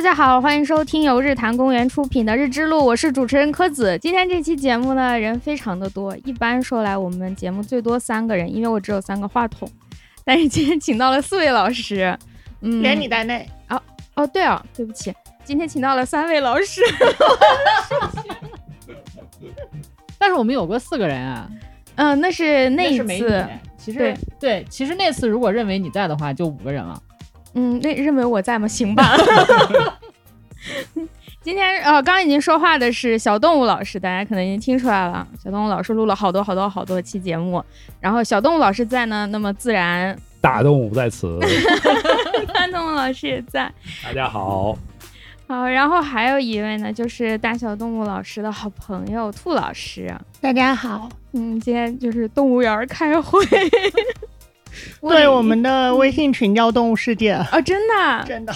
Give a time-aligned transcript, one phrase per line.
[0.00, 3.98] 大家好，欢迎收听由日坛公园出品的《日之路》，我是主持人柯子。
[3.98, 9.68] 今天这期节目呢，人非常的多，一般说来我们节目最多三个人，因为我只有三个话筒。
[10.24, 12.16] 但是今天请到了四位老师，
[12.62, 13.46] 嗯，连你在内。
[13.68, 13.78] 哦
[14.14, 15.12] 哦，对哦，对不起，
[15.44, 16.80] 今天请到了三位老师。
[20.18, 21.46] 但是我们有过四个人啊，
[21.96, 23.46] 嗯，那是那一次。
[23.76, 26.98] 其实对，其实那次如果认为你在的话，就五个人了。
[27.54, 28.66] 嗯，那认为我在吗？
[28.68, 29.16] 行吧。
[31.42, 35.26] 今天呃，刚刚已经说话的是小动物老师，大家可能已经听出来了。
[35.42, 37.64] 小动物老师录了好多好多好多期节目，
[37.98, 41.38] 然后小动物老师在呢，那么自然大动物在此，
[42.52, 43.72] 大动物老师也在。
[44.04, 44.76] 大家好，
[45.48, 50.14] 好， 然后还有一位呢，就是大小动物老师的好朋友兔老师。
[50.42, 53.40] 大家好，嗯，今天就是动物园开会。
[55.02, 58.54] 对，我们的微信群叫“动物世界”啊， 真的， 真的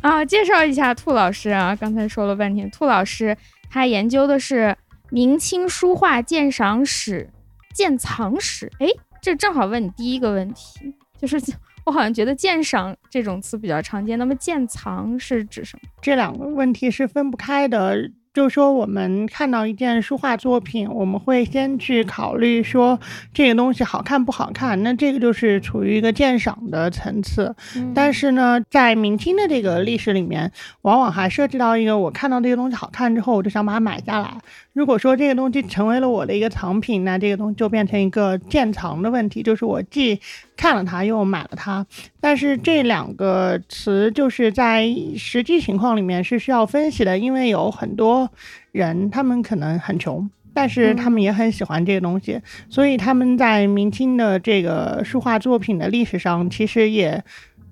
[0.00, 0.24] 啊！
[0.24, 3.36] 介绍一下兔老师啊，刚才说了半天，兔老师
[3.70, 4.76] 他研究的是
[5.10, 7.30] 明清书画鉴赏史、
[7.72, 8.70] 鉴藏史。
[8.78, 8.88] 哎，
[9.20, 11.40] 这正好问你第一个问题，就是
[11.84, 15.88] 我好像觉得鉴赏这种词比较常见，那么鉴藏是指什么？
[16.00, 18.10] 这两个问题是分不开的。
[18.34, 22.98] 就是说，我们看到一件书画作品，我们会先去考虑说
[23.34, 27.54] 这个东西好看不好看，那这个就是处于一个鉴赏的层次。
[27.94, 34.34] 但是呢，在明清的这个历史里面，往往还涉及到一个，我看到这个东西好看之后，我就想把它买下来。
[34.72, 40.18] 如果说这个东西成为了我的一个藏品，那这个东西就变成一个建藏的问题，就是我既
[40.56, 41.86] 看了它又买了它。
[42.20, 48.30] 但是这两个词就是在实际情况里面是需要分析的，因为有很多
[48.70, 52.40] 人他们可能很穷，但是他们也很喜欢这个东西，
[52.70, 57.22] 所以他们在明清的这个书画作品的历史上其实也。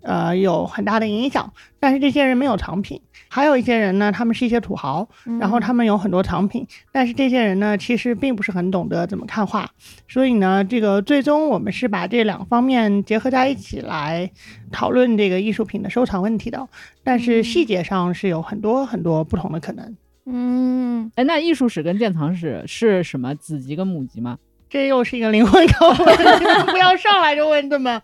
[0.02, 9.68] 呃，有很大的影响，但是这些人没有藏品，还有一些人呢，他们是一些土豪，然后他们有很多藏品，但是这些人呢，其实并不是很懂得怎么看画，
[10.08, 14.30] 所以呢，这个最终我们是把这两方面结合在一起来
[14.70, 16.68] 讨论这个艺术品的收藏问题的，
[17.04, 19.96] 但是细节上是有很多很多不同的可能。
[20.26, 24.38] 嗯，哎，那艺术史跟鉴藏史是什么子集跟母集吗？
[24.70, 28.00] 这又是一个灵魂拷问，不要上来就问这么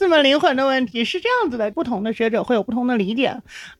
[0.00, 1.04] 这么灵魂的问题。
[1.04, 3.32] 是这样子的，不同的学者会有不同的理解。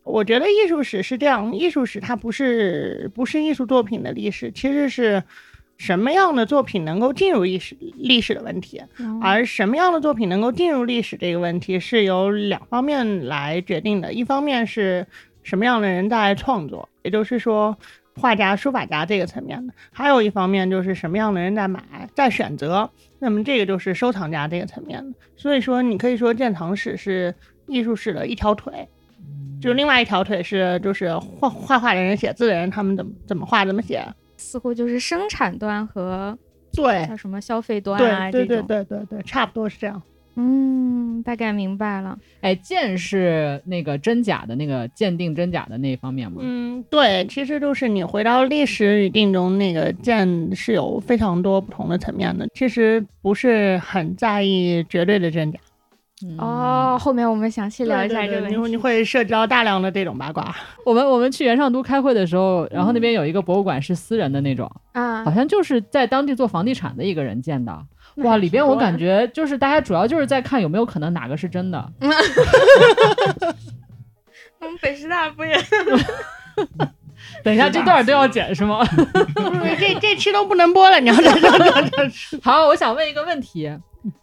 [0.04, 5.21] 我觉得艺术史是这样，艺术史它不是不是艺术作品的历史，其实是
[5.78, 8.81] 什么样的作品能够进入历史历史的问题。
[9.20, 14.12] 而什么样的作品能够进入历史这个问题，是由两方面来决定的。
[14.12, 15.05] 一方面是
[15.43, 17.76] 什么样的人在创作，也就是说。
[18.19, 21.81] 画家、书法家这个层面的，还有一方面就是什么样的人在买、
[22.15, 25.17] 在选择，那么这个就是收藏家这个层面的。
[25.37, 27.34] 所以说，你可以说鉴藏史是
[27.67, 28.89] 艺术史的一条腿，
[29.61, 34.05] 就另外一条腿是就是画画画的人、写字的人，他们怎么怎么画怎么写，
[34.37, 36.37] 似乎就是生产端和
[36.73, 40.03] 对叫什么消费端啊，对对对对对，差不多是这样。
[40.41, 42.16] 嗯，大概明白了。
[42.43, 46.38] 哎，鉴是那个真假的那个鉴定真假的那一方面吗？
[46.43, 52.47] 嗯，对，其实就是你回到历史语境中，那个鉴是有非常多不同的层面的。
[52.54, 55.59] 其实不是很在意绝对的真假。
[56.37, 58.70] 哦，后面我们详细聊一下这个问题。
[58.70, 60.55] 你会涉及到大量的这种八卦。
[60.84, 67.76] 我们我们去元上都开会的时候，然后那边有一个博物馆是私人的那种啊，好像就是在当地做房地产的一个人建的。
[68.25, 71.93] 哇，里边我感觉就是大家主要就是在看有没有可能哪个是真的。
[74.61, 75.56] 我们北师大不也？
[77.45, 78.81] 等一下，这段都要剪是吗？
[79.79, 81.37] 这这期都不能播了，你要这样
[82.43, 83.71] 好，我想问一个问题，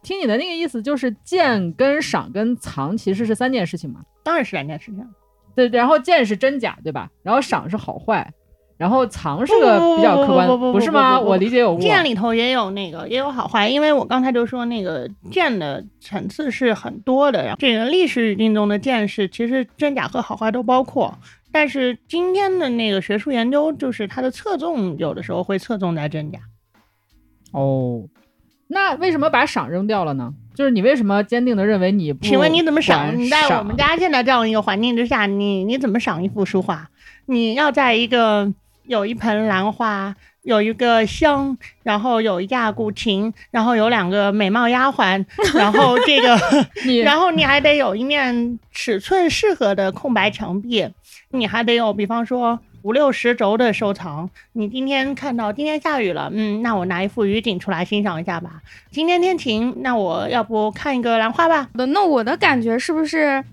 [0.03, 4.01] 听你的那个意思，就是见跟赏跟藏其实是三件事情吗？
[4.23, 5.07] 当然是两件事情。
[5.55, 7.09] 对，然后见是真假，对吧？
[7.23, 8.33] 然后赏是好坏。
[8.77, 11.17] 然后藏是个比较客观，不是吗？
[11.17, 17.55] 我理解有剑里头也有那个也有好坏，因为我刚才就说那个剑的层次是很多的呀。
[17.57, 21.17] 这个历史语境中的剑是其实真假和好坏都包括，
[21.53, 26.39] 但是今天的那个学术研究就是它的侧重有的时候会侧重在真假。
[27.53, 28.03] 哦，
[28.67, 30.33] 那为什么把赏扔掉了呢？
[30.53, 32.13] 就是你为什么坚定的认为你？
[32.21, 33.17] 请问你怎么赏？
[33.17, 36.89] 你在我们家现在这样一个环境之下，你你怎么赏一幅书画？
[37.27, 38.53] 你要在一个。
[38.87, 46.37] 有一盆兰花，有一个香，然后有一架古琴，然后有两个美貌丫鬟， 然后这个
[47.03, 50.87] 然后你还得有一面尺寸适合的空白墙壁，
[51.31, 54.29] 你还得有，比方说五六十轴的收藏。
[54.53, 58.61] 你今天看到今天下雨了，嗯，那我拿一幅雨景出来欣赏一下吧。
[58.91, 61.69] 今天天晴，那我要不看一个兰花吧？
[61.73, 63.43] 那我的感觉是不是？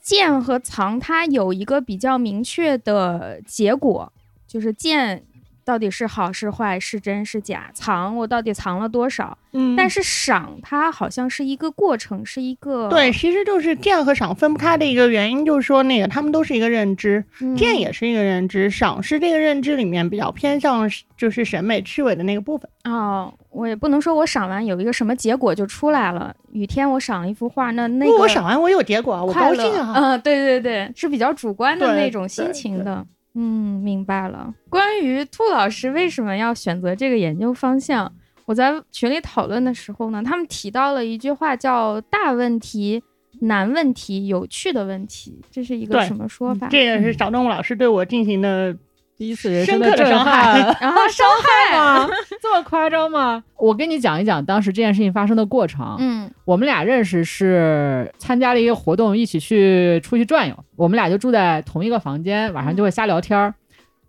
[0.00, 4.12] 剑和藏它有一个比较明确的结果，
[4.52, 5.22] 就是见。
[5.64, 7.70] 到底是好是坏，是真是假？
[7.72, 9.38] 藏我到底藏了多少？
[9.52, 17.24] 嗯，但是赏它好像是一个过程，是一个对，其实就是见和赏分不开的一个原因，就是说那个他们都是一个认知，
[17.56, 22.68] 剑也是一个认知，赏是这个认知里面比较偏向就是审美趣味的那个部分。
[22.82, 26.34] 哦，我也不能说我赏完有一个什么结果就出来了。
[26.50, 29.92] 雨天我赏了一幅画，那那个我赏完我有结果，我高兴啊。
[29.94, 33.06] 嗯，对对对，是比较主观的那种心情的。
[33.34, 34.54] 嗯，明白了。
[34.68, 38.12] 关于兔老师为什么要选择这个研究方向，
[38.44, 43.02] 我在群里讨论的时候呢，他们提到了一句话，叫“大问题、
[43.40, 46.68] 难问题、有趣的问题”，这是一个什么说法？
[46.68, 48.76] 这也是小动物老师对我进行的
[49.16, 51.26] 第一次人生的伤害，然 后 伤
[51.70, 52.08] 害吗？
[52.42, 53.44] 这么夸张吗？
[53.56, 55.96] 我跟你讲一讲当时这件事情发生的过程。
[56.00, 60.56] 嗯，我们俩认识是参加了一个活动，一起去出去转悠。
[60.76, 63.54] 我们俩就住在同一个房间，晚上就会瞎聊天儿。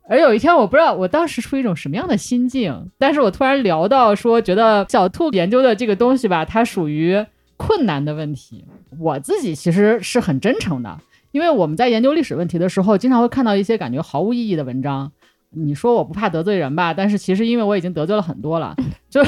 [0.10, 7.24] 而有一天，我不知道我当时处于一种什么样的心境，但是我突然聊到说，觉得小兔研究的这个东西吧，它属于
[7.56, 8.66] 困难的问题。
[9.00, 10.98] 我自己其实是很真诚的，
[11.34, 15.12] 因为我们在研究历史问题的时候，经常会看到一些感觉毫无意义的文章。
[15.50, 16.94] 你说我不怕得罪人吧？
[16.94, 18.76] 但是其实因为我已经得罪了很多了，
[19.10, 19.24] 就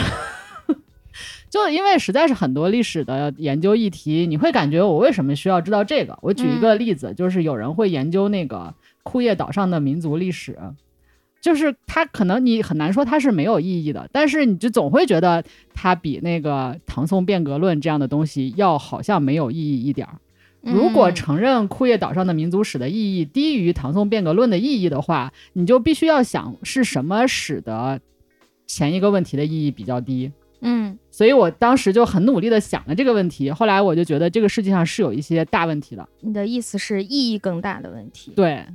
[1.50, 6.16] 就因为实在是很多历史的研究议题，你会感觉我为什么需要知道这个？
[6.22, 10.56] 我举一个例子，就是有人会研究那个库页岛上的民族历史，
[11.42, 15.44] 就是他可能你很难说它是没有意义的，但是你就总会觉得
[15.74, 20.20] 它比那个唐宋变革论这样的东西要好像没有意义一点儿。
[20.66, 28.02] 如果承认库页岛上的民族史的意义低于唐宋变革论的意义的话，你就必须要想是什么使得
[28.66, 30.32] 前一个问题的意义比较低。
[30.62, 33.52] 嗯，所以我当时就很努力的想了这个问题。
[33.52, 36.10] 后来我就觉得这个世界上是有一些大问题的。
[36.22, 38.32] 你的意思是意义更大的问题？
[38.36, 38.66] 对。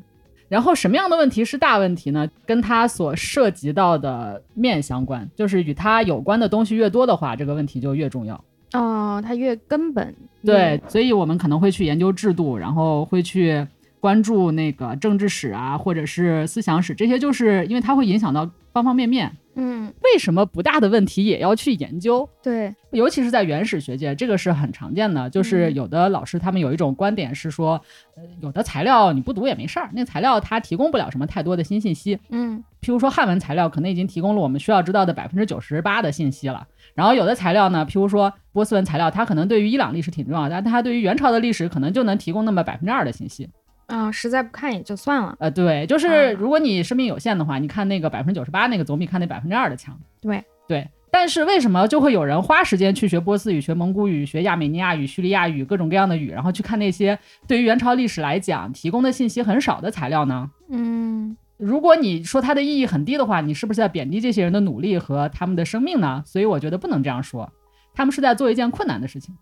[0.48, 2.28] 然后什么样的问题是大问题呢？
[2.46, 8.44] 跟它所涉及到的面相关，就是与它有关的东西越多的话，这个问题就越重要。
[8.72, 10.14] 哦，它越根本。
[10.44, 13.66] 对，所以我们可能会去研究制度，然后会去
[14.00, 19.30] 关注那个政治史啊，或者是思想史，这些就是因为它会影响到方方面面。
[19.56, 22.26] 嗯，为什么不大的问题也要去研究？
[22.40, 25.28] 对，尤其是在原始学界，这个是很常见的。
[25.28, 27.72] 就是有的老师他们有一种观点是说，
[28.16, 32.18] 呃，有的材料你不读也没事儿，那材料它提供不了什么太多的新信息。
[32.30, 36.66] 嗯，譬如说汉文材料可能已经提供了我们需要知道的百分之九十八的信息了。
[36.94, 43.48] 然后有的材料呢，譬如说波斯文材料，它可能对于伊朗历史挺重要，但它对于元朝的历史可能就能提供那么百分之二的信息。
[43.86, 45.34] 啊，实在不看也就算了。
[45.40, 49.98] 呃，对，就是如果你生命有限的话，你看那个百分之九十八那个总比看那百分之二的强。
[50.20, 60.48] 对对，但是为什么就会有人花时间去学波斯语、学蒙古语、学亚美尼亚语、叙利亚语各种各样的语，然后去看那些对于元朝历史来讲提供的信息很少的材料呢？
[60.70, 66.22] 嗯，如果你说它的意义很低的话，你是不是在贬低这些人的努力和他们的生命呢？
[66.24, 67.52] 所以我觉得不能这样说，
[67.94, 69.36] 他们是在做一件困难的事情。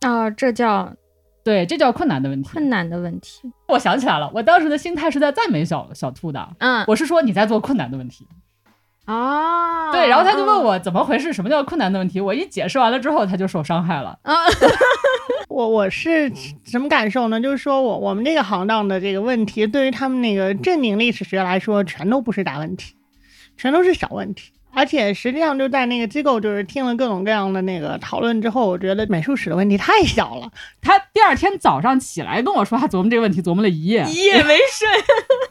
[0.00, 0.94] 啊，这叫。
[1.44, 2.50] 对，这叫困难的问题。
[2.50, 6.48] 困难的问题，我想起来了，我当时的心态是在赞美小小兔的。
[6.58, 8.26] 嗯，我是说你在做困难的问题。
[9.04, 12.20] 啊，对，然后他就问我怎么回事，什么叫困难的问题？
[12.20, 14.18] 我一解释完了之后，他就受伤害了。
[14.22, 14.34] 啊，
[15.56, 16.30] 我我是
[16.66, 17.40] 什么感受呢？
[17.40, 22.94] 就是说我我们这个行当的这个问题，对于他们那个正经历史学来说，全都不是大问题，
[23.56, 24.52] 全都是小问题。
[24.74, 30.52] 而且实际上就在那个机构，就是听了各种各样的那个讨论之后，我觉得美术史的问题太小了。
[30.82, 34.86] 他第二天早上起来跟我说，他琢磨这个问题琢磨了一夜，一夜没睡。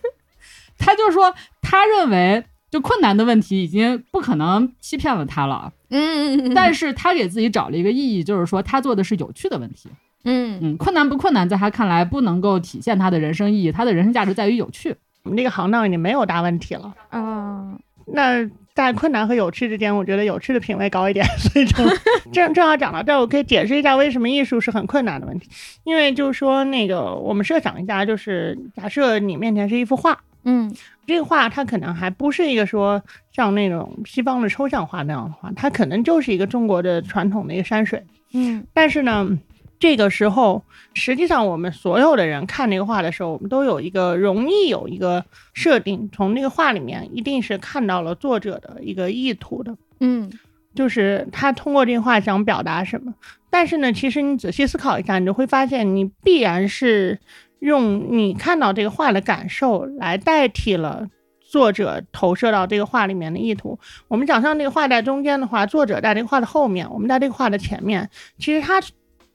[0.78, 1.34] 他就说，
[1.64, 2.44] 他认为
[2.76, 5.72] 就困难的问题已经不可能欺骗了他了。
[5.92, 9.88] 嗯，但是他给自己找了一个意义，就是说他做的是有趣的问题。
[10.26, 14.94] 嗯嗯，困难不困难，在他看来不能够体现他的人生意义，他的人生价值在于有趣。
[15.24, 16.94] 我们这个行当已经没有大问题了。
[17.12, 17.78] 啊，
[18.08, 18.46] 那。
[18.76, 21.88] 在困难和有趣之间，我觉得有趣的品味高一点， 所以正
[22.34, 25.50] 正正好讲到这儿，我可以解释一下为什么艺术是很困难的问题。
[25.86, 30.74] 因为就是说，那个我们设想一下，就是假设你面前是一幅画，嗯，
[31.06, 38.02] 这个画它可能还不是一个说像那种西方的抽象画那样的画，它可能就是一个中国的传统的一个山水，
[38.34, 39.38] 嗯，但是呢。
[39.78, 45.24] 这个时候，实际上我们所有的人看这个画的时候，我们都有一个容易有一个
[45.54, 50.32] 设定，从那个画里面一定是看到了作者的一个意图的，嗯，
[50.74, 53.14] 就是他通过这个画想表达什么。
[53.50, 57.20] 但是呢，其实你仔细思考一下，你就会发现，你必然是
[57.60, 61.08] 用你看到这个画的感受来代替了
[61.40, 63.80] 作者投射到这个画里面的意图。
[64.08, 68.82] 我们想象这个画在中间的话，作者在这个画的后面，我们在这个画的前面，其实他。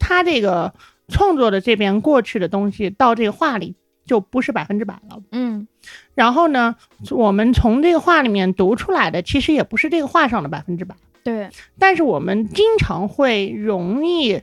[0.03, 0.73] 他这个
[1.09, 5.23] 创作的这边过去的东西到这个画里就不是百分之百了。
[5.31, 5.69] 嗯，
[6.15, 6.75] 然后呢，
[7.11, 10.97] 我们从这个画里面读出来的其实也不是这个画上的百分之百。
[11.23, 14.41] 对，但是我们经常会容易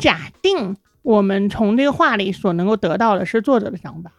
[0.00, 4.10] 假定我们从这个画里所能够得到的是作者的想法。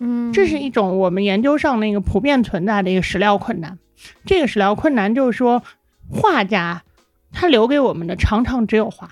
[0.00, 3.78] 嗯，这是一种我们研究上那个普遍存在的一个史料困难。
[4.26, 5.62] 这个史料困难就是说，
[6.10, 6.82] 画家
[7.30, 9.10] 他留给我们的常常只有画。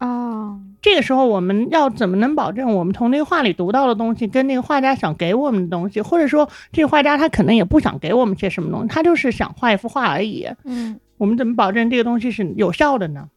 [0.00, 10.48] 哦，这个时候我们要怎么能保证我们从那个画里读到的东西，跟那个画家想给我们的东西，或者说这个画家他可能也不想给我们些什么东西，他就是想画一幅画而已。
[10.64, 13.28] 嗯，我们怎么保证这个东西是有效的呢？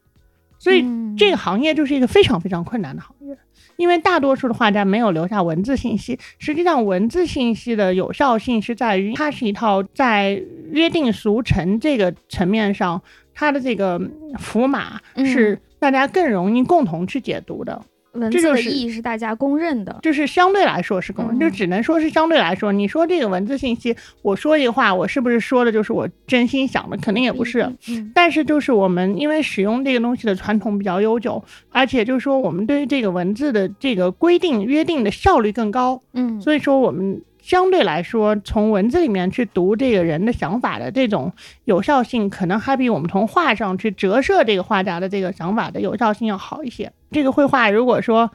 [0.59, 0.85] 所以
[1.17, 3.37] 这个行业就是一个非常非常困难的行业。
[3.75, 12.99] 因为大多数的画家没有留下文字信息，实际上文字信息的有效性是在于它是一套在约定俗成这个层面上，
[13.35, 14.01] 它的这个
[14.39, 17.79] 符码是大家更容易共同去解读的。
[18.17, 22.71] 文字的意义是大家公认的，就是相对来说是公认，就只能说是相对来说。
[22.71, 26.97] 你说这个文字信息，我说一个话，我是不是说的就是我真心想的？
[26.97, 27.71] 肯定也不是。
[28.13, 36.01] 但是就是我们因为使用这个东西的传统比较悠久，而且就是说我们对于这个文字的这个规定约定的效率更高。
[36.13, 37.21] 嗯，所以说我们。
[37.47, 41.31] 相对来说，从文字里面去读这个人的想法的这种
[41.63, 46.91] 有效性，可能还比我们从画上去折射这个画家的这个想法的有效性要好一些。
[47.09, 48.29] 这个绘画如果说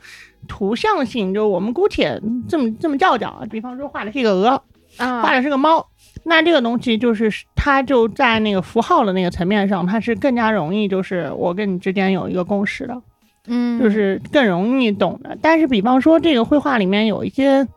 [0.48, 4.62] 图像性，就我们姑且这么这么叫叫啊，比方说画的是一个鹅，
[4.96, 5.86] 画的是个猫，
[6.24, 13.02] 那这个东西就是它就在那个符号的那个层面上，它是更加容易，就是我跟你之间有一个共识的，
[13.46, 15.36] 嗯，就是更容易懂的。
[15.42, 17.68] 但是比方说这个绘画里面有一些。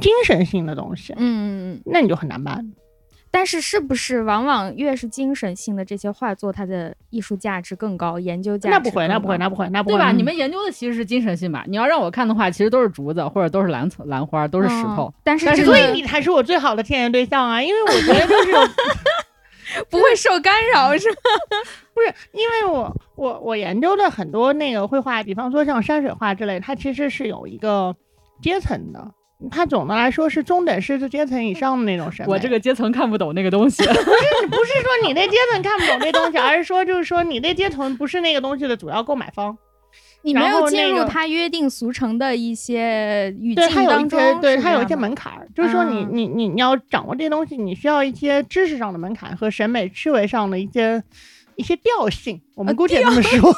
[0.00, 2.72] 精神性的东西，嗯嗯嗯，那你就很难办。
[3.32, 10.10] 但是是不是往往越是精神性的这些画作，它的艺术价值更高，研究价值那不会，那不会，那不会，那不会，对吧？
[10.10, 11.64] 你们研究的其实是精神性吧？
[11.68, 15.14] 你要让我看的话，其实都是竹子，或者都是兰草、兰花，都是石头。
[15.22, 17.62] 但是，所以你才是我最好的天然对象啊！
[17.62, 18.52] 因为我觉得就是
[19.88, 21.16] 不会受干扰，是吗？
[21.94, 27.94] 不是，因为我我我研究的很多那个绘画，比方说像山水画之类，它其实是有一个
[28.42, 29.08] 阶层的。
[29.50, 32.32] 它总的来说是中等师资阶层以上的那种审美。
[32.32, 33.82] 我这个阶层看不懂那个东西。
[33.86, 33.96] 不是，
[34.48, 39.56] 不是说你那阶层看不懂那东西，而是说就是说你那阶层不是那个东西的主要购买方。
[40.22, 44.40] 你没有进入他约定俗成的一些语境当中。
[44.42, 51.02] 对，他有一些门槛儿，就是说你你你你要掌握这些东西，你需要一些知识上的门槛和审美趣味上的一些
[51.56, 52.38] 一些调性。
[52.54, 53.50] 我们姑且这么说。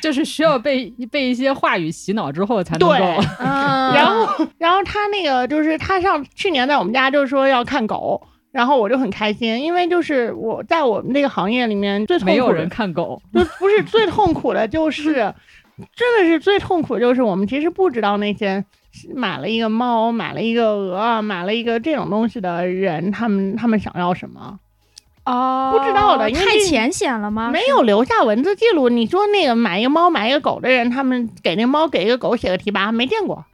[0.00, 2.94] 就是需要被被一些话语洗脑之后才能够。
[3.38, 15.14] 然后，然后他那个就是他上去年在我们家就说要看狗，然后我就很开心，因为就是我在我们这个行业里面最痛苦没有人看狗，就不是最痛苦的，就是
[15.96, 18.64] 真的是最痛苦，就是我们其实不知道那些
[19.14, 24.58] 买了一个猫、买了一个鹅、买了一个这种东西的人，他们他们想要什么。
[25.24, 27.50] 哦，不知道的，太浅显了吗？
[27.50, 28.88] 没有留下文字记录。
[28.88, 33.44] 你说那个买一个猫买一个狗的人，他们给那猫给一个狗写个题跋，没见过，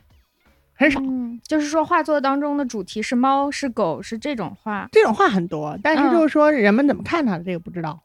[0.75, 0.99] 很少。
[1.01, 8.01] 嗯，就是说画作当中的主题是猫是狗是这种画，这种画很多，但是就是说人们怎么看它的这个不知道。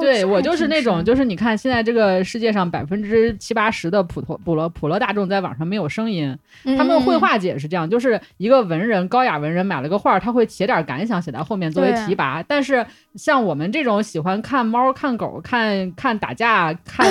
[0.00, 6.36] 对我就是那种，就是你看现在这个世界上百分之七八十的普通普罗普罗大众在网上没有声音，
[6.76, 12.42] 他们绘画界也是这样，就是一个文人高雅文人买了个画，他会写点感想写在后面作为提拔。
[12.42, 12.84] 但是
[13.14, 17.10] 像我们这种喜欢看猫、看狗、看看打架、看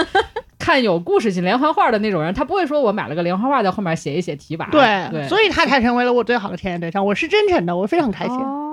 [0.58, 4.66] 看有故事性连环画的那种人，他不会说我买了个连环画在后面写一写提拔。
[4.66, 7.04] 对，所以他才成为了我最好的天然对象。
[7.04, 8.67] 我是真诚的，我非常开心。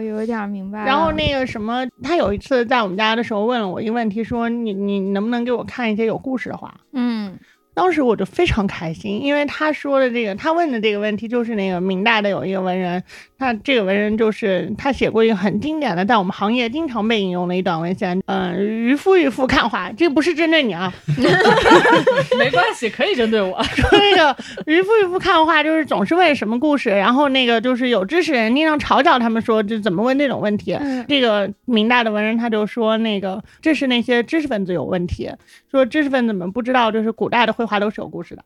[0.00, 0.84] 我有点明白。
[0.84, 6.74] 然后那个什么，他有一次在我们家的时候问了我一个问题，说你你能不能给我看一些有故事的画？
[6.92, 7.09] 嗯。
[7.72, 13.02] 当时我就非常开心，因为他说的这个，他问的这个问题就是那个明代的有一个文人，
[13.38, 20.92] 他这个文人就是他写过一个很经典的，在我们行业经常被引用的一段文献，嗯，渔夫渔夫看画，这不是针对你啊
[22.38, 23.62] 没关系，可以针对我。
[23.62, 24.36] 说那个
[24.66, 30.76] 渔夫渔夫看画，就是总是问什么故事，然后那个就是有知识人经常嘲笑他们说，这怎么问这种问题？
[31.08, 35.30] 这个明代的文人他就说，那个这是那些知识分子有问题，
[35.70, 38.42] 说知识分子们不知道，就是古代的绘画都是有故事的，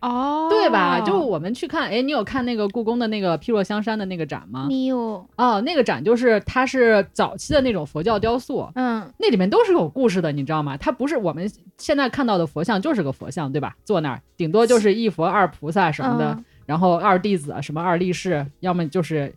[0.00, 1.00] 哦，对吧？
[1.00, 4.66] 就我们去看，哎，你有看那个故宫的那个披若香山的那个展吗？
[4.68, 10.76] 没有哦，那个展就是它是早期的那种佛教雕塑，嗯，那里面都是有故事的，你知道吗？
[10.76, 13.74] 它不是我们现在看到的佛像，就是个佛像，对吧？
[13.84, 19.34] 坐那儿，顶多就是一佛二菩萨什么的，然后二弟子什么二力士，要么就是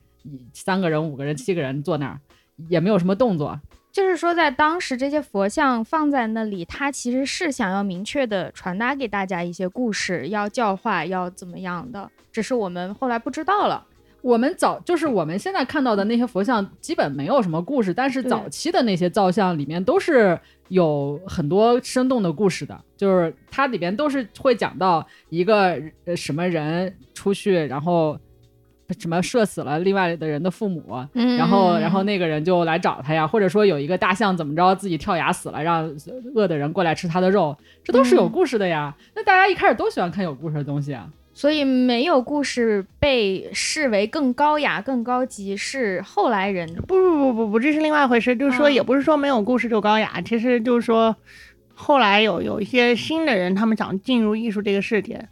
[0.54, 2.20] 三个人、五个人、七个人坐那儿，
[2.68, 3.60] 也没有什么动作。
[3.92, 13.84] 就是说，在当时这些佛像放在那里，他其实是想要明确的传达给大家一些故事，要教化，要怎么样的，只是我们后来不知道了。
[14.22, 28.20] 我们早就是我们现在看到的那些佛像，基本没有什么故事，但是早期的那些造像里面都是有很多生动的故事的，就是它里边都是会讲到一个呃什么人出去，然后。
[28.98, 35.90] 什么射死了另外的人的父母，然后然后那个人就来找他呀，或者说有一个大象怎么着自己跳崖死了，让
[36.34, 38.96] 饿的人过来吃他的肉，这都是有故事的呀。
[39.16, 48.36] 那大家一开始都喜欢看有故事的东西啊，所以没有故事被视为更高雅、更高级，是后来人不不不不不，这是另外一回事。
[48.36, 51.16] 就是说，也不是说没有故事就高雅，其实就是说，
[51.74, 55.24] 后来有有一些新的人，他们想进入艺术这个世界，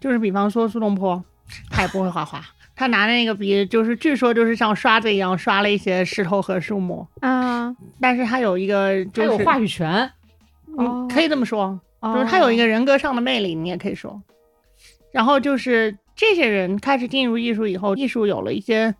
[0.00, 1.22] 就是比方说苏东坡，
[1.70, 2.42] 他也不会画画。
[2.82, 7.72] 他拿的那个笔，就是据说就是像刷子一样刷了一些石头和树木啊。
[8.00, 10.10] 但是他有一个，就有话语权，
[10.76, 14.20] 嗯，可以这么说，就是他有一个人格上的魅力，你也可以说。
[15.12, 18.92] 然后就是这些人开始进入艺术以后，艺术有了一些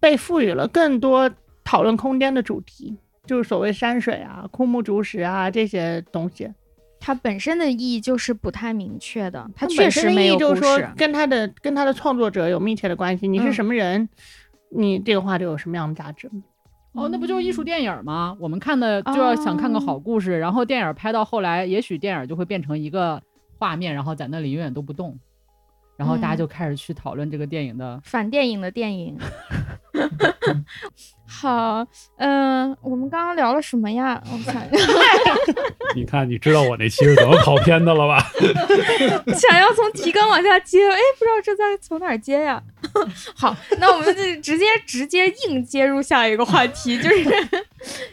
[0.00, 1.30] 被赋予了更多
[1.62, 2.96] 讨论空间的主题，
[3.26, 6.50] 就是所谓山水啊、枯木竹石啊这些东西。
[7.00, 13.26] 它本身的意义就是不太明确的，它确实没有就是说跟他的跟他的创作者有密切的关系。
[13.26, 14.06] 你是什么人，
[14.68, 16.30] 你这个画就有什么样的价值。
[16.92, 18.36] 哦，那不就是艺术电影吗？
[18.38, 23.22] 我们看的就要想看个好故事，然后电影拍到后来，也许电影就会变成一个
[23.58, 25.18] 画面，然后在那里永远都不动。
[25.96, 29.18] 然后大家就开始去讨论这个电影的反电影的电影。
[31.32, 34.20] 好，嗯，我们刚刚聊了什么呀？
[34.26, 34.68] 我看，
[35.94, 38.20] 你看，你知道我那期是怎么跑偏的了吧？
[39.38, 42.60] 想要从提纲往下接，哎，不知道这在从哪儿接呀？
[43.36, 47.24] 好，那我们就直接直接硬接入下一个话题，就是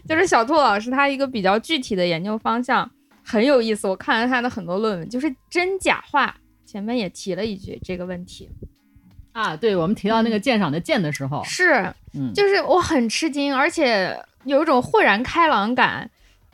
[0.08, 2.90] 就是小兔老师他一个比较具体的研究方向
[3.24, 6.36] 很有意思，我看了他的很多论文，就是真假话。
[6.66, 8.50] 前面也提了一句这个问题，
[9.38, 11.94] 啊，对我们提到那个鉴赏的鉴的时候，是，
[12.34, 16.10] 就是我很吃惊，而且有一种豁然开朗感。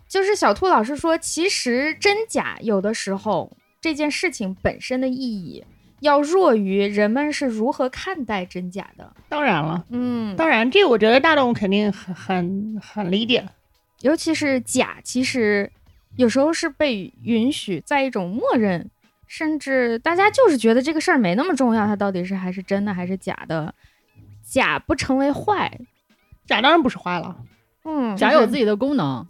[0.06, 5.63] 就是小兔老师说，其实真假有的时候这件事情本身的意义
[6.02, 9.12] 要弱于人们是如何看待真假的。
[9.30, 13.43] 当然了，嗯，当然，这我觉得大众肯定很很很理解，
[14.02, 15.72] 尤其是假，其实
[16.17, 18.89] 有时候是被允许在一种默认。
[19.36, 23.74] 甚至大家就是觉得这个事儿没那么重要，它到底是还是真的还是假的？
[24.43, 25.76] 假不成为坏，
[26.46, 27.36] 假当然不是坏了。
[27.84, 29.26] 嗯，假有自己的功能，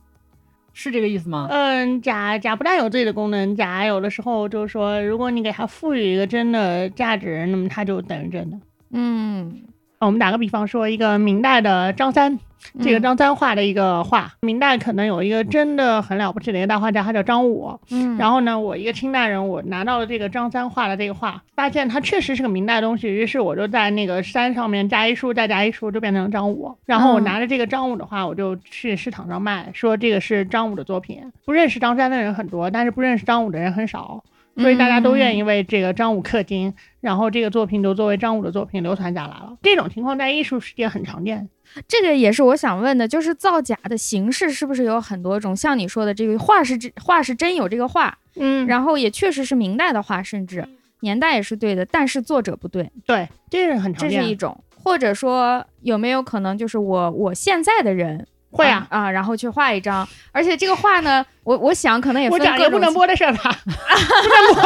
[0.73, 1.47] 是这个意思吗？
[1.49, 8.59] 嗯，假假不但有自己的功能，假有的时候就是说，如果你给它赋予一个真的价值，那么它就等于真的。
[8.91, 9.63] 嗯。
[10.05, 12.37] 我们打个比方说，一个明代的张三，
[12.81, 17.79] 这个张三画的一个画，明代可能有一个真的很了不起的一个大画家，他叫张武。
[17.89, 26.75] 嗯，然后呢，我一个清代人，我拿到了这个张三画的这个画，发现它确实是个明代东西，于是我就在那个山上面加一竖，再加一竖，就变成张武。
[26.85, 31.21] 然后我拿着这个张武的画，我就去市场上卖，说这个是张武的作品。
[31.45, 34.23] 不认识张三的人很多，但是不认识张武的人很少。
[34.55, 39.57] 所以大家都愿意为这个张武氪金，然后这个作品就作为张武的作品流传下来了。
[39.61, 41.49] 这种情况在艺术世界很常见。
[41.87, 45.55] 这个也是我想问的，就是造假的形式是不是有很多种？
[45.55, 50.63] 像你说的，这个画是真，画是真有这个画，嗯，然后也确实是明代的画，甚至
[50.99, 52.91] 年代也是对的，但是作者不对。
[53.07, 54.21] 对，这是很常见。
[54.21, 58.27] 这是一种，或者说有没有可能就是我我现在的人。
[58.53, 64.63] 会啊啊，然后去画一张，而且这个画呢，我我想可能也分各种不能播的事吧，不能播，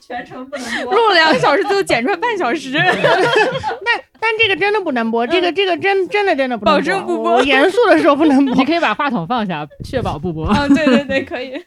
[0.00, 2.72] 全程不能播，录了两个小时，最后剪出来半小时。
[3.84, 8.54] 但但这个真的不能播，这个这个真真的真的不能保证不播，严肃的时候不能播。
[8.58, 10.46] 你可以把话筒放下，确保不播。
[10.46, 11.64] 啊，对对对，可以。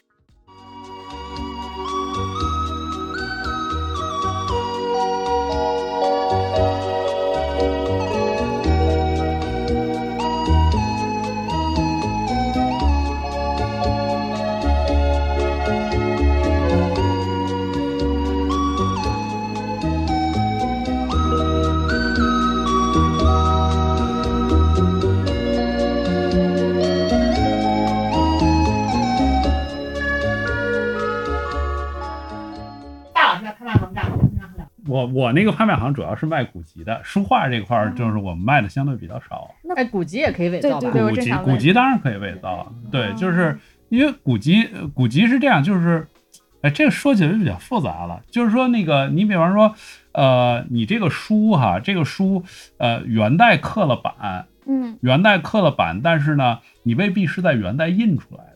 [34.90, 39.48] 我我那个拍卖行主要是卖古籍的，书画这块儿就是我们卖的相对比较少。
[39.62, 40.90] 那古籍也可以伪造吧？
[40.90, 43.56] 古籍古籍当然可以伪造，对，就是
[43.88, 46.08] 因为古籍古籍是这样，就是，
[46.62, 48.20] 哎，这个说起来就比较复杂了。
[48.30, 49.74] 就是说那个你比方说，
[50.12, 52.42] 呃，你这个书哈，这个书
[52.78, 58.49] 呃元代刻了版，嗯，元代刻了版，但是呢，你未必是在元代印出来的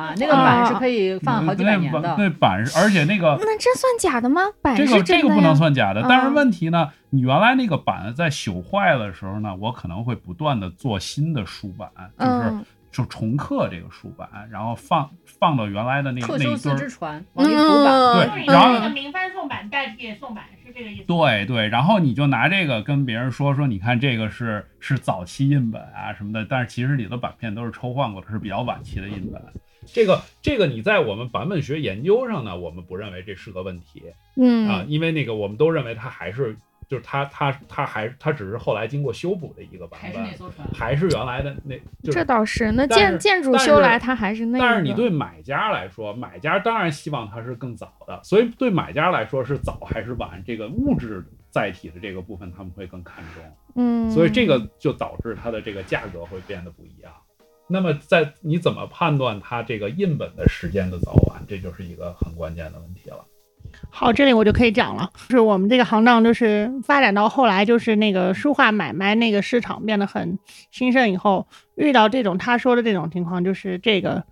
[0.00, 0.14] 啊。
[0.16, 2.14] 那个板是可以放好几百年的。
[2.18, 4.42] 那板是，而且那个那这算假的吗？
[4.62, 6.04] 版这个这个不能算假的。
[6.08, 12.66] 但是问题呢，你原来那个板在朽坏的时候呢，我可能会不断的做新的书板，就是。
[12.92, 21.02] 就重刻这个书板，然后放放到原来的那个那一堆之传，往里补版，对，然后明翻宋版代替宋版是这个意思。
[21.02, 29.42] 对对，然后你就拿这个跟别人说说，你看这个是是早期印本啊什么的，但是其实里的版片都是抽换过的，是比较晚期的印本。
[29.86, 34.02] 这个这个你在我们版本学研究上呢，我们不认为这是个问题，
[34.36, 36.56] 嗯啊，因为那个我们都认为它还是。
[36.88, 40.24] 就是它，它，它还，它只是后来经过修补的一个版本，
[40.72, 41.74] 还是原来的那。
[42.12, 44.56] 这倒是，那建建筑修来，它还是那。
[44.60, 53.42] 但是你对买家来说，买家当然希望它是更早的，所以对买家来说是早还是晚，这个物质载体的这个部分他们会更看重。
[53.74, 54.08] 嗯。
[54.12, 57.12] 所以这个就导致它的这个价格会变得不一样。
[57.68, 63.24] 那么在你怎么判断它这个印本的时间的早晚，这就是一个很关键的问题了。
[63.90, 70.38] 好，这里我就可以讲了，就是我们这个行当，就是发展到后来，就是那个书画买卖那个市场变得很
[70.70, 74.24] 兴盛以后，遇到这种他说的这种情况，就是这个，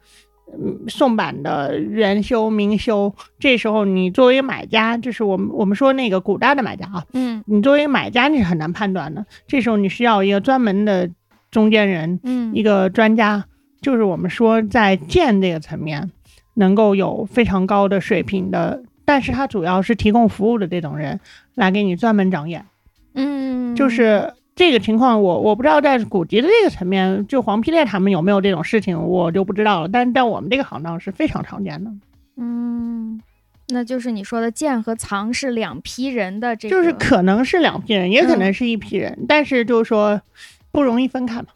[0.50, 11.10] 嗯，宋版的元修、明修，这时候你作为买家，就是我们我们说那个古代的买家啊，嗯，你作为买家你是很难判断的，这时候你需要一个专门的
[11.54, 13.44] 中间人，嗯，一个专家，
[13.80, 16.10] 就是我们说在建这个层面，
[16.54, 18.82] 能够有非常高的水平的。
[19.04, 21.20] 但是他主要是提供服务的这种人
[21.54, 22.64] 来给你专门长眼，
[23.12, 29.88] 嗯，就是这个情况，我我不知道在古籍的这个层面，就黄皮烈他们有没有这种事情，我就不知道了。
[29.88, 31.90] 但是在我们这个行当是非常常见的，
[32.36, 33.20] 嗯，
[33.68, 40.18] 那就是你说的建和藏是两批人的这个，就是可能是两批人，也可能是一批人，但是就是说
[40.74, 41.46] 不容易分开嘛，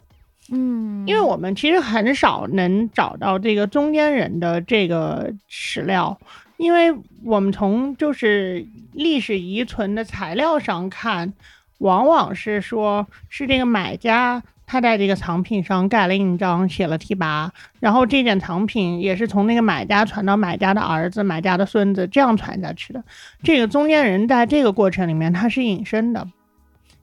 [0.52, 6.16] 嗯，因为我们其实很少能找到这个中间人的这个史料。
[6.56, 6.92] 因为
[7.24, 11.32] 我们从就是历史遗存的材料上看，
[11.78, 23.04] 往往是说，是这个买家他在这个藏品上盖了印章，写了题跋，然后这件藏品也是从那个买家传到买家的儿子、买家的孙子这样传下去的。
[23.42, 26.26] 这个中间人在这个过程里面他是隐身的，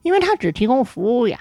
[0.02, 1.40] 因为他只提供服务呀。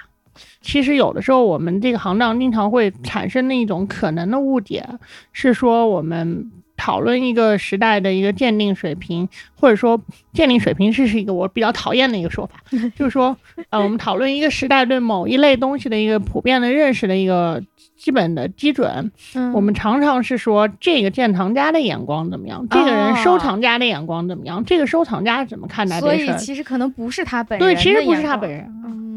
[0.62, 4.86] 其实有的时候我们这个行当经常会产生的一种可能的误解，
[5.32, 6.52] 是说我们。
[6.78, 9.98] 讨论一个时代的一个鉴定水平，或者说
[10.34, 12.62] 鉴定水平是是一个我比较讨厌的一个说法，
[12.98, 13.36] 就是说，
[13.70, 17.64] 呃，我们讨论一个时代对某一类东西的一个普遍的认识的一个
[17.96, 19.10] 基本的基准。
[19.36, 26.26] 嗯，我们常常是说这个鉴藏家的眼光怎么样，这个人收藏家的眼光怎么样，这个收藏家怎么看待这事？
[26.26, 28.70] 所以其实可能不是他本人，对，其实不是他本人，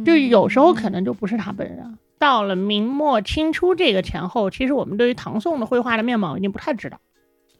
[0.04, 1.98] 就有时候可能就不是他本人。
[2.18, 6.98] 到了明末清初这个前后，其实我们对于唐宋的绘画的面貌已经不太知道。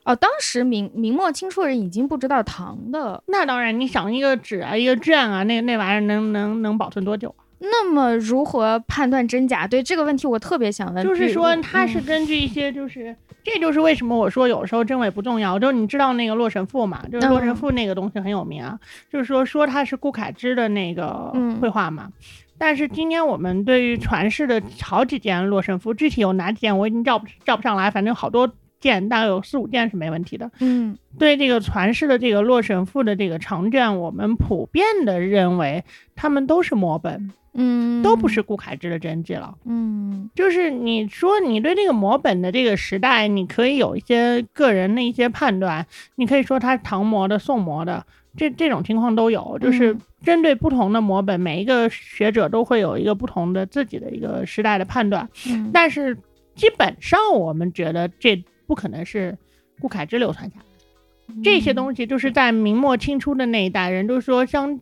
[0.05, 7.44] 哦，当时明明末清初人已经不知道唐的，那当然，你想一个纸啊，一个卷啊，那那玩意儿能能能保存多久啊？
[7.61, 9.66] 那么如何判断真假？
[9.66, 11.05] 对这个问题，我特别想问。
[11.05, 13.14] 就是说，它是根据一些，就是
[13.53, 15.59] 这就是为什么我说有时候真伪不重要。
[15.59, 17.03] 就是你知道那个《洛神赋》嘛？
[17.11, 18.79] 就是《洛神赋》那个东西很有名啊。
[19.11, 22.11] 就是说说它是顾恺之的那个绘画嘛。
[22.59, 28.51] 但是今天我们对于传世的好几件《洛神赋》，具体有哪几件我已经叫不叫不上来，反正好多。
[28.81, 30.49] 件大概有四五件是没问题的。
[30.61, 35.83] 嗯，对这个传世的这个《洛神赋》的这个长卷，我们普遍的认为
[36.15, 39.55] 他们都是摹本，嗯，都不是顾恺之的真迹了。
[39.64, 49.59] 嗯，就是你说你对这个摹本的这个时代，你可以有一些个人的一些判断，你可以说它唐摹的、宋摹的，这这种情况都有。
[49.61, 55.29] 就是针对不同的摹本，每一个学者都会有一个不同的自己的一个时代的判断。
[55.51, 56.16] 嗯，但是
[56.55, 58.42] 基本上我们觉得这。
[58.68, 59.35] 不可能是
[59.81, 64.79] 顾恺之流传下来，这些东西就是在明末清初的那一代人，都说相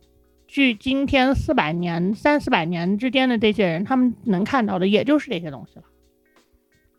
[0.47, 5.83] 距今天四百年、三四百年之间的这些人，他们能看到的也就是这些东西了，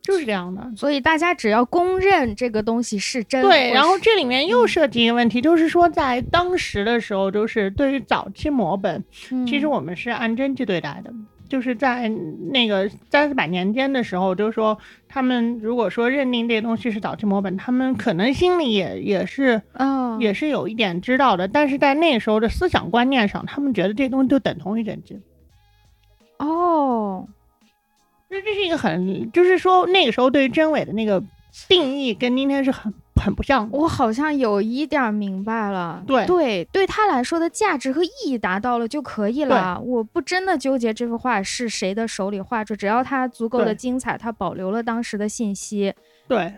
[0.01, 0.71] 就是这样的。
[0.77, 3.71] 所以大家只要公认这个东西是真，对。
[3.73, 9.03] 然后这里面又涉及一个问题，就是说在当时的时候，就是对于早期摹本，
[9.47, 11.11] 其实我们是按真迹对待的。
[11.49, 12.07] 就是在
[12.51, 21.47] 那个三四百年间的时候，就是说他们如果说认定这东西是早期摹本，他们可能心里也也是，嗯，也是有一点知道的。
[21.47, 25.19] 但是在那时候的思想观念上，他们觉得这东西就等同于真迹。
[26.37, 27.27] 哦，
[28.29, 31.21] 那这是一个很，就是说那个时候对于真伪的那个
[31.67, 33.69] 定义跟今天是很很不像。
[33.71, 36.03] 我好像有一点明白了。
[36.07, 39.79] 对对，对他来说的价值和意义达到了就可以了。
[39.79, 45.93] 我不真的纠结这幅画是谁的手里画出，只要它足够的精彩，它保留了当时的信息。
[46.27, 46.53] 对。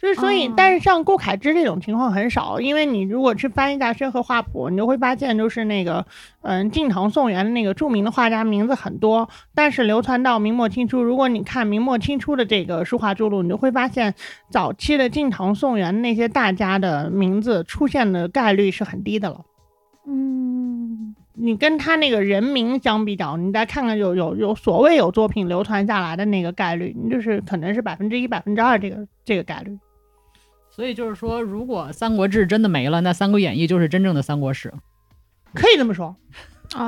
[0.00, 6.06] 就是所以，但是像顾恺之这种情况很少，因为你如果去翻一下《宣和画谱》，你就会发现，就是那个，
[6.42, 14.14] 嗯，晋唐宋元的那个著名的画家名字很多，但是流传到明末清初，如果你看明末清初的这个书画著录，你就会发现，
[14.50, 19.40] 早期的晋唐宋元那些大家的名字出现的概率是很低的了。
[20.06, 29.76] 嗯，你跟他那个人名相比较，你再看看有有有所谓有作品流传下来的那个概率，你就是可能是百分之一、百分之二这个这个概率。
[30.78, 34.72] 所以就是说，如果《三国志》真的没了，那《三国演义》就是真正的三国史，
[35.52, 36.14] 可以这么说。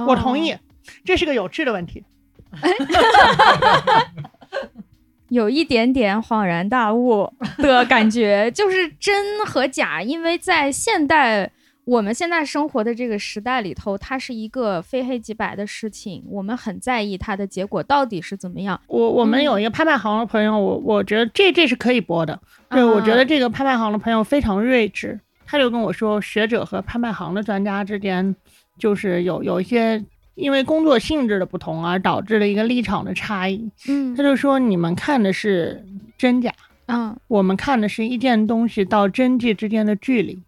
[0.06, 0.56] 我同意，
[1.04, 2.04] 这是个有趣的问题。
[5.28, 11.50] 有一点点恍然大悟的感觉，就是真和假，因为在现代。
[11.90, 18.80] 我们现在生活的这个时代里头，它是一个非黑即白的事情，我们很在意它的结果到底是怎么样。
[18.86, 22.38] 我我们有一个拍卖行的朋友，我我觉得这这是可以播的。
[22.68, 28.36] 对，我觉得这个拍卖行的朋友非常睿智，他就跟我说，学者和拍卖行的专家之间
[28.78, 30.00] 就是有有一些
[30.36, 33.68] 因为工作性质的不同而导致了一个立场的差异。
[33.88, 35.84] 嗯，他就说你们看的是
[36.16, 36.54] 真假，
[36.86, 40.40] 嗯，我们看的是一件东西到真迹之间的距离。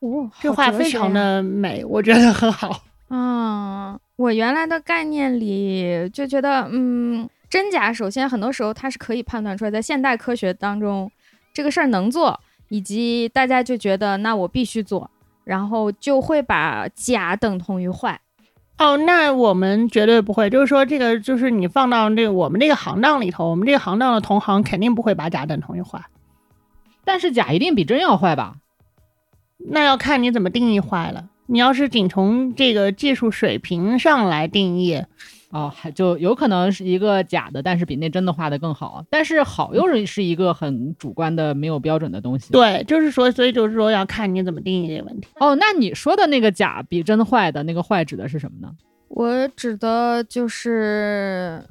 [0.00, 2.82] 哦，这话非常的美，我觉得很好。
[3.10, 11.10] 嗯，我原来的概念里就觉得，嗯，真假首先很多时候它是可以判断出来，在现代科学当中，
[11.52, 15.10] 这个事儿能做，以及大家就觉得那我必须做，
[15.44, 18.20] 然后就会把假等同于坏。
[18.78, 26.00] 哦，那我们绝对不会，就是说这个就是你放到这个我们这个行当里头，我们这个行当的同行肯定不会把假等同于坏，
[27.04, 28.54] 但是假一定比真要坏吧？
[29.68, 31.28] 那要看你怎么定义坏了。
[31.46, 35.02] 你要是仅从这个技术水平上来定义，
[35.50, 39.04] 哦，还就有可能是一个假的，但是比那真的画的更好。
[39.10, 42.52] 但是好又是是一个很主观的、没有标准的东西。
[42.52, 45.26] 对，就是说，所以就是说要看你怎么定义这个问题。
[45.40, 48.72] 哦，那你说的那个假比真坏的那个坏指的是什么呢？
[49.08, 51.64] 我指的就是，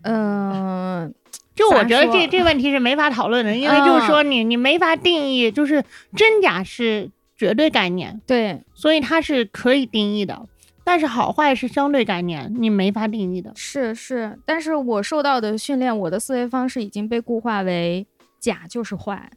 [0.00, 1.12] 嗯，
[1.54, 5.84] 就我觉得这这问题是没法讨论的，因为就是说你你没法定义，就是
[6.16, 7.10] 真假是。
[7.36, 10.46] 绝对概念对，所以它是可以定义的，
[10.84, 13.50] 但是好坏是相对概念，你没法定义的。
[13.56, 18.06] 是是，但是我受到的训练，我的思维方式已经被固化为
[18.38, 19.28] 假就是坏，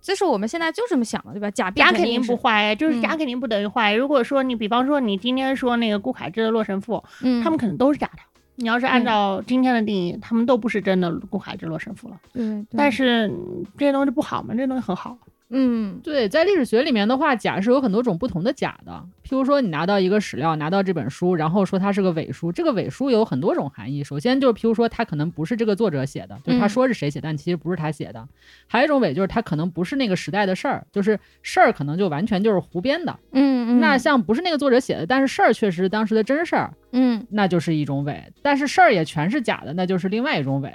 [0.00, 1.50] 就是我们现在就这么想的，对吧？
[1.50, 3.92] 假假肯定不坏，就是假肯定不等于坏。
[3.92, 8.22] 如果说你比方说你今天说那个顾恺之的《洛神赋》，嗯，他们可能都是假的。
[8.56, 12.18] 你要是按照今天的定义，他们都不是真的顾海之《洛神父》了。
[12.32, 13.30] 对，但是
[13.78, 14.54] 这些东西不好吗？
[14.54, 15.16] 这些东西很好。
[15.48, 19.04] 嗯，对，在历史学里面的话，假是有很多种不同的假的。
[19.24, 24.02] 譬如说，你拿到一个史料，拿到这本书，然后说它是个伪书，这个伪书有很多种含义。
[24.02, 28.28] 首先就是，譬如说，它可能不是这个作者写的，就他说是谁写，但其实不是他写的。
[28.66, 33.16] 还有一种伪，就是它可能不是那个时代的事儿，就是事儿可能就完全就是胡编的。
[33.32, 33.80] 嗯嗯。
[33.80, 38.32] 那像不是那个作者写的，但是事儿确实是当时的真事儿，嗯，那就是一种伪。
[38.42, 40.72] 但是事儿也全是假的，那就是另外一种伪。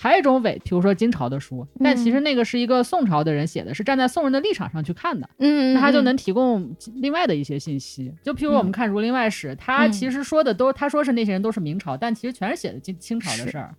[0.00, 8.14] 还有一种伪，比如说金朝的书，但其实那个是一个宋朝的人写的，是站在宋人的立场上去看的，嗯，那他就能提供另外的一些信息。
[8.22, 13.74] 就譬如我们看《儒林外史》，他其实说的都，他说是那些人都是明朝，但其实全是写的清清朝的事儿。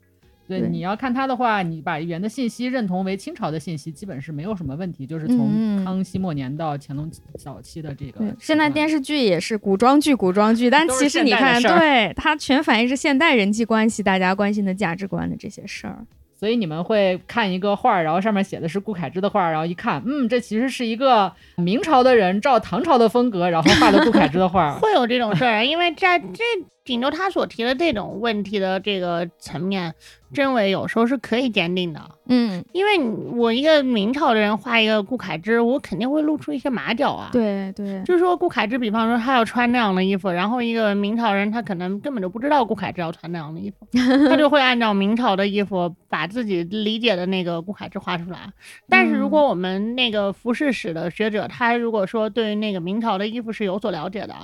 [0.49, 5.05] 对，你要看他的话，你把原的信息认同为清朝的信息，基本是没有什么问题。
[5.05, 16.05] 就是从康熙末年到乾隆早期的这个，现在电视剧也是古装剧，古装剧，但其实你看，对它全反映是现代人际关系，大家关心的价值观的这些事儿。
[16.35, 24.73] 所以你们会看一个画儿，然后上面写的是顾恺之的画儿，然后一看，嗯，这其实是一个明朝的人照唐朝的风格，然后画的顾恺之的画。
[24.79, 26.43] 会有这种事儿，因为在这
[26.89, 29.93] 顶多他所提的这种问题的这个层面。
[30.31, 32.99] 真伪有时候是可以鉴定的，嗯，因为
[33.35, 37.29] 我一个明朝的人画一个顾恺之，我肯定会露出一些马脚啊。
[37.31, 43.87] 对对，就是说顾恺之，比方说他要穿那样的衣服，然后一个明朝人他可能根本就不知道顾恺之要穿那样的衣服，
[44.29, 48.53] 他就会按照明朝的衣服把自己理解的那个顾恺之画出来。
[48.87, 54.35] 但是如果我们那个服饰史的学者，他如果说对那个明朝的衣服是有所了解的，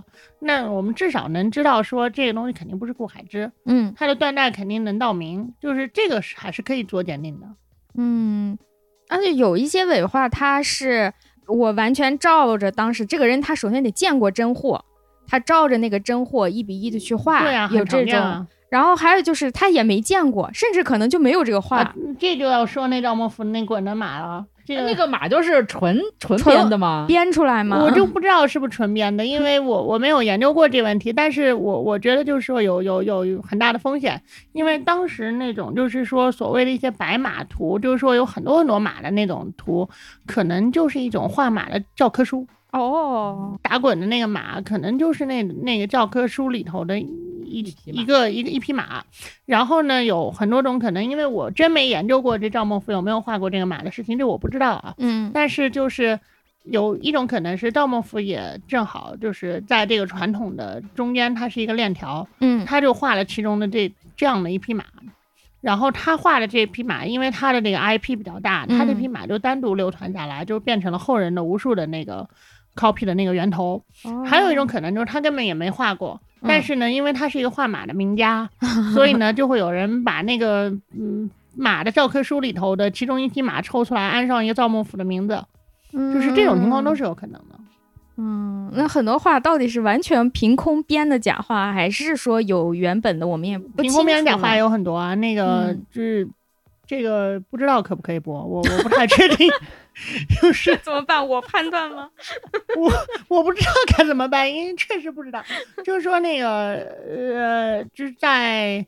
[0.45, 5.89] 那我们至少能知道说这个东西肯定不是顾海之，嗯，他的断代肯定能到明，就是。
[5.91, 7.47] 这个是还是可以做鉴定的，
[7.95, 8.58] 嗯，
[9.10, 11.12] 而且有一些伪画，他是
[11.47, 14.86] 我完全照着当时这个人，他首先得见过真货，
[15.27, 18.47] 他照着那个真货一比一的去画，对啊，有这种。
[18.69, 24.45] 然后还有就是他也没见过，甚至可能就没有这个画，这就要说那赵孟頫那滚的马了。
[24.65, 27.06] 这个那个马就是纯纯编的吗？
[27.08, 27.80] 编出来吗？
[27.84, 31.13] 我就不知道是不是纯编的，因为我我没有研究过这问题。
[31.13, 34.19] 但是我我觉得就是说有有有很大的风险，
[34.54, 39.88] 因为当时那种就是说所谓的一些白马图，就是说有很多很多马的那种图，
[40.25, 42.47] 可能就是一种画马的教科书。
[42.71, 46.99] 哦，打滚的那个马，可能就是那那个教科书里头的
[47.59, 49.03] 一一个一个一匹马。
[49.45, 54.93] 然后呢，有很多种可能，因为我真没研究过这赵孟頫有没有画过这个马的事情，这我不知道啊。
[54.97, 56.19] 嗯，但是就是
[56.63, 64.83] 有一种可能是赵孟頫也正好就是在这个传统的中间，它是一个链条，嗯，他就画了其中的这这样的一匹马。
[65.61, 72.27] 然后他画的这匹马，因为他的这个 IP 比较大，他这匹马就单独流传下来，就变成了后人的无数的那个。
[72.75, 73.81] Copy 的那个源头，
[74.25, 78.49] 还有一种可能就是他根本也没画过，但是呢，因为他是一个画马的名家，
[78.93, 85.41] 所以呢，就会有人把那个嗯马的教科书里头的其中一匹马抽出来，安上一个赵孟頫的名字，
[85.91, 87.55] 就是这种情况都是有可能的。
[88.17, 93.27] 嗯，那很多画到底是完全凭空编的假画，还是说有原本的？
[93.27, 96.27] 我们也不凭空编假画有很多啊，那个就是
[96.85, 99.49] 这个不知道可不可以播，我我不太确定。
[100.41, 101.25] 就是怎么办？
[101.25, 102.10] 我判断吗？
[102.77, 102.91] 我
[103.29, 105.43] 我不知道该怎么办，因为确实不知道。
[105.84, 106.73] 就是说那个
[107.36, 108.86] 呃，就是在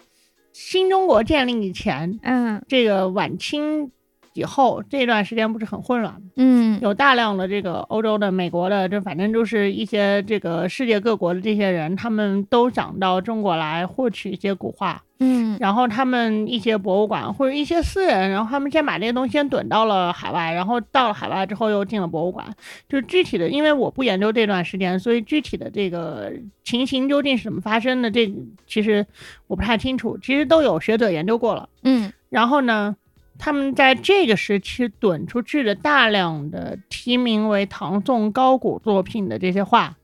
[0.53, 3.91] 新中国建立以前，嗯，这个晚清
[4.37, 6.21] 以后这段时间不是很混乱吗？
[6.35, 15.01] 嗯，有大量的这个欧洲的、美国的，这反正就是一些这个世界各国的这些人，他们都想到中国来获取一些古画。
[15.19, 22.45] 嗯，然后他们一些博物馆或者一些私人，然后他们先把这些东西先囤到了海外，然后到了海外之后又进了博物馆。
[22.87, 26.31] 就具体的，因为我不研究这段时间，所以具体的这个
[26.63, 28.31] 情形究竟是怎么发生的，这
[28.67, 29.03] 其实
[29.47, 30.15] 我不太清楚。
[30.21, 31.67] 其实都有学者研究过了。
[31.81, 32.95] 嗯，然后呢，
[33.37, 39.95] 他们在这个时期怼出去的大量的提名为唐宋高古作品的这些画，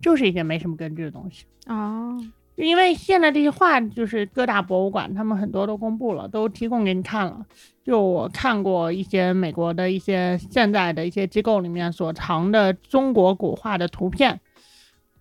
[0.00, 1.44] 就是一些没什么根据的东西。
[1.66, 2.18] 哦。
[2.56, 7.46] 因为现在这些画就是各大博物馆，他们很多都公布了，都提供给你看了。
[7.84, 14.40] 就我看过一些美国的一些现在的一些机构里面所藏的中国古画的图片。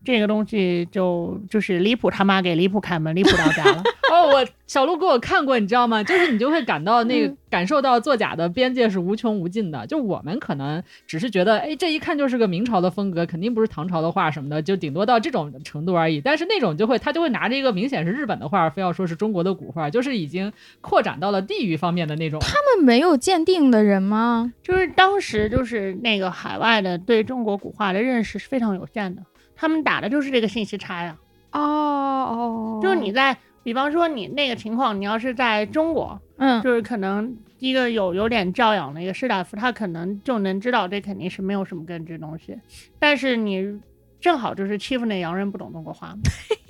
[0.03, 3.83] 这个东西就就是离谱他妈给离谱开门，离谱到家了。
[4.09, 6.01] 哦，我小鹿给我看过，你知道吗？
[6.01, 9.85] 就是你就会感到那个感受到作假的边界是无穷无尽的。
[9.85, 16.21] 就我们可能只是觉得，哎，这一看就是个明朝的风格，肯定不是唐朝的画什么的，就顶多到这种程度而已。
[16.21, 22.39] 但是那种就会他就会拿着一个明显是日本的画，非要说是中国的古画，就是已经扩展到了地域方面的那种。
[22.39, 24.53] 他们没有鉴定的人吗？
[24.63, 29.21] 就是当时就是那个海外的对中国古画的认识是非常有限的。
[29.57, 31.17] 他们打的就是这个信息差呀，
[31.51, 42.57] 哦哦，就是你在，比方说你那个情况，你要是在中国，嗯，就是可能一个有有点教养的一个士大夫，他可能就能知道这肯定是没有什么根据东西，
[42.99, 43.81] 但是你
[44.21, 46.15] 正好就是欺负那洋人不懂中国话，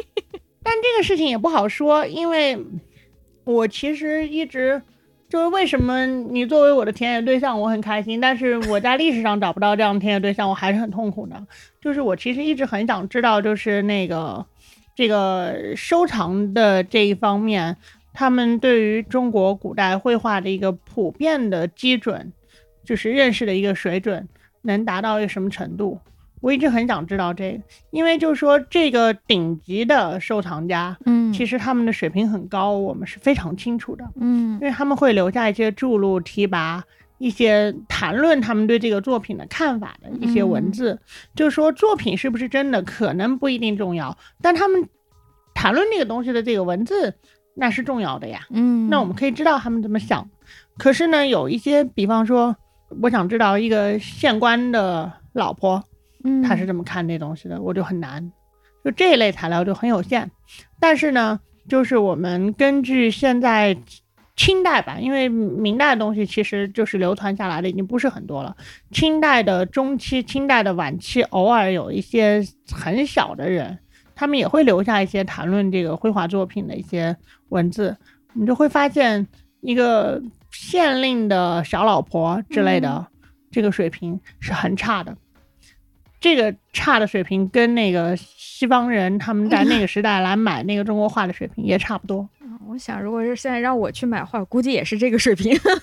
[0.64, 2.58] 但这个事情也不好说，因为
[3.44, 4.82] 我其实一直。
[5.30, 11.46] 就是为什么你作为我的田野对象，我很开心，但是我在历史上找不到这样的田野对象，我还是很痛苦的。
[11.82, 14.46] 就是我其实一直很想知道，就是那个
[14.96, 17.76] 这个收藏的这一方面，
[18.14, 22.32] 他们对于中国古代绘画的一个普遍的基准，
[22.86, 24.28] 就是认识的一个水准，
[24.62, 26.00] 能达到一个什么程度。
[26.40, 36.84] 我一直很想知道这个，因为就是说这个顶级的收藏家，嗯，其实他们的水平很高，我们是非常清楚的，嗯，因为他们会留下一些注录、提拔、
[37.18, 41.00] 一些谈论他们对这个作品的看法的一些文字，
[41.36, 44.88] 就是说作品是不是真的可能不一定重要，但他们
[45.56, 47.16] 谈论这个东西的这个文字
[47.56, 50.30] 那是重要的呀，嗯，那我们可以知道他们怎么想。
[50.78, 52.56] 可是呢，有一些，比方说，
[53.02, 55.84] 我想知道一个县官的老婆。
[56.44, 58.32] 他是这么看这东西的，我就很难，
[58.84, 60.30] 就这一类材料就很有限。
[60.80, 63.78] 但是呢，就是我们根据现在
[64.36, 68.56] 清代吧，因为明代的东西其实就是流传下来的已经不是很多了。
[68.92, 73.80] 清代的中期、清代的晚期，偶尔有一些很小的人，
[74.14, 77.18] 他们也会留下一些谈论这个绘画作品的一些
[77.50, 77.98] 文字，
[78.34, 79.28] 我们就会发现
[79.62, 80.22] 一个
[80.52, 83.08] 县令的小老婆之类的，
[83.50, 85.18] 这个水平是很差的。
[86.20, 92.28] 这个差的水平跟那个西方人他们在那个时代来买那个中国画的水平也差不多。
[92.68, 95.56] 我想，如果是现在让我去买画，估计也是这个水平。
[95.58, 95.76] 不是，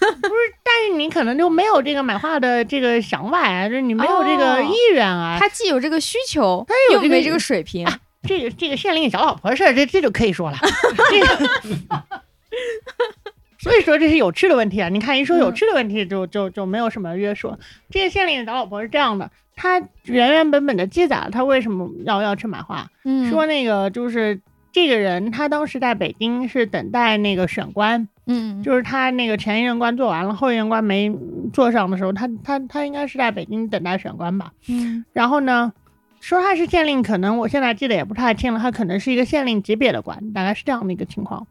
[0.62, 5.38] 但是你可能就没有这个买画的这个想法啊，就是你没有这个意愿啊。
[5.40, 7.86] 他既有这个需求，他又没这个水平。
[8.26, 10.58] 这个这个县令小老婆的事儿，这这就可以说了。
[11.10, 11.48] 这个
[13.60, 14.90] 所以说这是有趣的问题啊！
[14.90, 17.56] 你看一说有趣的问题，就就就没有什么约束。
[17.88, 22.88] 这个县令的找老婆是这样的，他原原本本的记载了他为什么要要去买画，
[23.30, 24.40] 说那个就是
[24.72, 31.12] 这个人他当时在北京是等待那个选官，嗯，就是他那个前一任官做完了，后一任官没
[31.52, 35.72] 做上的时候，他他他应该是在北京等待选官吧，嗯，然后呢，
[36.20, 41.46] 说他是县令，可能我现在记得也不太清了，他可能是一个县令级别的官，大概是这样的一个情况。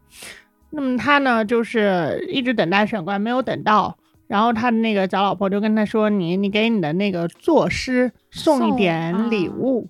[0.70, 3.96] 那么他呢，就是一直等待选官，没有等到，
[4.26, 9.88] 然后他的那个找老婆就跟他说：“你你给你的那个作诗送一点礼物。”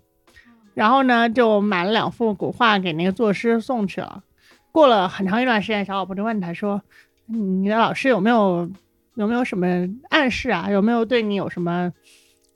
[0.74, 4.24] 然后呢，就买了两幅古画给那个作诗送去了。
[4.72, 6.82] 过了很长一段时间，小老婆就问他说
[7.26, 8.68] ：“你的老师有没有
[9.14, 9.66] 有没有什么
[10.10, 10.68] 暗示啊？
[10.68, 11.92] 有没有对你有什么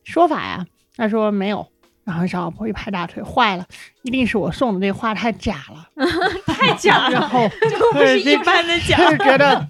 [0.02, 0.66] 说法呀？”
[0.96, 1.68] 他说：“没有。”
[2.08, 3.66] 然后小老婆一拍大腿，坏了，
[4.00, 5.86] 一定是我送的那画太假了，
[6.46, 9.62] 太假了，然后就不是一般的 假，就是觉得，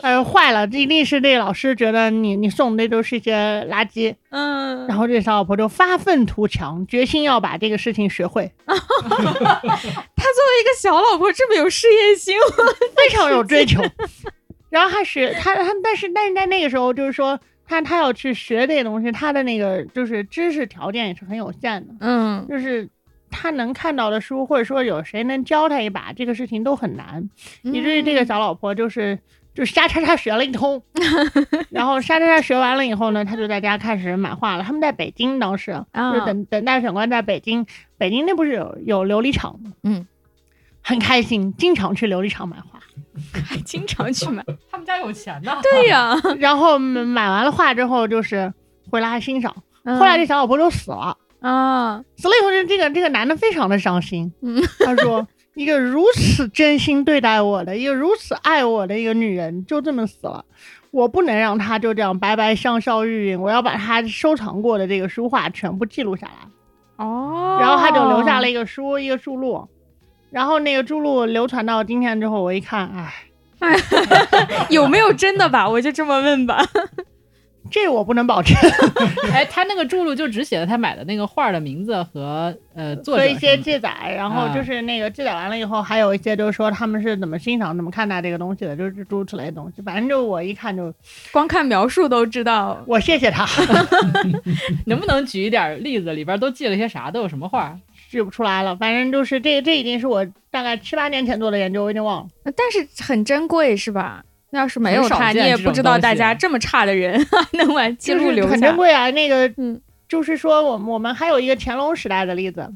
[0.00, 3.34] 哎，坏了，这一定是那老师觉得你你送的那都是一些
[3.68, 8.52] 垃圾，嗯，然后这小老婆就发愤图强，决心要把这个事情学会。
[8.64, 12.36] 他作为一个小老婆这么有事业心，
[12.94, 13.82] 非常有追求，
[14.68, 17.40] 然后他是他他，但是但是在那个时候就是说。
[17.70, 22.88] 他他要去学这些东西，他的那个就是知识条件也是很有限的，嗯，就是
[23.30, 27.30] 他能看到的书，或者说有谁能教他一把，这个事情都很难，
[27.62, 29.16] 以至于这个小老婆就是
[29.54, 30.82] 就瞎叉叉学了一通，
[31.70, 34.64] 然后瞎叉叉学完了以后呢，他就在家开始买画了。
[34.64, 37.64] 他们在北京当时就等等待选官在北京，
[37.96, 39.72] 北京那不是有有琉璃厂吗？
[39.84, 40.06] 嗯，
[40.82, 42.80] 很开心，经常去琉璃厂买画。
[43.44, 45.58] 还 经常去买，他们家有钱呢。
[45.62, 48.52] 对呀， 然后买完了画之后，就是
[48.90, 49.54] 回来欣赏。
[49.84, 54.32] 后来这小老婆就死了啊，死了以后，这这个这个男的非常的伤心。
[54.42, 60.44] 嗯，他说， 一个如此真心对待我的，一个如此爱我的一个女人，就这么死了，
[60.90, 67.04] 我不能让她就这样白白香消玉殒，我要把她收藏过的这个书画全部记录下来。
[67.04, 69.66] 哦，然后他就留下了一个书，一个书录。
[70.30, 72.88] 然后那个著录流传到今天之后，我一看，
[73.58, 73.76] 哎，
[74.70, 75.68] 有没有真的吧？
[75.68, 76.64] 我就这么问吧，
[77.70, 78.56] 这我不能保证。
[79.32, 89.82] 哎，他那个注录就只写了他买的那个画的名字和呃作者和一些记载，然后就是那个记载完了以后，还有一些就是说他们是怎么欣赏、怎么看待这个东西的，就是诸如此类的东西。
[89.82, 90.92] 反正就我一看就，
[91.32, 92.82] 光看描述都知道。
[92.86, 93.46] 我谢谢他，
[94.86, 96.12] 能不能举一点例子？
[96.12, 97.10] 里边都记了些啥？
[97.10, 97.76] 都有什么画？
[98.10, 102.28] 记不出来了，反正就是这这已经是我大概七八年前做的研究，我已经忘了。
[102.56, 104.24] 但是很珍贵，是吧？
[104.50, 108.50] 那要是没有他，你也不知道大家这么差的人 能把记录留下。
[108.50, 112.68] 很珍贵啊，那个，嗯，就是说，我我们还有一个乾隆时代的例子，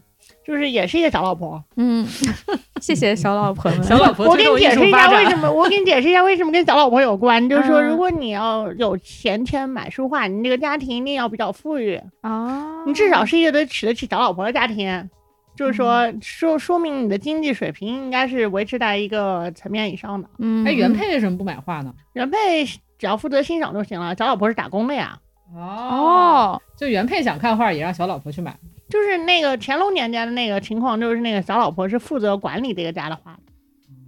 [0.47, 1.61] 就是也是一个小老婆。
[1.75, 2.07] 嗯，
[2.81, 3.83] 谢谢小老婆们。
[3.83, 7.49] 小老婆，我给你解释一下为什么，我给你解释一下为什么跟小老婆有关。
[7.49, 15.11] 就是说，如果你要有闲钱买书画，你这个家庭一定要比较富裕啊，你至少是一个得娶得起小老婆的家庭。
[15.57, 20.29] 就是说，说说明你的经济水平应该是维持在一个层面以上的。
[20.39, 21.95] 嗯，哎，原配为什么不买画呢？
[22.15, 22.65] 原配
[22.99, 25.19] 只要负责欣赏就行了，小老婆是打工的呀。
[25.55, 28.57] 哦，就原配想看画，也让小老婆去买。
[28.89, 33.39] 就是那个乾隆年间的那个情况，就是那个小老婆是负责管理这个家的画。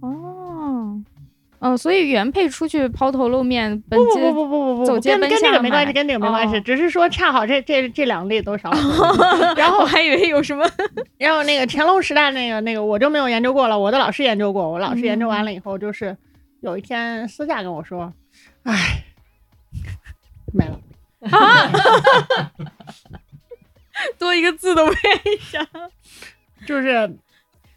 [0.01, 0.36] 哦。
[1.59, 8.71] 哦，所以原配出去抛头露面，不不不不不不，走街奔跟这个没关系，跟这个没关系，只是说恰好这这这两例都少。
[9.57, 10.63] 然后我还以为有什么，
[11.17, 16.15] 然后那个乾隆时代那个那个我就没有研究过了，我的老师研究过，我老师研究完了以后，就是
[16.61, 18.13] 有一天私下跟我说，
[18.61, 19.03] 哎，
[20.53, 20.79] 没了
[21.31, 21.71] 啊，
[24.19, 25.67] 多一个字都不愿意想，
[26.67, 27.17] 就是。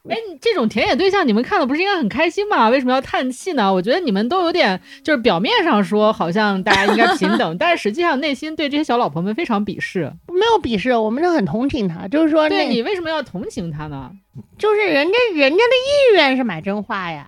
[0.08, 2.70] 哎，这种田野对象你们看了不是应该很开心吗？
[2.70, 3.72] 为什么要叹气呢？
[3.72, 10.10] 我觉得你们都有点，就是表面上说好像大家应该平等， 但是实际上内心对这些小老婆们非常鄙视。
[10.28, 14.10] 没有鄙视，我们是很同情他，就是说，对你为什么要同情他呢？
[14.56, 17.26] 就是人家人家的意愿是买真画呀。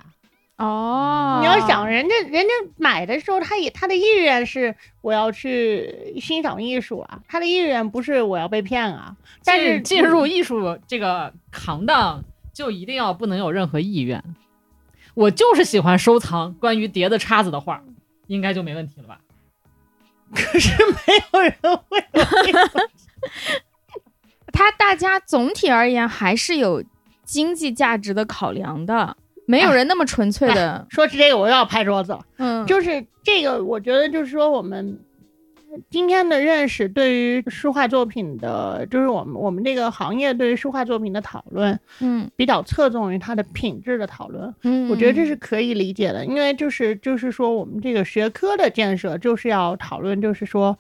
[0.57, 9.17] 哦，你要想人家人家买的时候，他也他的意愿是我要去欣赏艺术啊，他的意愿不是我要被骗啊。
[9.45, 12.25] 但是进入艺术这个行当。
[12.53, 14.23] 就一定要不能有任何意愿，
[15.15, 17.83] 我就是喜欢收藏关于碟子叉子的画，
[18.27, 19.21] 应该就没问题了吧？
[20.35, 20.97] 可是没
[21.33, 21.53] 有人
[21.89, 22.05] 会。
[24.53, 26.85] 他大家总体而言还是有
[27.25, 30.87] 经济价值的考量的，没有人那么纯粹的。
[30.91, 32.21] 说起这个，我又要拍桌子了。
[32.37, 35.01] 嗯，就是这个，我觉得就是说我们。
[35.91, 44.55] 今天的认识对于书画作品的，就是我们我们这个行业对于书画作品的讨论，嗯，比较侧重于它的品质的讨论。
[44.63, 50.77] 嗯，我觉得这是可以理解的，因为就是就是说我们这个学科的建设就是要讨论，就是说。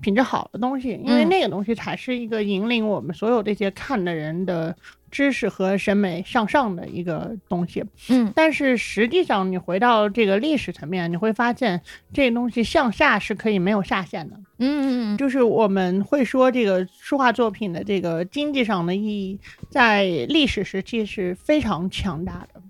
[0.00, 4.76] 品质好的东西，因为那个东西才是一个引领我们所有这些看的人的
[5.14, 7.84] 知识和审美向上的一个东西。
[8.08, 11.80] 嗯，但是实际上你回到这个历史层面，你会发现
[12.12, 14.36] 这东西向下是可以没有下限的。
[14.58, 19.38] 嗯嗯就是我们会说这个书画作品的这个经济上的意义，
[19.70, 22.60] 在历史时期是非常强大的。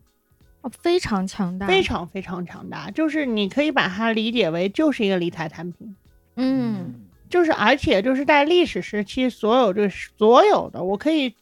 [0.60, 2.90] 哦，非常强大，非常非常强大。
[2.90, 5.96] 就是你可以把它理解为就是一个理财产品。
[6.36, 7.00] 嗯。
[7.26, 11.34] 就是，而且就是在历史时期，所有这所有的，我可以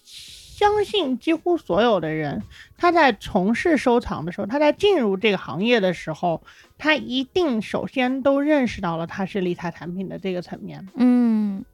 [0.62, 2.40] 相信，几乎所有的人，
[2.78, 6.40] 他在从事收藏的时候，他在进入这个行业的时候，
[6.78, 10.86] 他一定首先都认识到了它是理财产品的这个层面。
[10.94, 11.64] 嗯，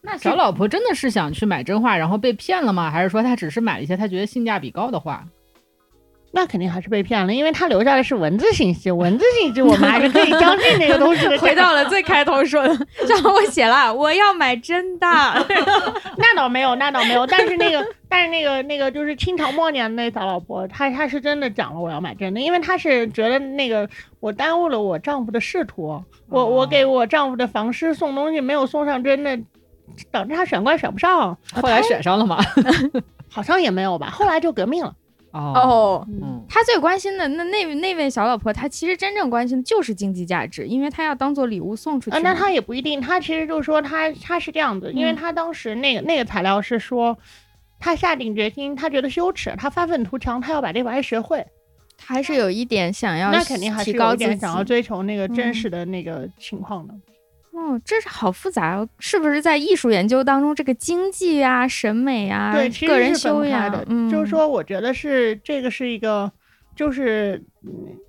[0.00, 2.90] 那小老婆真的是想去买真画，然后被骗了吗？
[2.90, 5.22] 还是说他只是买了一些他觉得性价比高的画？
[6.36, 11.38] 那肯定还是被骗了，因为他留下的是文字信息，文字信息我们还是可以相信那个东西的。
[11.38, 15.06] 回到了最开头说的，然后我写了我要买真的，
[16.18, 29.38] 那倒没有，那倒没有，但是那个，但是那个那个就是清朝末年那小老婆，她她是真的讲了我要买真的，因为她是觉得那个我耽误了我丈夫的仕途，我我给我丈夫的房师送东西没有送上真的，
[30.10, 32.38] 导致他选官选不上，后来选上了吗？
[33.30, 34.92] 好像也没有吧，后来就革命了。
[35.34, 36.06] 哦，
[36.48, 42.20] 他最关心的那那那位小老婆，她其实真正关心的就是经济价值，因为他要当做礼物送出去。
[42.20, 47.18] 那他也不一定，他其实就是说他他是这样子，因为他当时那个那个材料是说，
[47.80, 51.44] 他下定决心，他觉得羞耻，他发愤图强，他要把这玩意学会，
[51.98, 56.94] 他还是有一点想要，那肯定还是有一点想要追求那个真实的那个情况的。
[57.54, 66.30] 哦，这是好复杂哦，是不是在艺术研究当中，这个经济啊、审美啊、对，个人修养的，就是说，我觉得是这个是一个，
[66.74, 67.40] 就是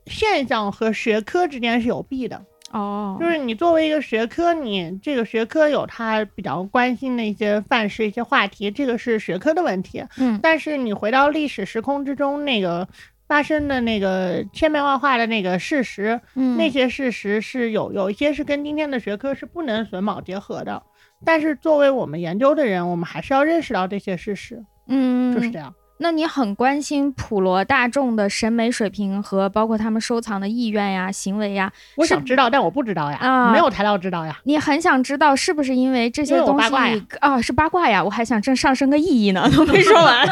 [0.08, 3.18] 现象和学科之间是有弊的哦。
[3.20, 10.04] 就是你作为一个学科，你这个学科有它比较关心的一些范式、一些话题，这个是学科的问题。
[10.18, 12.88] 嗯，但是你回到历史时空之中，那个。
[13.28, 20.84] 发生的那个千变万化的那个事实，嗯，那些事实是有有一些是跟今天的学科是不能榫卯结合的，
[21.24, 25.74] 但是作为我们研究的人，我们还是要认识到这些事实，嗯，就是这样。
[25.98, 31.72] 那你很关心普罗大众的审美水平和包括他们收藏的意愿呀、行为呀？
[31.96, 34.38] 我想知道，但我不知道呀，啊，没有材料知道呀。
[34.44, 36.76] 你很想知道是不是因为这些东西
[37.20, 37.42] 啊？
[37.42, 40.28] 是八卦呀，我还想正上升个意义呢，都没说完，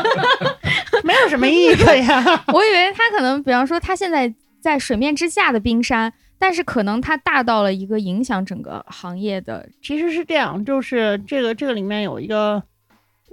[1.03, 2.22] 没有什么意义的呀。
[2.53, 9.70] 我以为他可能，比方说他现在在水面之下的冰山，但是可能它大到了一个影响整个行业的。
[9.82, 12.61] 其实是这样，就是这个这个里面有一个。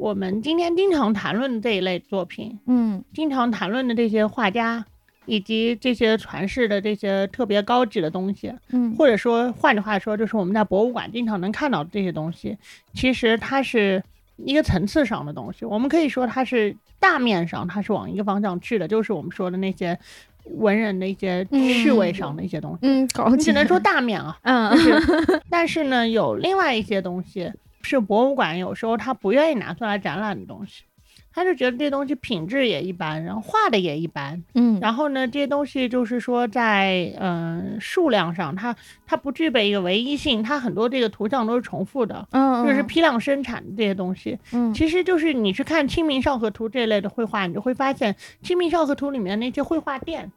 [0.00, 4.82] 我们今天经常谈论的这一类作品，嗯，经常谈论的这些画家，
[5.26, 12.56] 以及这些传世的这些特别高级的东西，嗯，或者说换句话说，就是我们在博物馆经常能看到的这些东西，
[12.94, 14.02] 其实它是
[14.38, 15.66] 一个层次上的东西。
[15.66, 19.98] 我们可以说它是大面上它是往一个方向去的，就是我们说的那些
[20.44, 24.72] 文人的一些趣味上的一些东西，嗯，你只能说大面啊，嗯，
[25.50, 27.52] 但是呢，有另外一些东西。
[27.82, 30.84] 是博物馆有时候他不愿意拿出来展览的东西，
[31.32, 38.74] 他就觉得这东西品质也一般，然后画的也一般，嗯，然后呢，这些东西就是说在嗯数量上，它
[39.06, 48.12] 它不具备一个唯一性，它很多这个图像都是重复的，嗯，就是批量生产的这些东西，嗯，其实就是你去看《清明上河图》这类的绘画，你就会发现
[48.42, 50.30] 《清明上河图》里面那些绘画店，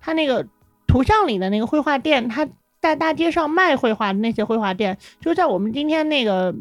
[0.00, 0.46] 它那个
[0.86, 2.48] 图像里的那个绘画店，它。
[2.86, 6.54] 在大街上卖绘画的那些绘画店，就在我们今天那个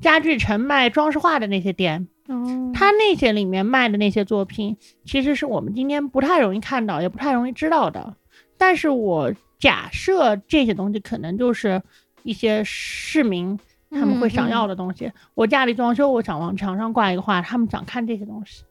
[0.00, 8.14] 家具城卖装饰画的那些店，哦，他那些里面卖的那些作品，其实是我们今天不太容易看到，也不太容易知道的。
[8.56, 11.82] 但是我假设这些东西可能就是
[12.22, 13.60] 一些市民
[13.90, 15.12] 他们会想要的东西。
[15.34, 18.64] 我家里装修，我想往墙上挂一个画，他们想看这些东西，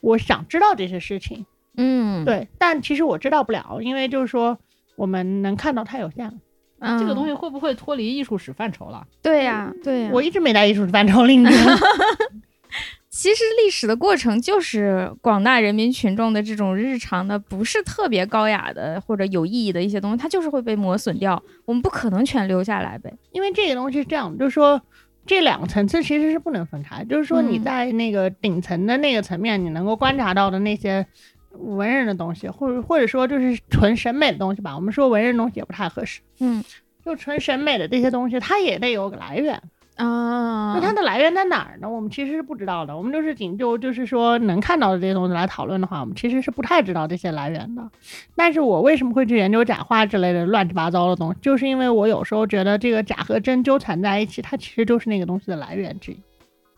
[0.00, 1.44] 我想知道这些事情，
[1.76, 2.46] 嗯，对。
[2.58, 4.56] 但其实我知道不了，因为就是说。
[4.98, 9.06] 我们能看到太有限了，这个东西会不会脱离艺术史范畴了？
[9.22, 11.50] 对呀，对呀，我一直没在艺术史范畴里面。
[13.08, 21.40] 其实历史的过程就是广大人民群众的这种日常的，不是特别高雅的或者有意义的一些东西，它就是会被磨损掉。
[21.64, 24.82] 我们不可能全留下来呗，因为这个东西是这样，就是说
[25.24, 27.04] 这两个层次其实是不能分开。
[27.04, 31.06] 就是说你在那个顶层的那个层面，你能够观察到的那些。
[31.52, 34.74] 文人的东西，或者或者说就是纯审美的东西吧。
[34.74, 36.20] 我们说文人东西也不太合适。
[36.40, 36.62] 嗯，
[37.04, 39.60] 就纯审美的这些东西，它也得有个来源。
[39.96, 41.90] 啊，那它的来源在哪儿呢？
[41.90, 42.96] 我们其实是不知道的。
[42.96, 47.90] 我们就是仅就就是说能看到的这些东西来讨论的话，我们其实是不太知道这些来源的。
[48.36, 51.38] 但是我为什么会去研究假画之类的乱七八糟的东西？
[51.42, 56.22] 就是因为我有时候觉得这个假和真纠缠在一起，它其实就是那个东西的来源之一。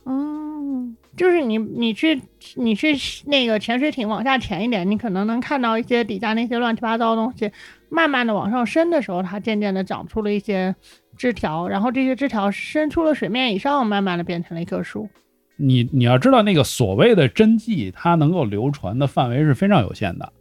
[0.05, 2.21] 哦，就是你你去
[2.55, 2.95] 你去
[3.27, 7.51] 那个潜水艇往下潜一点，你可能能看到一些底下那些乱七八糟的东西，
[7.89, 10.75] 慢慢的往上升的时候，它渐渐的长出了一些。
[11.17, 15.07] 枝条，然后这些枝条伸出了水面以上，慢慢的变成了一棵树。
[15.57, 20.33] 你你要知道，那个所谓的真迹，它能够流传的范围是非常有限的。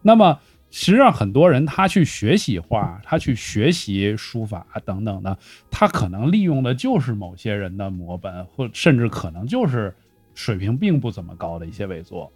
[0.00, 0.38] 那么，
[0.70, 5.36] 实际上很多人他去学习画，他去学习书法等等的，
[5.72, 9.92] 他可能利用的就是某些人的摹本，或甚至可能就是
[10.42, 12.32] 水平并不怎么高的一些伪作。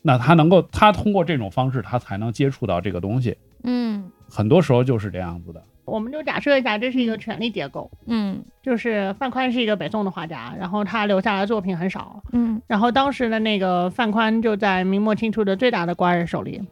[0.00, 3.36] 那他能够，他通过这种方式，他才能接触到这个东西。
[3.62, 5.62] 嗯，很多时候就是这样子的。
[5.84, 7.90] 我们就假设一下，这是一个权力结构。
[8.06, 12.22] 嗯，就是范宽是一个北宋的画家，然后他留下来作品很少。
[12.32, 16.62] 嗯，然后当时的那个范宽就在明末清初的最大的官人手里。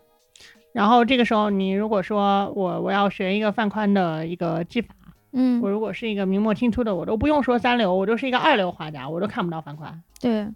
[0.73, 4.95] 然后这个时候，你如果说我我要学一个范宽的一个技法，
[5.33, 10.03] 嗯，我如果是一个明末清初的，我都不用说三流，我就是一个二流画家，我都看不到范宽。
[10.21, 10.49] 对。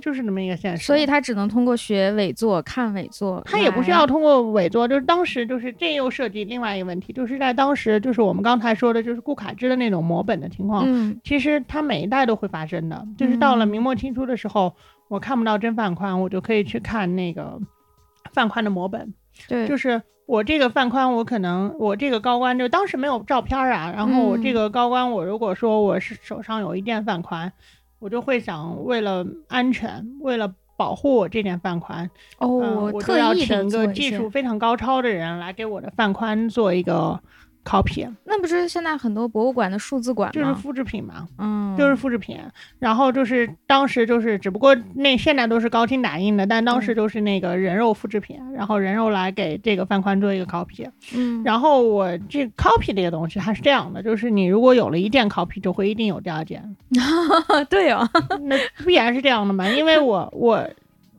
[0.00, 3.42] 就是那么一个现实，所以他只能通过学伪作、看伪作。
[3.44, 10.84] 他也不需要通过伪作，就是当时就是这又涉及另外一个问题，就是在当时就是我们刚才说的，就是顾恺之的那种摹本的情况。
[10.86, 14.74] 嗯，其实他每一代都会发生的，就是到了明末清初的时候，
[15.08, 17.58] 我看不到真范宽，我就可以去看那个
[18.32, 19.12] 范宽的摹本。
[19.48, 27.52] 对，就是我这个范宽，我可能我这个高官就当时没有照片啊，然后我这个高官，我如果说我是手上有一件范宽。
[28.04, 37.18] 我就会想，为了安全，为了保护我这点饭宽，哦，我特意请一个技术非常高超的人来给我的饭宽做一个。
[37.64, 40.32] copy，那不是现在很多博物馆的数字馆吗？
[40.32, 42.38] 就是复制品嘛，嗯，就是复制品。
[42.78, 50.88] 然后就是当时就是，只不过那现在都是高清打印的，但当时就是那个人肉复制品，然后人肉来给这个范宽做一个 copy。
[51.14, 56.76] 嗯，然后我这 copy 这个东西它是这样的，就是你如果有了一件 copy，就会一定有第二件。
[57.70, 58.08] 对哦，
[58.42, 60.68] 那必然是这样的嘛，因为我我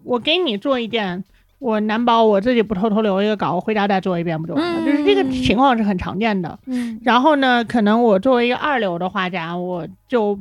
[0.03, 1.23] 我给你做一件。
[1.59, 4.85] 我难保我自己不偷偷留一个稿，我回家再做一遍不就完了？
[4.85, 6.59] 就是这个情况是很常见的。
[6.65, 10.39] 嗯，然后呢，可能我作为一个二流的画家，我就。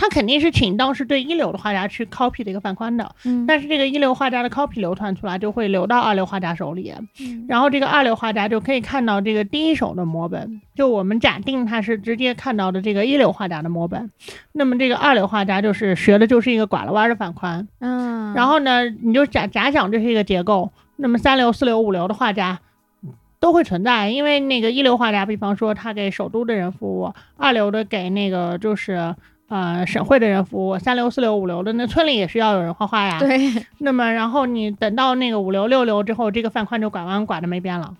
[0.00, 6.94] 他肯定是请当时对一流的画家去 copy 的一个范宽的，嗯，但是这个一流画家的 copy 流传出来，就会流到二流画家手里，
[7.46, 14.10] 然后这个二流画家就可以看到这个第一手的摹本，就我们假定他是直接看到的这个一流画家的摹本，
[14.52, 22.58] 那么这个二流画家就是学的就是一个拐了弯的范宽，嗯，然后呢，你就假假想这是一个结构，那么三流、四流、五流的画家
[23.38, 29.14] 都会存在，因为那个一流画家，比方说他给首都的人服务，二流的给那个就是。
[29.50, 33.18] 呃，省会的人服务，三流、四流、五流的，那村里也是要有人画画呀。
[33.18, 33.36] 对。
[33.78, 37.92] 那么，然后你等到那个五流、六流之后，这个范宽就拐弯拐的没边了。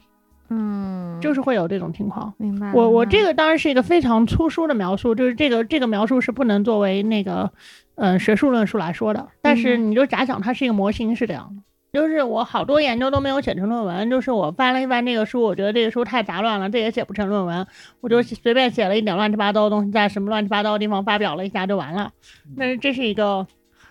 [0.49, 2.33] 嗯，就是会有这种情况。
[2.37, 2.73] 明白。
[2.73, 7.51] 我我这个当然是一个非常粗疏的描述，就是这个这个描述是不能作为那个
[7.97, 9.29] 嗯学术论述来说的。
[9.43, 11.63] 但是你就假想它是一个模型是这样的。
[11.93, 17.67] 就是我好多研究都没有写成论文，就是我翻了一翻这个书，我觉得这个书太杂乱了，这也写不成论文，
[18.01, 22.13] 我就随便写了一点乱七八糟的东西，在什么乱七八糟的地方发表了一下就完了。
[22.57, 23.45] 但是这是一个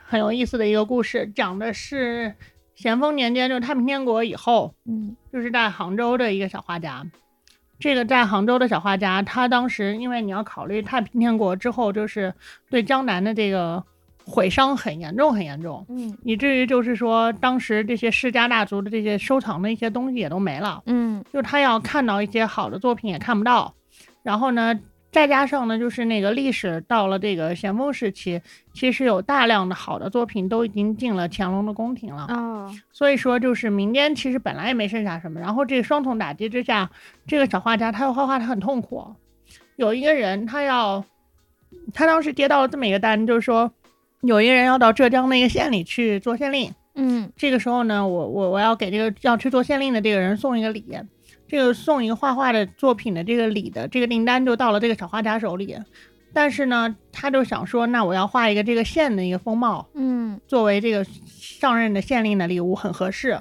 [0.05, 2.33] 很有意思的一个故事，讲的是
[2.73, 7.05] 咸丰年间，就是太平天国以后，嗯，就是在杭州的一个小画家。
[7.79, 12.33] 这个在杭州的小画家，他当时因为你要考虑太平天国之后，就是
[12.69, 13.83] 对江南的这个。
[14.29, 23.73] 毁伤很严重，很严重，嗯，以至于就是说，当时这些世家大族的这些收藏的一些东西也都没了，嗯，就他要看到一些好的作品也看不到，
[24.21, 24.79] 然后呢，
[25.11, 28.39] 再加上呢，就是那个历史到了这个咸丰时期，
[28.71, 36.87] 其实有大量的好的作品都已经进了乾隆的宫廷了，哦，所以说就是民间其实本来也没剩下什么，然后这个双重打击之下，
[37.25, 39.15] 这个小画家他要画画他很痛苦，
[39.75, 41.03] 有一个人他要，
[41.95, 43.71] 他当时接到了这么一个单，就是说。
[44.21, 50.83] 有一个人要到浙江那个县里去做县令，嗯，这个时候呢，我我我要给这个要去做县令的这个人送一个礼，
[51.47, 55.77] 这个送一个画画的作品的这个礼的这个订单就到了这个小画家手里，
[56.33, 63.39] 但是呢，他就想说，那我要画一个这个县的一个风貌，嗯，作为这个上任的县令的礼物很合适，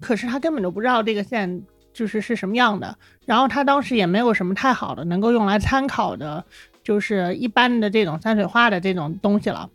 [0.00, 1.62] 可是他根本就不知道这个县
[1.92, 6.44] 就是是什么样的，然后他当时也没有什么太好的能够用来参考的，
[6.82, 9.70] 就是一般的这种山水画的这种东西了。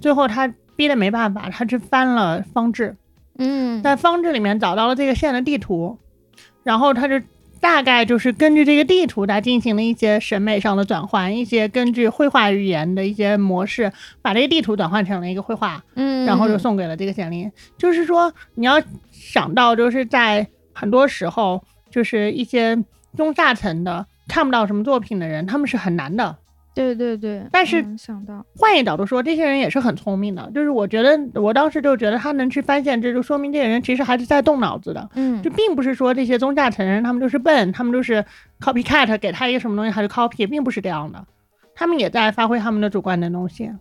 [0.00, 2.96] 最后他逼得没办法，他去翻了方志，
[3.38, 5.98] 嗯，在方志里面找到了这个县的地图，
[6.62, 7.20] 然后他就
[7.60, 13.92] 大概就是根据这个地图，他进行了一些审美上的转换，一些根据绘画语言的一些模式，
[14.22, 17.50] 把这个地图转换成了一个绘画，嗯，然后就送给了这个县令。
[17.76, 18.80] 就是说，你要
[19.10, 22.78] 想到，就是在很多时候，就是一些
[23.16, 26.36] 中下层的看不到什么作品的人，他们是很难的。
[26.78, 30.48] 对对对，但是想到换一个角度说，这些人也是很聪明的。
[30.54, 35.10] 就是我觉得，我当时就觉得他能去翻现，这就说明这些人其实还是在动脑子的。
[35.14, 38.24] 嗯，就并不是说这些宗教成人他们就是笨，他们就是
[38.60, 41.24] copycat，给他一个什么东西他就 copy，并不是这样的。
[41.74, 43.76] 他们也在发挥他们的主观能动性。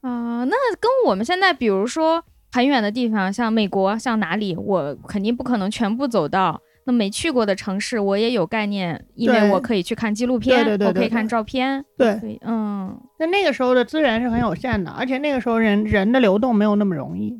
[0.00, 6.58] 啊，那跟我们现在比如说很远的地方，像美国，像哪里，我肯定不可能全部走到。
[6.88, 11.84] 那没去过的城市，我也有概念，因为我可以去看纪录片，我可以看照片。
[11.98, 12.98] 对，嗯。
[13.18, 17.38] 那那个时候的资源是很有限的，而且那个时候人人的流动没有那么容易。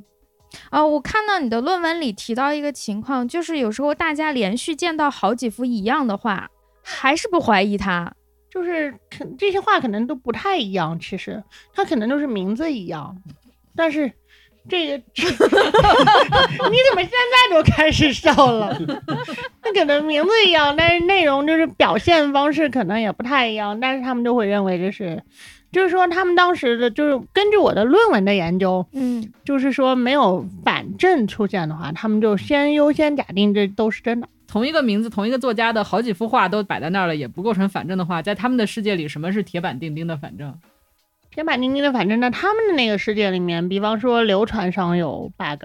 [0.69, 6.51] 啊，我看到你的论文里提到一个情况，就是有时候大家连续见到好几幅一样的画，
[6.83, 8.13] 还是不怀疑它，
[8.51, 8.95] 就是
[9.39, 11.43] 这些画可能都不太一样，其实
[11.73, 13.17] 它可能就是名字一样，
[13.75, 14.13] 但是。
[14.69, 14.97] 这个，
[16.71, 18.79] 你怎么现在就开始笑了？
[19.65, 25.23] 那可能名字一样，但是内容就是表现方式可能也不太一样，但是他们就会认为这是，
[25.73, 34.29] 就是说他们当时的就是根据我的论文的研究，嗯，就是说没有反证出现的话，他们就先优先假定这都是真的。
[34.47, 40.55] 同一个名字，同一个作家的好几幅画都摆在那儿了，也不构成反证的话，在他们的世界里，什么是铁板钉钉的反证？
[41.33, 45.65] 铁板钉钉的，反正在他们的那个世界里面，比方说流传上有 bug，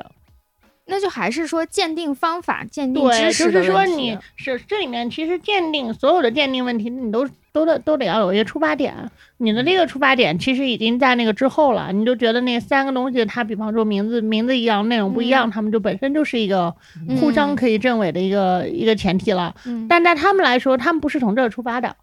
[0.85, 8.93] 那就还是说鉴定方法、鉴定知识就是说你是这里面其实鉴定所有的鉴定问题，你都都得都得要有一个出发点。
[9.37, 16.73] 你的这个出发点其实已经在那个之后了，你就觉得那三个东西，它比方说名字名字一样，内容不一样，他们就本身就是一个
[17.19, 19.53] 互相可以证伪的一个一个前提了。
[19.89, 21.95] 但在他们来说，他们不是从这儿出发的。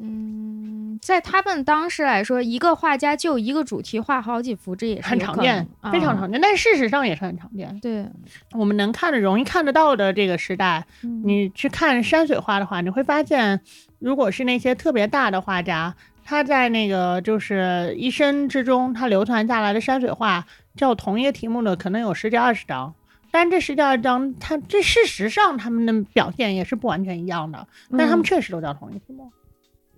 [0.00, 0.55] 嗯，
[1.00, 6.40] 在他们当时来说，一个画家就一个主题画好几幅，这也是很常见，非常常见。
[6.40, 7.78] 但事实上也是很常见。
[7.80, 8.06] 对，
[8.52, 10.84] 我们能看的、容易看得到的这个时代，
[11.24, 13.60] 你去看山水画的话，你会发现，
[13.98, 15.94] 如果是那些特别大的画家，
[16.24, 20.44] 他在那个就是一生之中，他流传下来的山水画，
[20.76, 22.94] 叫同一个题目的，可能有十几二十张。
[23.30, 27.66] 但这十几二十张，他这事实上他们的表现也是不完全一样的，
[27.96, 29.30] 但他们确实都叫同一个题目。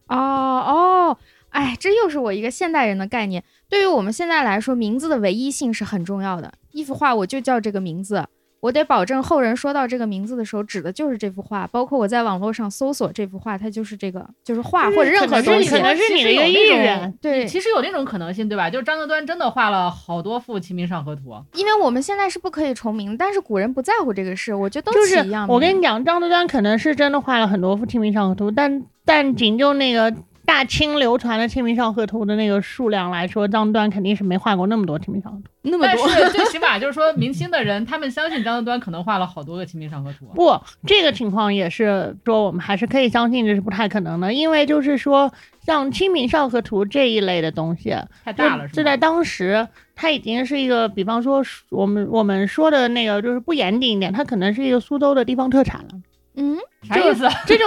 [0.08, 1.18] 哦哦，
[1.50, 3.44] 哎，这又是我一个现代人的概念。
[3.68, 6.52] 对于我们现在来说，名字的唯一性是很重要的。
[6.72, 8.26] 一幅画我就叫这个名字，
[8.60, 11.66] 我得保证后人说到这个名字的时候，指的就是这幅画。
[11.68, 15.70] 包括我在网络上搜索这幅画，它就是这个，就是画或者任何东西。
[15.70, 17.12] 可能是你的一个意愿。
[17.20, 18.68] 对，其实有那种可能性，对吧？
[18.68, 25.54] 就是张择端真的画了好多幅《清明上河图》，因为我们现在是不可以重名，但是古人不在乎这个事，我觉得都是一样的。
[25.54, 30.12] 我跟你讲，张择端可能是真的画了很多幅《清明上河图》，但但仅就那个。
[30.48, 36.08] 大清流传的《清明上河图》的那个数量来说，张择端肯定是没画过那么多《清明上河图》，那么多。
[36.08, 40.24] 但是 最起码就是说明清的人，他们相信张择端可能画了好多个《清明上河图》。
[40.34, 45.30] 不，这个情况也是说我们还是可以相信这是不太可能的，因为就是说
[45.66, 47.94] 像《清明上河图》这一类的东西
[48.24, 55.88] 太大了，这在当时它已经是一个，比方说我们我们说的那个就是不严谨一点，它可能是一个苏州的地方特产了。
[56.36, 57.28] 嗯，啥意思？
[57.44, 57.66] 这就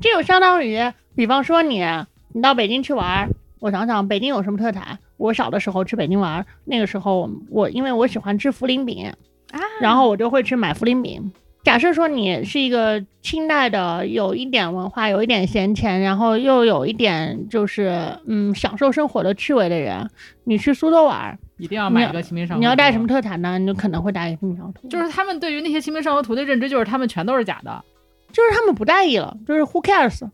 [0.00, 0.80] 这就相当于，
[1.16, 1.84] 比方说你。
[2.32, 3.28] 你到北京去玩，
[3.58, 4.98] 我想想，北京有什么特产？
[5.16, 9.12] 我小的时候去北京玩，那个时候我因为我喜欢吃茯苓饼
[9.52, 11.32] 啊，然后我就会去买茯苓饼。
[11.62, 20.08] 假设说你是一个清代的，有一点文化，有一点闲钱，然后又有一点就是嗯享受生活的趣味的人，
[20.44, 22.60] 你去苏州玩，一定要买一个清明上河图。
[22.60, 23.58] 你要带什么特产呢？
[23.58, 24.88] 你就可能会带一个清明上河图。
[24.88, 27.84] 就是他们对于那些清明上河图的认知，就是他们全都是假的，
[28.32, 30.26] 就是他们不在意了，就是 who cares。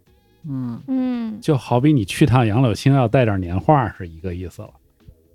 [0.48, 4.70] 嗯嗯，就好比你去趟杨柳青要带点年画是一个意思了。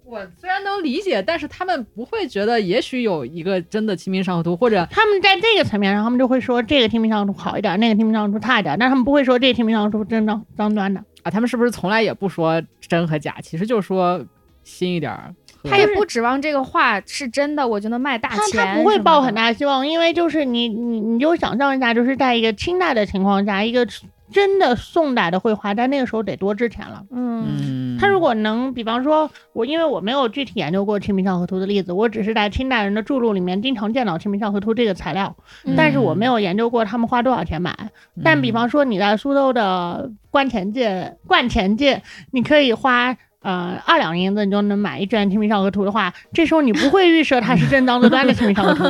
[0.04, 11.32] 我虽然能理解，但是他们不会觉得也许有一个真的《清明上河图》，或者他们在这个层面上，他们就会说这个《清明上河图》好一点，那个《清明上河图》差一点，但他们不会说这个《清明上河图》真张张端的啊。
[11.32, 14.22] 他们是不是从来也不说真和假，其实就说
[14.66, 15.18] 新一点？
[15.64, 18.40] 他也不指望这个画是真的，我就能卖大钱。
[18.52, 23.88] 他他不会抱很大希望，因为就是你你你就想象一下，就是在一个清代的情况下，一个。
[24.32, 27.04] 真的宋代的绘画，在那个时候得多值钱了。
[27.12, 35.36] 嗯，他如果能，比方说，我因为我没有具体研究过《清明上河图》的例子，我只是在清代人的著录里面经常见到《清明上河图》这个材料，
[35.76, 37.78] 但是我没有研究过他们花多少钱买。
[38.24, 42.02] 但比方说你在苏州的观前界、观前界，
[42.32, 48.84] 你可以花呃，二两银子你就能买一卷《清明上河图》的话，这时候你不会预设它是正当的端的《清明上河图》。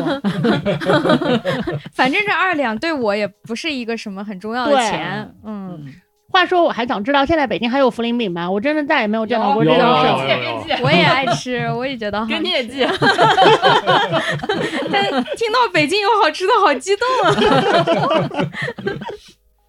[1.94, 5.34] 反正这二两对我也不是一个什么很重要的钱。
[5.46, 5.86] 嗯，
[6.30, 8.52] 话说我还想知道，现在北京还有茯苓饼吗？
[8.52, 10.84] 我真的再也没有见到过这种事。
[10.84, 12.26] 我也爱吃，我也觉得好。
[12.26, 12.86] 给你也寄。
[14.92, 15.04] 但
[15.38, 17.08] 听到北京有好吃的，好激动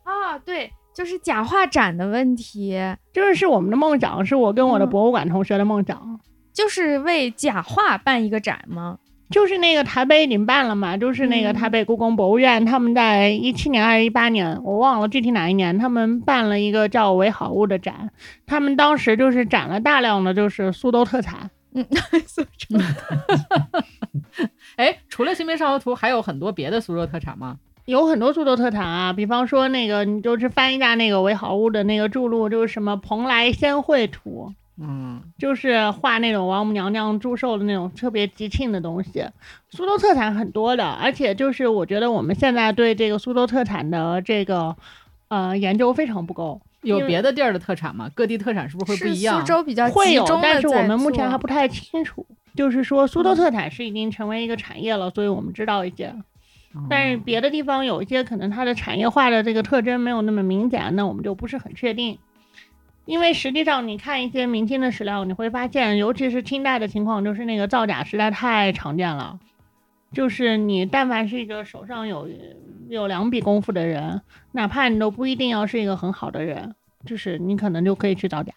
[0.02, 0.10] 啊！
[0.34, 0.72] 啊，对。
[0.94, 2.78] 就是假画展的问题，
[3.12, 6.20] 就是是我们的梦想，是我跟我的博物馆同学的梦想，
[6.52, 8.98] 就是为假画办一个展吗？
[9.30, 18.10] 就是那个台北已经办了嘛，就是那个台北故宫博物院，他们在一七年还是一八年，我忘了具体哪一年，他们办了一个叫“为好物”的展，
[18.44, 21.82] 他们当时就是展了大量的就是苏州特产，嗯，
[22.28, 22.76] 苏州，
[24.76, 27.56] 哎，除了《清明上河图》，还有很多别的苏州特产吗？
[27.84, 34.48] 有很多苏州特产啊，比方说那个，你就是翻一下那个韦好物的那个著录，就是什么《蓬莱仙会图》，
[34.80, 39.24] 嗯，就是画那种王母娘娘祝寿的那种特别吉庆的东西。
[39.70, 44.76] 苏州特产很多的，而且就是我觉得我们现在对这个苏州特产的这个
[45.28, 46.60] 呃研究非常不够。
[46.82, 48.10] 有别的地儿的特产吗？
[48.12, 49.40] 各地特产是不是会不一样？
[49.40, 52.26] 苏州比较会有，但是我们目前还不太清楚。
[52.56, 56.12] 就是说苏州特产是已经成为一个产业了，所以我们知道一些。
[56.88, 62.18] 但是别的地方有一些可能它的产业化的这个特征没有那么明显，那我们就不是很确定。
[63.04, 69.38] 因为实际上你看一些明清的史料，你会发现，尤其是清代的情况，就是那个造假实在太常见了。
[70.12, 72.28] 就是你但凡是一个手上有
[72.88, 74.20] 有两笔功夫的人，
[74.52, 78.52] 哪怕你都不一定要是一个很好的人，就是你可能就可以去造假。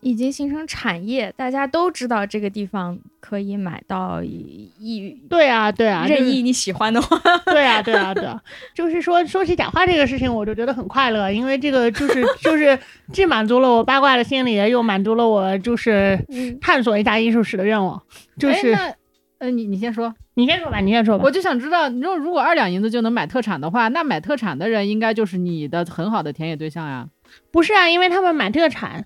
[0.00, 8.24] 已经形成产业，大家都知道这个地方可以买到一对啊对啊，任意你喜欢的话， 对啊对啊对，
[8.72, 12.78] 就是说说起假话这个事情，我就觉得很快乐，因为这个就是就是
[13.12, 16.16] 既满足了我八卦的心理，又满足了我就是
[16.60, 18.00] 探索一下艺术史的愿望。
[18.38, 18.76] 就是，
[19.38, 21.24] 呃，你你先说，你先说吧，你先说吧。
[21.24, 27.08] 我就想知道，你说如果二两银子就能买特产的话，那买特产的人应该就是你的很好的田野对象呀？
[27.50, 29.04] 不是啊，因为他们买特产。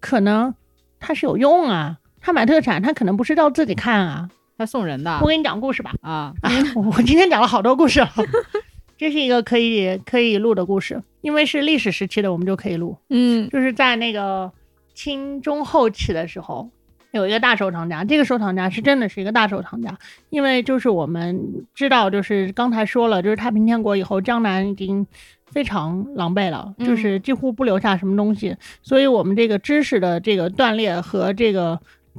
[0.00, 0.54] 可能
[0.98, 5.18] 他是有用啊，他买特产，他可能不是照自己看啊，他送人的。
[5.22, 5.94] 我给你讲故事吧。
[6.02, 6.50] 啊啊！
[6.76, 8.10] 我今天讲了好多故事了，
[8.98, 12.96] 这是一个可以可以录的故事，因为是历史时期的，我们就可以录。
[13.08, 14.52] 嗯，就是在那个
[14.94, 16.70] 清中后期的时候，
[17.12, 19.98] 有一个大收藏家，这个收藏家是真的是一个大收藏家，
[20.28, 25.06] 因为就是我们知道，就是刚才说了，就是太平天国以后，江南已经。
[25.52, 31.76] 非常狼狈了，就是几乎不留下什么东西，所以我们这个知识的这个断裂和这个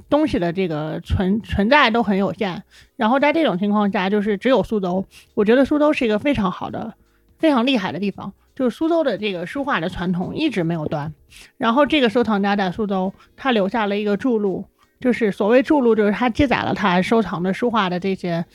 [0.10, 2.64] 东西的这个存存在都很有限。
[2.96, 6.94] 然后在这种情况下，就是只有苏州，我觉得苏州是一个非常好的、
[7.38, 11.14] 非常厉害的地方，就是苏州的这个书画的传统一直没有断。
[11.58, 14.66] 然后这个收藏家在苏州，他留下了一个著录，
[15.00, 18.46] 就是所谓著录，就是他记载了他收藏的书画的这些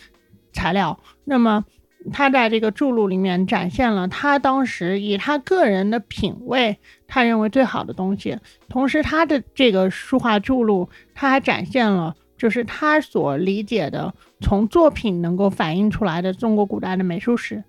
[0.52, 0.98] 材料。
[1.24, 1.64] 那么。
[2.12, 8.38] 他在这个著录里面展现了他当时以他个人的品味，他认为最好的东西。
[8.68, 17.64] 同时，他的这个书画著录，他还展现了就是他所理解的从作品能够反映出来的中国古代的美术史。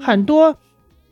[0.00, 0.56] 很多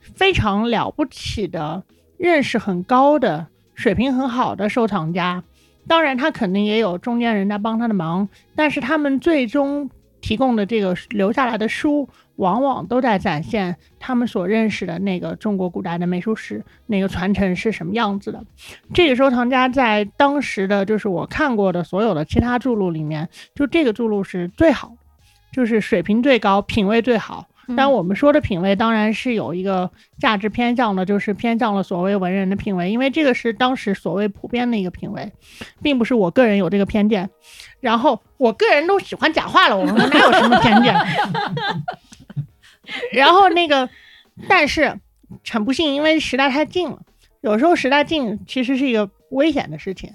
[0.01, 1.83] 非常了不起的、
[2.17, 5.43] 认识很高的、水平很好的收藏家，
[5.87, 9.91] 当然他肯定也有中间人在帮他的忙，但是他们最终
[10.21, 12.09] 提供的这个留下来的书。
[12.37, 18.45] 往往都在展现他们所认识的那个中国古代的美术史，那个传承是什么样子的。
[18.93, 24.95] 这个收藏家在当时的就是我看过的所有的其他著录里面，就这个著录是最好，
[25.53, 27.47] 就是水平最高，品味最好。
[27.74, 35.32] 但我们说的品味当然是有一个价值偏向的，就是偏向了所谓文人的品味，因为这个是当时所谓普遍的一个品味，
[35.80, 37.30] 并不是我个人有这个偏见。
[37.80, 40.95] 然后我个人都喜欢假话了，我们哪有什么偏见？
[43.12, 43.88] 然后那个，
[44.49, 45.01] 但是
[45.51, 47.01] 很不幸，因为时代太近了，
[47.40, 50.12] 有时候时代近其实是一个危险的事情。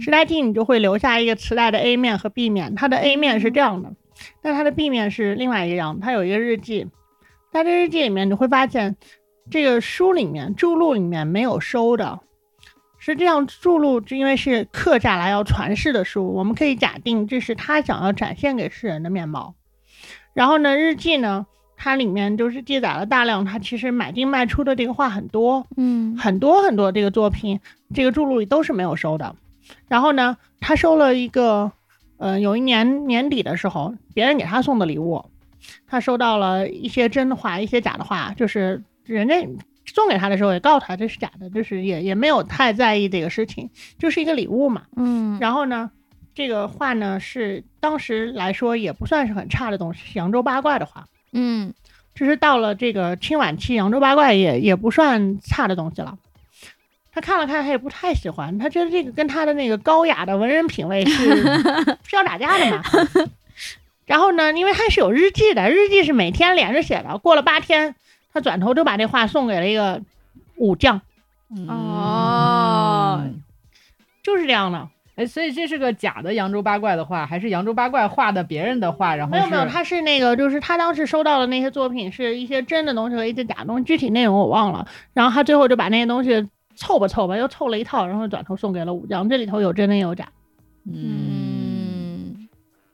[0.00, 3.92] 时代近，你就会留下一个磁带的 A 面和 B 面，它的 A 面是这样的，
[4.40, 5.98] 但它的 B 面是另外一样。
[6.00, 6.86] 它有一个日记，
[7.50, 8.96] 在这日记里面你会发现，
[9.50, 12.20] 这个书里面注录里面没有收的。
[12.98, 19.56] 实际上，注录因为是刻下来要传世的书，我们可以假定这是他想要展现给世人的面貌。
[20.34, 21.46] 然后呢，日记呢？
[21.84, 27.58] 它里面就是记载了大量，他其实买进卖出的这个画很多，嗯，很多很多这个作品，
[27.92, 29.34] 这个注录里都是没有收的。
[29.88, 31.72] 然后呢，他收了一个，
[32.18, 35.24] 呃，有一年年底的时候，别人给他送的礼物，
[35.88, 39.34] 他收到了一些真的画，一些假的画，就是人家
[39.84, 43.68] 送给他的时候也告诉他这是假的，就是也也没有太在意这个事情，
[43.98, 44.82] 就是一个礼物嘛。
[44.94, 45.90] 嗯，然后呢，
[46.32, 51.04] 这个画呢是当时来说也不算是很差的东西，是扬州八怪的画。
[51.32, 51.74] 嗯，
[52.14, 56.18] 只是到了这个清晚期，扬州八怪也也不算差的东西了。
[57.14, 61.42] 他看了看，他也不太喜欢，他觉得这个跟他的那个高雅的文人品味是
[62.04, 62.82] 是要打架的嘛。
[64.06, 67.18] 然后呢，因为他是有日记的，日记是每天连着写的。
[67.18, 67.94] 过了八天，
[68.32, 70.02] 他转头就把这话送给了一个
[70.56, 71.00] 武将。
[71.68, 73.22] 哦，
[74.22, 74.88] 就是这样的。
[75.14, 79.14] 哎，所以这是个假的扬州八怪的画，还是扬州八怪画的别人的画？
[79.14, 84.86] 然后没有没有，他是那个，就是他当时收到的那些作品是一些真的东西和一些假东西，具体内容我忘了。
[85.12, 86.48] 然后他最后就把那些东西。
[86.74, 89.28] 凑吧凑吧，又凑了一套，然后转头送给了武将。
[89.28, 90.26] 这里头有真的有假。
[90.90, 91.51] 嗯，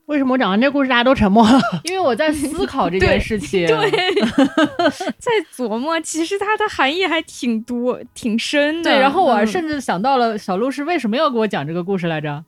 [0.09, 1.61] 为什么我讲完这故事大家都沉默了？
[1.85, 3.67] 因为我在思考这件事情。
[3.69, 3.91] 对，
[5.21, 8.91] 在琢磨，其实它的含义还挺多、挺深的。
[8.91, 12.43] 对，然后我甚至想到了小鹿是为什么要给我讲这个故事来着？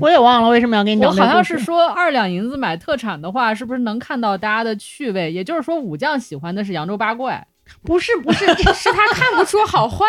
[0.00, 1.08] 我也忘了为什么要给你讲。
[1.08, 5.30] 我好像是说二两银子买特产的话，是不是能看到大家的趣味？
[5.30, 7.46] 也就是说，武将喜欢的是扬州八怪。
[7.84, 8.44] 不是不是，
[8.74, 10.04] 是他看不出好坏，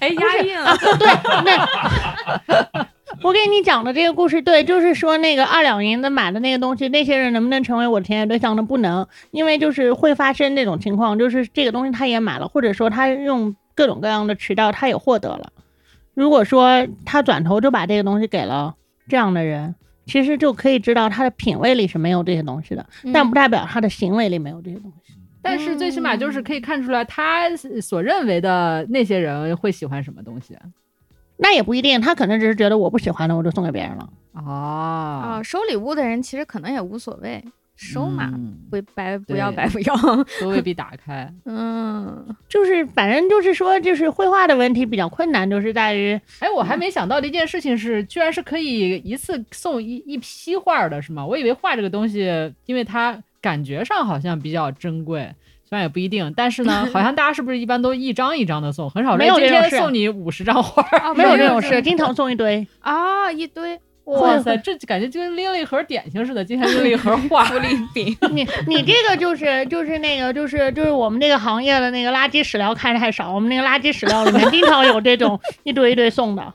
[0.00, 0.76] 哎，押韵了。
[0.76, 1.08] 对，
[1.44, 2.86] 那
[3.22, 8.62] 我给你讲的这个故事，对，就是说那个二两银子买的那个东西，那些人能不能成为我的田野对象呢？
[8.62, 15.52] 不能，因为就是会发生这种情况，就是这个东西他也买了，或者说他用各种各样的渠道他也获得了。
[16.14, 18.74] 如果说他转头就把这个东西给了
[19.08, 19.74] 这样的人，
[20.06, 25.14] 其实就可以知道他的品味里是没有这些东西的，但不代表他的行为里没有这些东西。
[25.40, 27.48] 但是最起码就是可以看出来，他
[27.80, 30.56] 所认为的那些人会喜欢什么东西，
[31.38, 34.08] 那也不一定，他可能只是觉得我不喜欢的，我就送给别人了。
[34.34, 37.42] 哦，收礼物的人其实可能也无所谓，
[37.74, 38.32] 收嘛，
[38.70, 39.96] 不白不要白不要，
[40.40, 41.32] 都未必打开。
[41.46, 51.24] 嗯，就是反正就是说，就是绘画的问题比较困难，就是在于，哎，我还没想到的一件事情是，居然是可以一次送一一批画的，是吗？
[51.24, 53.22] 我以为画这个东西，因为它。
[53.40, 55.32] 感觉上好像比较珍贵，
[55.68, 60.82] 虽然也不一定，但是呢， 好像大家是不是一般都一张一张的送，很少没有今天送你五十张画，
[61.14, 68.16] 没有这种事，经常送一堆啊，一堆， 哇塞，这感觉就跟拎了一盒点心似的，今天拎了一盒画福利饼。
[68.30, 76.54] 你你这个就是就是那个就是就是我们这个行业的那个垃圾史料看的太少，我们那个垃圾史料里面经常有这种一堆一堆送的。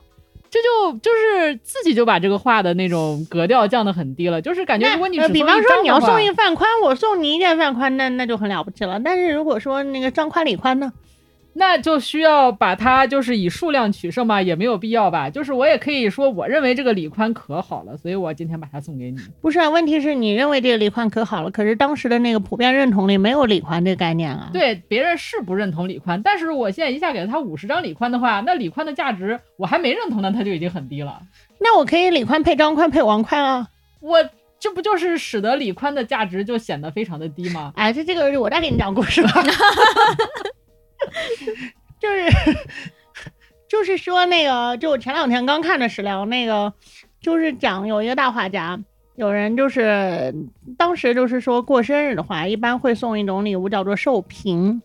[0.54, 9.00] 这就就是自己就把这个画的那种格调降得很低了，就是感觉如果你比方说你要送一范宽，我送你一件范宽，那那就很了不起了。
[9.04, 10.94] 但是如果说那个张宽李宽呢？
[11.56, 15.30] 那就需要把它就是以数量取胜嘛，也没有必要吧。
[15.30, 19.18] 就是我也可以说，我认为这个李宽可好了，所以我今天把它送给你。
[19.42, 24.50] 不是，啊，问题是你认为这个李宽可好了，可是当时的那个普遍认同里没有李宽这个概念啊。
[24.52, 31.22] 对，别人是不认同李宽，但是我现在一下给了他五十张李宽的话，那李宽的价值我还没认同呢，他就已经很低了。
[31.60, 33.68] 那我可以李宽配张宽配王宽啊，
[34.02, 34.18] 我
[34.60, 37.72] 这不就是使得李宽的价值就显得非常的低吗？
[37.76, 39.32] 哎，这这个我再给你讲故事吧。
[42.00, 42.58] 就是，
[43.68, 46.74] 就是说那个，就我前两天刚看的史料，那个
[47.22, 48.80] 就是讲有一个大画家，
[49.16, 50.34] 有人就是
[50.78, 54.82] 当时就是说过生日的话，一般会送一种礼物叫做寿屏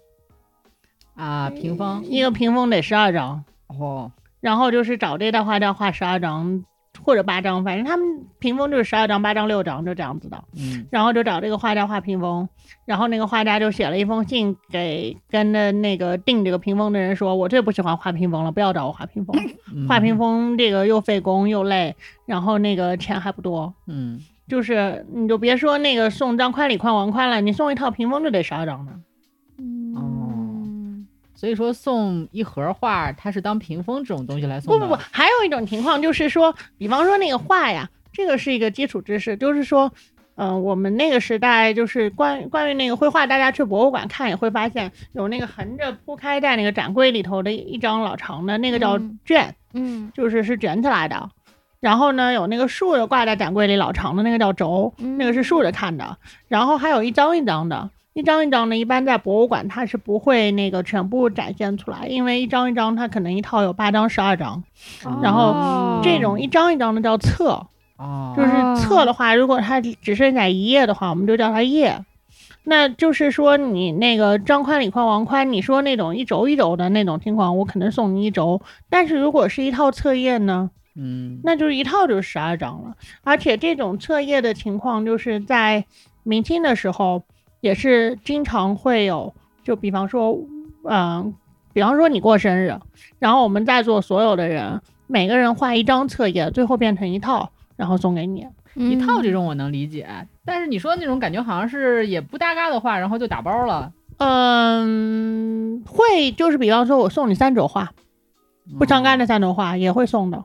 [1.15, 6.65] 啊，屏风，一个屏风得十二张哦，然后就是找这大画家画十二张。
[7.09, 8.07] 或者八张，反正他们
[8.39, 10.45] 屏风就是十二张、八张、六张，就这样子的。
[10.59, 12.47] 嗯，然后就找这个画家画屏风，
[12.85, 19.35] 然后那个画家就写了一封信给跟的那个订这个屏风的人说：“我最不喜欢画屏风了，不要找我画屏风。
[19.89, 21.97] 画屏风这个又费工又累，
[22.27, 23.73] 然后那个钱还不多。
[23.87, 28.93] 嗯，就是你就别说那个送张宽、李宽、王宽了，你送一套屏风就得十二张呢。”
[31.39, 34.81] 所以说送一盒画，它是当屏风这种东西来送的。
[34.81, 39.93] 不不不，还有一种情况就是说，比方说那个画呀，这个是一个基础知识，就是说，
[40.35, 51.31] 嗯，我们那个时代就是关关于那个绘画，大家去博物馆看也会发现有那个横着铺开在那个展柜里头的一张老长的那个叫卷，嗯，就是是卷起来的。
[51.79, 56.19] 然后呢，有那个竖着挂在展柜里老长的那个叫轴，那个是竖着看的。
[56.49, 57.91] 然后还有一张一张的。
[58.19, 64.65] 一张一张的，一般在博物馆它是不会那个全部展现出来，因为一张一张它可能一套有八张、十二张，
[65.23, 67.65] 然后这种一张一张的叫册，
[68.37, 68.51] 就是
[68.83, 72.05] 册的话，如果它只剩下一页的话，我们就叫它页。
[72.65, 78.61] 那就是说你那个张宽、李宽、王宽，你说那种一轴一轴的那种情况，我可能送你一轴，
[78.91, 85.85] 但是如果是一套册页呢，嗯，那就是一套就是十二张了，而且这种册页的情况就是在
[86.25, 87.23] 明清的时候。
[87.61, 89.35] 也是经常会有，
[89.65, 90.39] 就比方说，
[90.85, 91.35] 嗯，
[91.73, 92.79] 比方说你过生日，
[93.19, 98.47] 然后我们在座所有的人，每个人画一张册页，最后变成一套，然后送给你。
[98.75, 100.07] 一套这种我能理解，
[100.45, 103.93] 但是你说那种感觉好像是也不搭嘎的话，然后就打包了。
[104.19, 107.93] 嗯，会就是比方说我送你三轴画，
[108.79, 110.45] 不相干的三轴画也会送的。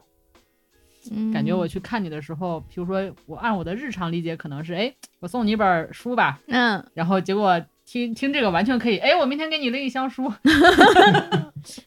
[1.33, 10.31] 感觉我去看你的时候，比如说我按我的日常理解，可能是哎，我送你一本书吧，嗯，然后结果听听这个完全可以，哎，我明天给你拎一箱书。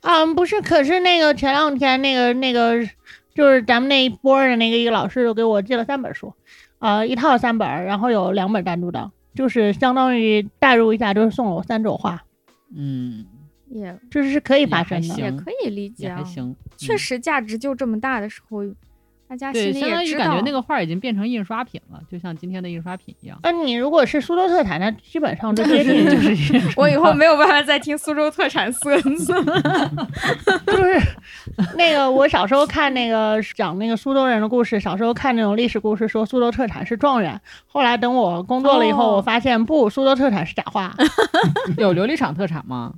[0.01, 2.89] 啊， 不是，可是那个前两天那个那个。
[3.37, 6.33] 就是咱们那一波的那个一个老师就给我寄了三本书，
[6.79, 12.25] 呃，一套三本，然后有两本单独的，就是相当于代入一下，就是送了我三种画。
[12.75, 13.27] 嗯，
[13.69, 16.57] 也就是是可以发生的，也可以理解，还行。
[16.79, 18.65] 确实价值就这么大的时候。
[19.29, 23.37] 大家对，相当于感觉那个画已经变成印刷品了，就像今天的印刷品一样。
[23.43, 29.35] 那你如果是苏州特产，那基本上就接近就是 我以后没有办法再听苏州特产四个字。
[30.67, 31.01] 就是
[31.77, 37.41] 那个我小时候看那个讲那个苏州人的故事，小时候看那种历史故事，说苏州特产是状元。
[37.67, 40.95] 后来等我工作了以后，我发现不，苏州特产是假话。
[41.77, 42.95] 有琉璃厂特产吗？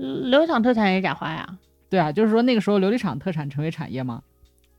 [0.00, 1.46] 琉璃厂特产也是假话呀。
[1.88, 4.22] 对啊，就是说那个时候琉璃厂特产成为产业吗？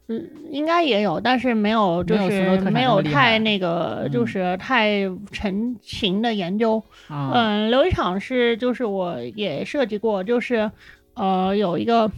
[0.10, 6.84] 嗯，应该也有，但是没有，就是没有太那个，就是太成型的研究。
[7.10, 10.70] 嗯，琉璃厂是，就是我也设计过，就是
[11.14, 12.12] 呃，有一个，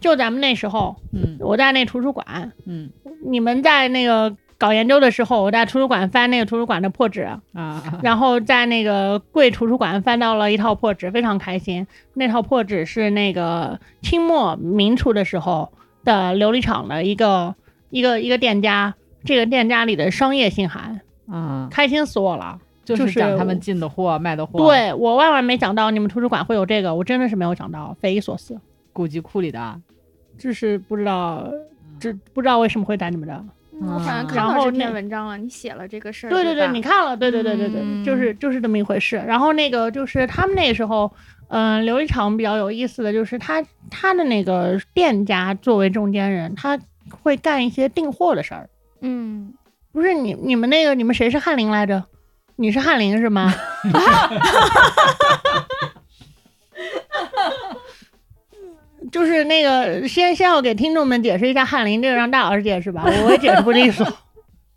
[0.00, 2.90] 就咱们那时候，嗯，我在那图书馆，嗯，
[3.24, 11.86] 你们在那个搞研究的时候，我在图书馆翻那个图书馆的破纸啊，然后在那个贵图书馆翻到了一套破纸，非常开心。
[12.14, 15.72] 那套破纸是那个清末明初的时候。
[16.04, 17.54] 的琉璃厂的一个
[17.90, 18.94] 一个一个店家，
[19.24, 22.58] 这个店家里的商业信函，啊，开心死我了！
[22.84, 24.58] 就是讲他们进的货、卖的货。
[24.58, 28.58] 对我万万没想到你们图书馆会有这个，我真的是没有想到，匪夷所思。
[28.92, 29.80] 古籍库里的，
[30.36, 31.48] 就是不知道，
[32.00, 33.44] 这不知道为什么会在你们这。
[33.80, 36.30] 我好像看到这篇文章了，你写了这个事儿。
[36.30, 39.16] 对对对，你看了，对对对对对，就是就是这么一回事。
[39.26, 41.12] 然后那个就是他们那时候。
[41.54, 46.78] 嗯，琉璃厂比较有意思的就是他他的那个店家作为中间人，他
[47.22, 48.70] 会干一些订货的事儿。
[49.02, 49.52] 嗯，
[49.92, 52.02] 不是你你们那个你们谁是翰林来着？
[52.56, 53.52] 你是翰林是吗？
[59.10, 64.06] 就是那个先先要给听众们解释一下翰林，这个让大老师解释吧，我也解释不利索。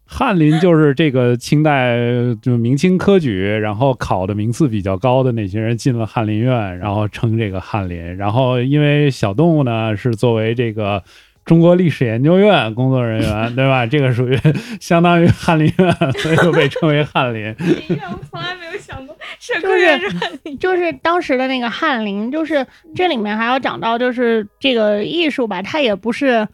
[0.08, 1.98] 翰林就是这个清代
[2.42, 8.16] 就明清科举，然后考的名次比较高的那些人进了翰林院，然后称这个翰林。
[8.16, 11.04] 然后因为小动物呢是作为这个
[11.44, 13.86] 中国历史研究院工作人员，对吧？
[13.86, 14.40] 这个属于
[14.80, 17.48] 相当于翰林院，所以就被称为翰林。
[17.58, 19.16] 我从来没有想过。
[19.62, 22.66] 就是就是当时的那个翰林，就是
[22.96, 26.48] 这里面还要讲到，就是这个艺术吧，它也不是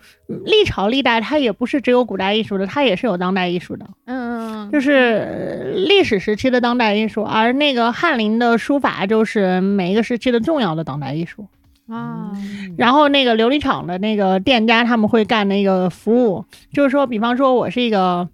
[0.46, 3.86] 历朝历代，它也不是只有古代艺术的，它也是有当代艺术的。
[4.06, 11.48] 嗯，就是历史时期的当代艺术，而那个翰林的书法就是每一个时期的重要的当代艺术
[11.88, 12.32] 啊。
[12.78, 18.28] 然后那个琉璃厂的那个店家他们会干那个服务，就是说，比方说我是一个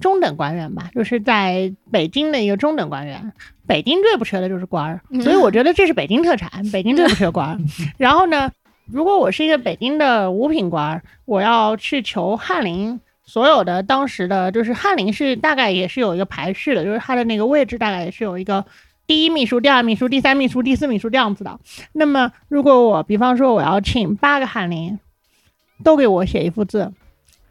[0.00, 3.32] 中等官员吧，就是在北京的一个中等官员。
[3.66, 6.50] 北京最不缺的就是官儿，所以我觉得这是北京特产。
[6.70, 7.58] 北京最不缺官儿。
[7.96, 8.50] 然后呢，
[8.86, 18.62] 如果我是一个北京的五品官儿，我要去求翰林，所有的当时的就是翰林是大概也是有一个排序的，就是他的那个位置大概也是有一个
[19.06, 21.58] 第一秘书、第二秘书、第三秘书、第四秘书这样子的。
[21.92, 24.98] 那么如果我比方说我要请八个翰林，
[25.82, 26.92] 都给我写一幅字，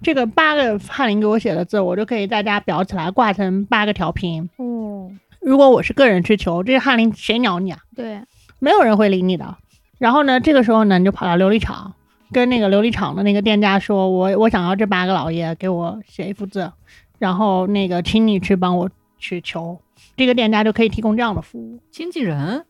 [0.03, 4.49] 这个八个翰林给我写的字，我就可以在家裱起来挂成八个条屏。
[4.57, 5.09] 哦。
[5.41, 7.79] 如果我是个人去求，这翰林谁鸟你啊？
[7.95, 8.21] 对，
[8.59, 9.57] 没有人会理你的。
[9.97, 11.93] 然后呢，这个时候呢，你就跑到琉璃厂，
[12.31, 16.71] 跟那个琉璃厂的那个店家说：“我我想要这八个老爷给我写一幅字，
[17.19, 19.77] 然后那个请你去帮我去求。”
[20.15, 21.79] 这个店家就可以提供这样的服务。
[21.91, 22.65] 经纪人，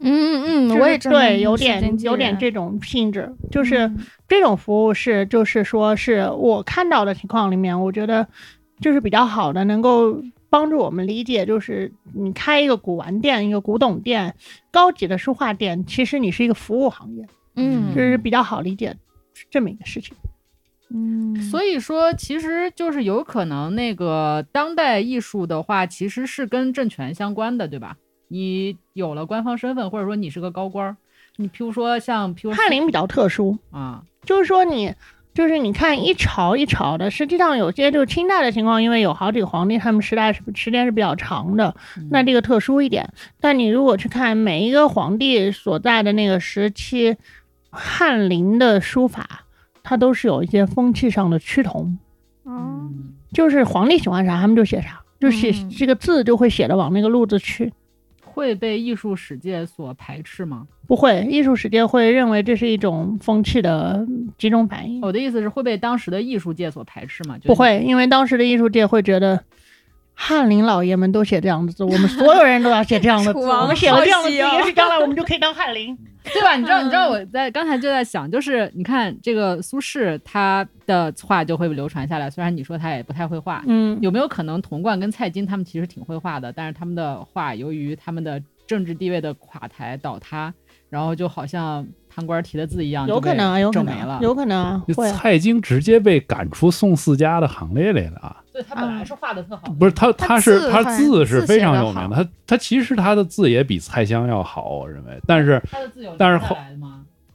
[0.00, 3.90] 嗯嗯嗯，我也对，有点有点这种性质，就是
[4.28, 8.26] 这种服务是，就是说是我看到的情况里面，我觉得
[8.80, 10.22] 就是比较好的，能够。
[10.50, 14.36] 帮助我们理解，就是你开一个古玩店、一个古董店、
[14.70, 17.26] 高级的书画店，其实你是一个服务行业，
[17.56, 18.94] 嗯，就是比较好理解
[19.50, 20.14] 这么一个事情。
[20.90, 27.96] 嗯，所以说，其实就是有可能那个当代艺术的话，其实是跟政权相关的，对吧？
[28.28, 30.96] 你有了官方身份，或者说你是个高官，
[31.36, 34.94] 你譬如说像譬如翰林比较特殊啊，就是说你。
[35.34, 41.74] 就是你看一朝一朝的，实际上有些就是清代的情况，因为有好几个皇帝，他们时代是时间是比较长的，
[42.08, 43.12] 那这个特殊一点。
[43.40, 47.16] 但你如果去看每一个皇帝所在的那个时期，
[47.70, 49.44] 翰林的书法，
[49.82, 51.98] 它都是有一些风气上的趋同。
[52.44, 52.88] 哦，
[53.32, 57.72] 就是皇帝喜欢啥，他们就写啥，就写这个字就会写的往那个路子去。
[58.34, 60.66] 会被艺术史界所排斥吗？
[60.88, 64.04] 不会，艺术史界会认为这是一种风气的
[64.36, 65.00] 集中反应。
[65.02, 67.38] 我的意思是会被当时的艺术界所排斥吗？
[67.44, 69.44] 不会，因为当时的艺术界会觉得。
[70.14, 73.38] 翰林老爷们都写这样的字，我们所有人都要写这样的字。
[73.46, 75.96] 我们写了这样的字，也许将来我们就可以当翰林，
[76.32, 76.56] 对吧？
[76.56, 82.30] 你知道，你知道我 在刚才就在想，就是你看这个苏轼他的画就会流传下来。
[82.30, 90.54] 虽然你说他也不太会画，嗯，有没有可能童贯跟蔡京他们其实挺会画的，但是他们的画由于他们的政治地位的垮台倒塌，
[90.88, 94.82] 然后就好像贪官提的字一样，有可能啊，有可能了，有可能啊。
[95.12, 98.36] 蔡京直接被赶出宋四家的行列里了。
[98.54, 102.14] 对他本来是画的特好，不是他，他是他字是非常有名的。
[102.14, 105.20] 他他其实他的字也比蔡襄要好，我认为。
[105.26, 106.72] 但是他的字有但是后来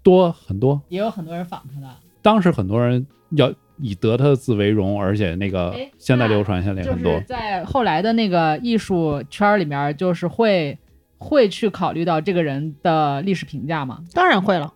[0.02, 1.88] 多很多，也有很多人仿他的。
[2.22, 7.20] 当时很多人要以得他的字为荣，而且那个现在流传下来很多。
[7.28, 10.80] 在后来的那个艺术圈里面，就是会
[11.18, 14.00] 会去考虑到这个人的历史评价吗？
[14.14, 14.74] 当然会了。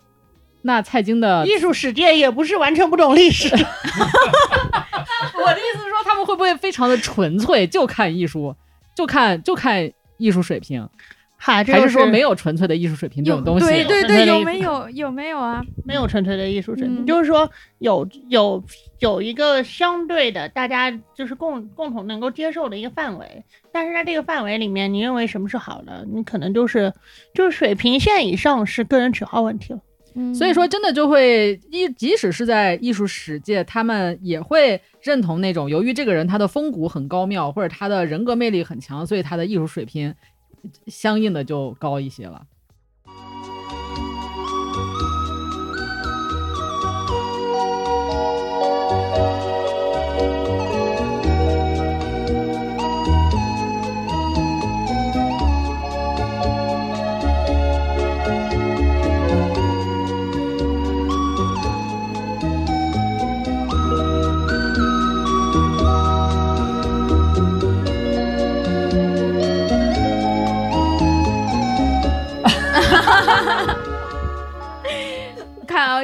[0.63, 3.49] 那蔡京的艺术史界也不是完全不懂历史。
[5.39, 8.55] 我的意思是说，他们会不会非常的纯粹，就看艺术，
[8.95, 10.87] 就看就看艺术水平？
[11.45, 13.65] 还是说没有纯粹的艺术水平这种东西？
[13.65, 15.61] 对对对，有没有有没有啊？
[15.83, 18.63] 没有纯粹的艺术水平，就是说有有
[18.99, 23.43] 有一个相对的，大家就是共共同能够接受的一个范围。
[23.73, 26.07] 但是在这个范围里面，你认为什么是好的？
[26.09, 26.93] 你可能就是
[27.33, 29.79] 就是水平线以上是个人喜好问题了。
[30.33, 40.13] 所以说，真的就会一，即使是在艺术史界，他们也会认同那种，由于这个人他的风骨很高妙，或者他的人格魅力很强，所以他的艺术水平
[40.87, 42.43] 相应的就高一些了。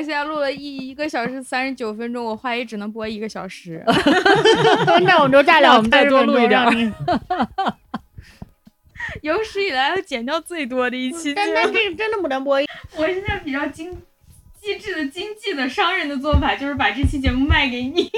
[0.10, 3.84] 现在录了一一个小时三十九分钟，我怀疑只能播一个小时。
[5.06, 6.60] 那我们就大量再多录一点。
[9.22, 11.32] 有史以来剪掉最多的一期。
[11.36, 12.56] 但但这个真的不能播。
[12.98, 13.96] 我现在比较精
[14.60, 18.12] 机智的经济的商人的做法，就是把这期节目卖给你。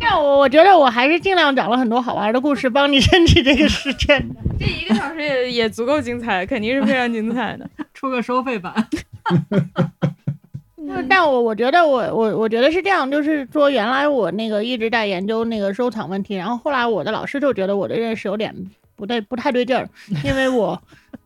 [0.00, 4.24] 但我我觉得我还是尽量找了很多好玩的故事，帮你撑起这个时间。
[4.58, 7.68] 这一个小时也也足够精彩，肯定是非常精彩的。
[7.94, 8.74] 出个收费版。
[11.08, 18.54] 但我我觉得我我我觉得是这样，就是说原来我那个一直在研究那个收藏问题，然后后来我的老师就觉得我的认识有点
[18.96, 19.88] 不对不太对劲儿，
[20.24, 20.80] 因为我。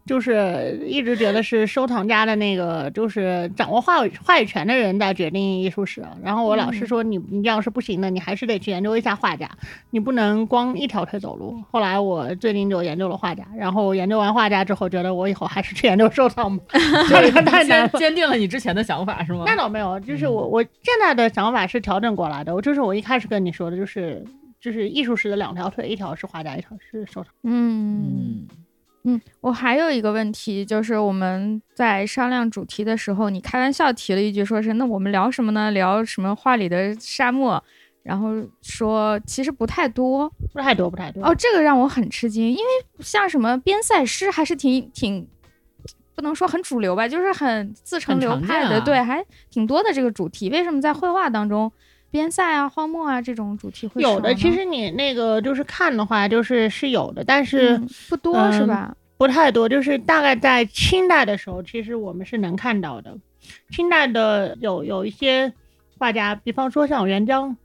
[0.09, 6.03] 就是一直觉得是收藏家的那个，就是掌握话语话语权的人在决定艺术史。
[6.25, 9.49] 然后我老师说你你这样是不行的，你还是得去研究一下画家，
[9.91, 11.63] 你不能光一条腿走路。
[11.71, 16.65] 后来我最近就研究了画家，然后研究完画家之后，觉得我以后还是去研究收藏吧。
[17.45, 19.45] 太难，坚定了你之前的想法是吗？
[19.47, 22.55] 那倒没有，就是我我现在的想法是调整过来的。
[22.55, 24.25] 我就是我一开始跟你说的，就是
[24.61, 27.27] 就是艺术史的两条腿，一条是画家，一条是收藏。
[27.43, 27.59] 嗯。
[27.99, 28.47] 嗯，
[29.41, 35.71] 我还有一个问题，就是我们在商量主题的时候，你开玩笑提了一句，说是那我们聊什么呢？
[35.71, 37.63] 聊什么画里的沙漠？
[38.05, 38.31] 然后
[38.63, 41.23] 说其实不太多，不太多，不太多。
[41.23, 42.63] 哦，这个让我很吃惊，因为
[43.01, 45.29] 像什么边塞诗还是挺挺，
[46.15, 50.49] 不能说很主流吧，就是很自成流派的，对，还挺多的这个主题。
[50.49, 51.71] 为什么在绘画当中，
[52.11, 54.35] 边塞啊、荒漠啊这种主题会有的？
[54.35, 57.79] 其实你那个就是看的话，就是是有的，但是
[58.09, 58.97] 不多，是吧？
[59.19, 63.15] 不太多，就是大概在清代的时候，其实我们是能看到的。
[63.70, 65.53] 清代的有有一些
[65.99, 67.57] 画家，比方说像元江，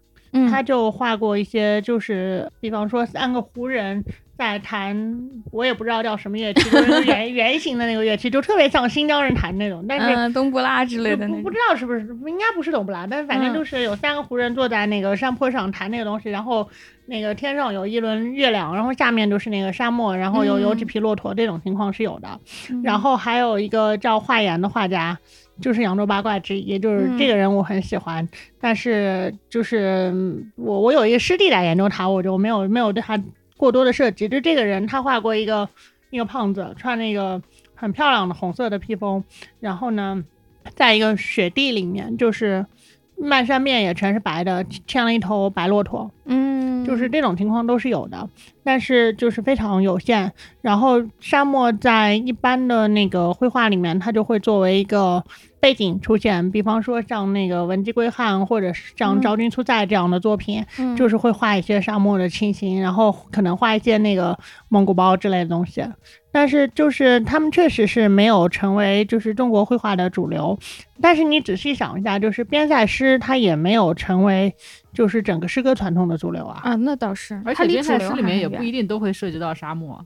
[0.49, 4.03] 他就画过一些，就是比方说三个胡人
[4.35, 9.85] 在弹，我也不知道叫什么乐器，就是 圆圆形的那个乐器，就特别像新疆人弹那种。
[9.87, 16.67] 但是冬不拉之类的不不知道是不是，应该不是冬不拉，但是反正就是有三个胡人坐在那个山坡上弹那个东西，然后
[17.05, 22.39] 那个天上有一轮月亮，然后下面就是那个沙漠，然后有有几匹骆驼，这种情况是有的。
[22.83, 25.17] 然后还有一个叫华岩的画家。
[25.61, 28.27] 就是扬州八怪之一，就是这个人我很喜欢，
[28.59, 30.11] 但是就是
[30.55, 33.21] 我我有一个师弟在研究他，我就没有没有对他
[33.55, 34.27] 过多的涉及。
[34.27, 35.69] 就这个人，他画过一个
[36.09, 37.39] 一个胖子，穿那个
[37.75, 39.23] 很漂亮的红色的披风，
[39.59, 40.23] 然后呢，
[40.73, 42.65] 在一个雪地里面，就是
[43.15, 48.29] 漫山遍野全是白的，牵了一头白骆驼，嗯，就是这种情况都是有的，
[48.63, 50.31] 但是就是非常有限。
[50.61, 55.23] 然后沙漠在一般的那个绘画里面，它就会作为一个。
[55.63, 60.61] 背景出现，比方说像那个文姬归汉，或者是像昭君出塞这样的作品，
[60.97, 64.37] 就是会画一些沙漠的情形，然后可能画一些那个
[64.67, 65.81] 蒙古包之类的东西。
[66.33, 70.59] 但是就是他们确实是没有成为就是中国绘画的主流。
[70.99, 74.53] 但是你仔细想一下，就是边塞诗它也没有成为
[74.93, 76.61] 就是整个诗歌传统的主流啊。
[76.63, 79.99] 啊，那倒是，而且边塞诗里面也不一定都会涉及到沙漠。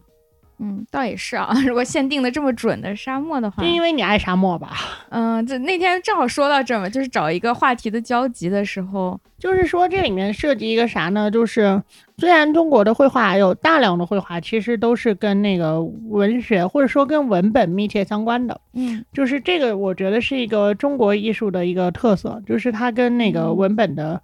[0.59, 1.53] 嗯，倒也是啊。
[1.67, 4.75] 如果限定的这么准的沙漠的话，就因为你爱沙漠吧？
[5.09, 11.29] 嗯，这那天正好说到这嘛，就是找一个话题的交集的时候，就是说这里面涉及一个啥呢？
[11.29, 11.79] 就是
[12.17, 18.59] 虽然中国的绘画有大量的绘画，其实都是跟那个文学或者说跟文本密切相关的。
[18.73, 24.19] 嗯，就是这个，我觉得是一个中国艺术的一个特色，就是它跟那个文本的。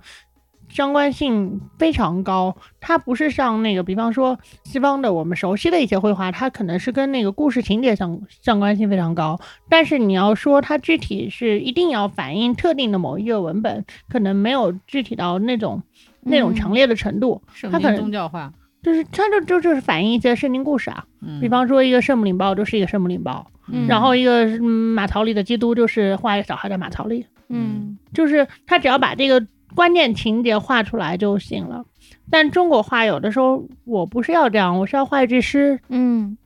[0.73, 9.39] 相关性非常高，它不是像那个，比方说西方的我们熟悉的一些绘画，它可能是跟那个故事情节相相关性非常高。
[9.69, 15.83] 但是你要说它具体是一定要反映特定的某一个文本，可能没有具体到那种
[16.21, 17.39] 那种强烈的程度。
[17.71, 18.51] 它可能宗教化，
[18.81, 21.05] 就是它就就就是反映一些圣经故事啊。
[21.39, 23.45] 比方说一个圣母领报就是一个圣母领报，
[23.87, 27.27] 然后一个马槽里的基督就是画一个小孩在马槽里。
[27.49, 29.45] 嗯，就是他只要把这个。
[29.75, 31.85] 关键情节画出来就行了，
[32.29, 36.37] 但中国画有的时候我不是要这样，我是要画一句诗，嗯，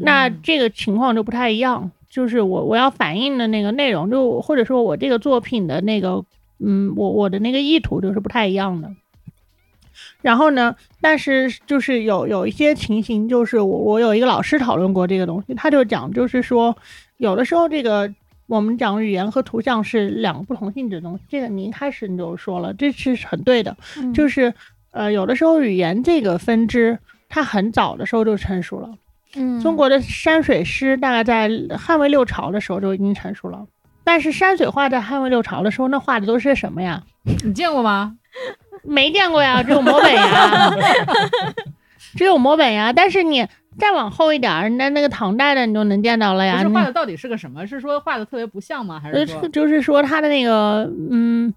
[0.00, 6.24] 那这个情况就不太一样，就是我我要反映的那个内容，就或者说我这个作品的那个，
[6.58, 8.90] 嗯，我我的那个意图就是不太一样的。
[10.22, 16.76] 然后呢，但是就是有有一些情形，就是我我有一个老师讨论过这个东西，他就讲，就是说
[17.18, 18.14] 有的时候这个。
[18.50, 23.76] 我们讲语言和图像是两个不同性质的东西，这个你一开始你就说了，这是很对的。
[24.12, 24.52] 就是
[24.90, 26.98] 呃，有的时候语言这个分支，
[27.28, 28.90] 它很早的时候就成熟了。
[29.36, 31.48] 嗯，中国的山水诗大概在
[31.78, 33.64] 汉魏六朝的时候就已经成熟了。
[34.02, 37.04] 但是山水画在汉魏六朝的时候，那画的都是什么呀？
[37.44, 38.16] 你见过吗？
[38.82, 40.74] 没见过呀，只有摹本呀，
[42.18, 42.92] 只有摹本呀。
[42.92, 43.46] 但是你。
[43.78, 46.60] 再往后一点儿，那那个唐代的你就能见到了呀。
[46.60, 47.66] 是画的到底是个什么？
[47.66, 49.00] 是说画的特别不像吗？
[49.02, 51.54] 还是说就是说他的那个嗯，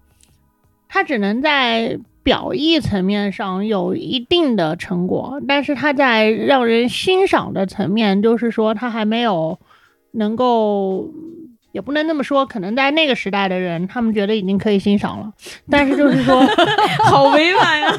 [0.88, 9.58] 他只能在表意层面上有一定的成果，但是他在让人欣赏的层面，就是说他还没有
[10.12, 11.10] 能够，
[11.72, 12.46] 也不能那么说。
[12.46, 15.32] 可能在那个时代的人，他们觉得已经可以欣赏了，
[15.68, 16.40] 但是就是说
[17.04, 17.92] 好委婉呀。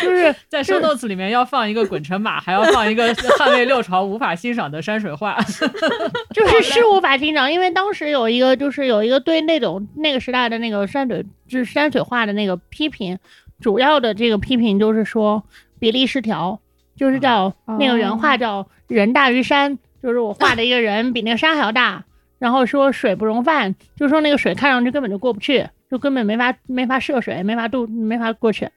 [0.00, 5.36] 就是 在收 notes 里面要放一个滚成马，还要放一个汉魏六朝无法欣赏的山水画，
[6.32, 13.18] 就是是无法欣赏，因为当时有一个就是有一个对那种那个时代的那个山水就是山水画的那个批评，
[13.60, 15.42] 主要的这个批评就是说
[15.78, 16.60] 比例失调，
[16.96, 22.04] 就是叫那个原话叫人大于山，就是我画的一个人比那个山还要大，
[22.38, 28.68] 然后说水不容泛，就说那个水看上去根本就过不去，就根本没法没法涉水，没法渡，没法过去。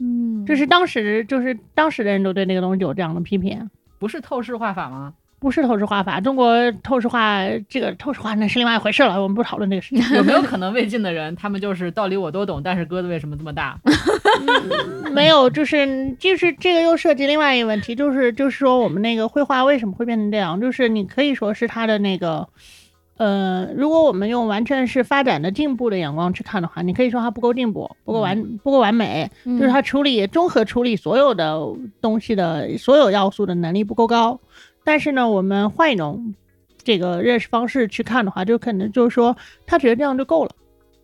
[0.00, 5.12] 嗯，就是当时，就是当时的人都对那个东西有这样的批评，不是透视画法吗？
[5.38, 10.16] 不是透视画法，中国透视画这个透视画那是另外一回事了，我们不讨论这个事情。
[10.16, 13.78] 有没有可能魏晋的人，他们就是道理我都懂，但是鸽子为什么这么大？
[15.12, 20.60] 没有，就是就是这个又涉及另外一个问题，就是就是说我们那个绘画为什么会变成这样？
[20.60, 22.46] 就是你可以说是他的那个。
[23.20, 31.54] 呃，如果我们用完全是发展的进步的眼光去看的话，你可以说它不够进步，不够完，不够完美，就是它处理综合处理所有的
[32.00, 34.40] 东西的所有要素的能力不够高。
[34.84, 36.34] 但是呢，我们换一种
[36.82, 39.36] 这个认识方式去看的话，就可能就是说
[39.66, 40.50] 他觉得这样就够了，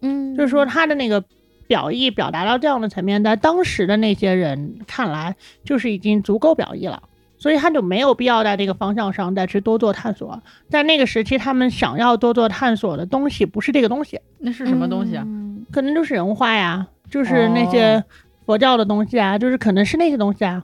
[0.00, 1.22] 嗯，就是说他的那个
[1.66, 7.02] 表意表达到这样的层面，在当时的那些人看来，就是已经足够表意了。
[7.46, 10.42] 所以他就没有必要在这个方向上再去多做探索。
[10.68, 15.24] 在那个时期，他们想要多做探索的东西不是这个东西，那是什么东西啊？
[15.70, 18.02] 可能就是人话呀，就是那些
[18.44, 20.60] 佛教的东西啊，就是可能是那些东西啊，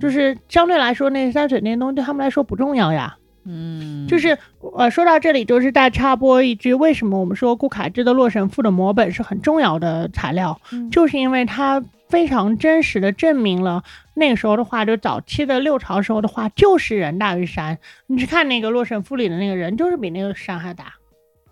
[0.00, 3.16] 就是相对来说，那山水那些东西对他们来说不重要呀。
[3.46, 4.38] 嗯，就是
[4.76, 10.58] 呃，说到这里，就是再插播一句，为什么我们说顾恺之的《洛神赋》的摹本是很重要的材料，
[10.90, 13.84] 就是因为它非常真实的证明了
[14.14, 17.78] 那个时候的话，就早期的六朝时候的话，就是人大于山。
[18.06, 20.94] 你去看那个《洛神赋》里的那个人，就是比那个山还大。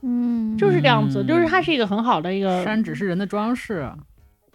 [0.01, 3.87] 嗯，就是这样子，就是它是一个很好的一个山，只是人的装饰。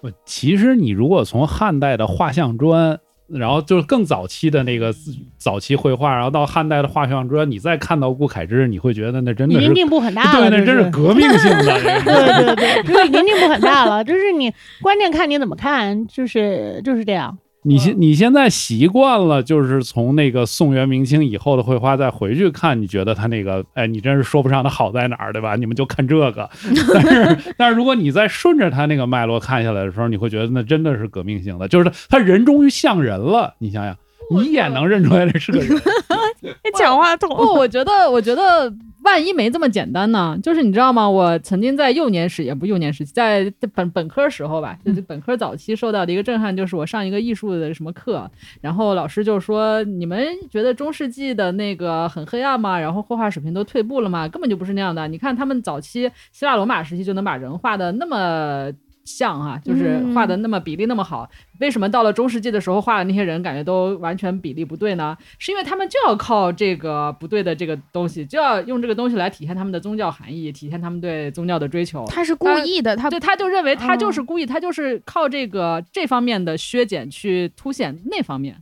[0.01, 2.99] 我，其实你如果从汉代的画像砖。
[3.27, 4.93] 然后就是更早期的那个
[5.37, 11.63] 早期绘画，然后到汉代的画像砖，你再看到顾恺之，你会觉得那真的是进步很大了，对，那真是革命性的。
[11.63, 17.37] 对 对对，就是已经进步很大了，就是你关键看你怎么看，就是就是这样。
[17.67, 25.57] 你现你现在习惯了，就是从那个宋元明清以后的绘画再回去看，你觉得他那个，哎，你真是说不上他好在哪儿，对吧？
[25.57, 26.49] 你们就看这个。
[26.93, 33.53] 但是但是如果你再顺着他那个脉络看下来的时候，你会觉得那真的是革命性的，就是他他人终于像人了。
[33.59, 33.97] 你想想，
[34.31, 35.69] 你一眼能认出来这是个人。
[36.77, 37.29] 讲话筒。
[37.35, 38.73] 不，我觉得我觉得。
[39.07, 40.37] 万一没这么简单呢？
[40.43, 41.09] 就是你知道吗？
[41.09, 48.29] 我曾经在幼年时，也不幼年时期，在本本科时候吧，就是本科早期受到的一个震撼，就是我上一个艺术的什么课，
[48.59, 52.77] 然后老师就说：“你们觉得中世纪的那个很黑暗吗？
[52.77, 54.27] 然后绘画水平都退步了吗？
[54.27, 55.07] 根本就不是那样的。
[55.07, 58.69] 你看他们早期希腊罗马时期就能把人画的那么。”
[59.07, 61.27] 像哈，就是画的那么比例那么好，
[61.61, 65.17] 为什么到了中世纪的时候画的那些人感觉都完全比例不对呢？
[65.39, 72.05] 是因为他们就要靠这个不对的这个东西，就要用这个东西来体现他们的宗教含义，体现他们对宗教的追求。
[72.07, 78.55] 他是故意的，他对他就认为他就是故意，他就是靠这个这方面的削减去凸显那方面。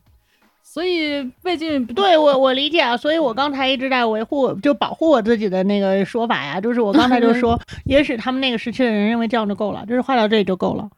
[0.75, 7.57] 所以魏晋对我我理解啊，所以我刚才一直在维护就保护我自己的那个说法呀，就是我刚才就说，
[7.87, 10.89] 也许他们那个时期的人认为这样就够了，就是画到这里就够了。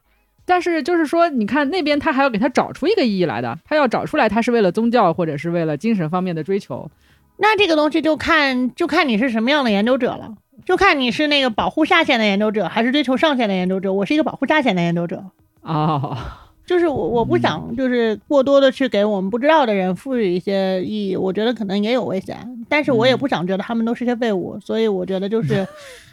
[0.44, 6.90] 但是就是说，你看那边他还要给他找出一个意义来的，他要找出来他是为了宗教或者是为了精神方面的追求。
[7.36, 10.34] 那这个东西就看就看你是什么样的研究者了，
[10.66, 13.92] 就看你是那个保护下限的研究者，还是追求上限的研究者。
[13.92, 15.22] 我是一个保护下限的研究者
[15.62, 16.47] 啊。
[16.68, 22.36] 就是我我不想就是过多的去给我们不知道的人赋予一些意义，我觉得可能也有危险，
[22.68, 25.66] 但是我也不想觉得他们都是些废物，所以我觉得就是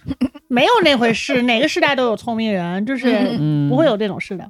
[0.47, 3.37] 没有那回事，哪个时代都有聪明人，就是
[3.69, 4.49] 不会有这种事的，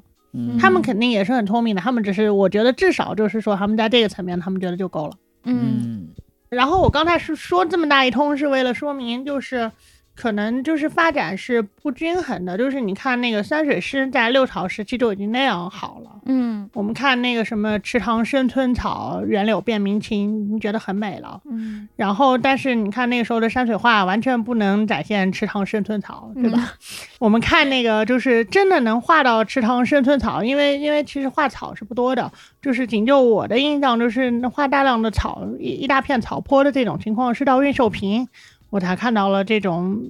[0.60, 5.14] 他们肯定也是很聪明的，他们只是我觉得至少就是说他们在这个层面他们觉得就够了，
[5.46, 6.10] 嗯，
[6.50, 9.72] 然后我刚才是说这么大一通是为了说明就是。
[10.16, 26.74] 可能就是发展是不均衡的，就是你看那个山水诗在六朝时期就已经那样好了，嗯，我们看那个什么池塘生春草，园柳变明清，你觉得很美了，嗯，然后但是你看那个时候的山水画完全不能展现池塘生春草，对吧？
[27.20, 32.32] 我们看那个就是真的能画到池塘生春草，因为因为其实画草是不多的，
[32.62, 38.28] 就是仅就我的印象就是画大量的草一一大片草坡的这种情况是到运寿坪。
[38.70, 40.02] 我才看到了这种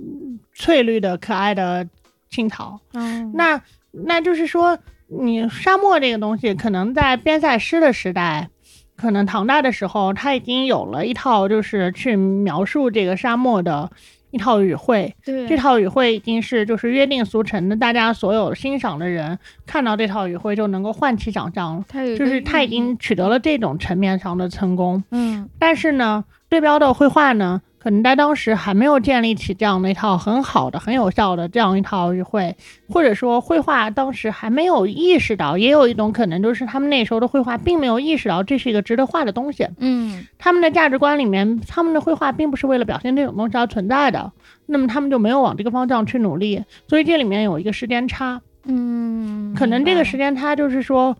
[0.53, 1.87] 翠绿的可爱的
[2.29, 3.61] 青草，嗯，那
[3.91, 4.77] 那就是说，
[5.07, 8.49] 你沙漠这个东西，可能在边塞诗的时代，
[8.95, 13.89] 可能唐代的时候，它已经有了一套，就是去描述这个沙漠的
[14.31, 15.15] 一套语汇。
[15.23, 21.85] 对，这套语汇已经是就是约定俗成的，大家所有欣赏的人看到这套语汇就能够唤起想象了。
[22.17, 25.03] 就是他已经取得了这种层面上的成功。
[25.11, 27.61] 嗯，但是呢，对标的绘画呢？
[27.85, 32.55] 可能在当时还没有建立起这样的一套很好的、很有效的这样一套语汇，
[32.89, 39.67] 或者说绘画当时还没有意识到，也有一种可能就是他们那时候的绘画并没有意识到这是一个值得画的东西。
[39.77, 44.31] 嗯，他们的价值观里面，他们的绘画并不是为了表现这种东西而存在的，
[44.65, 46.63] 那么他们就没有往这个方向去努力。
[46.87, 48.41] 所以这里面有一个时间差。
[48.63, 51.15] 嗯，可能这个时间差就是说。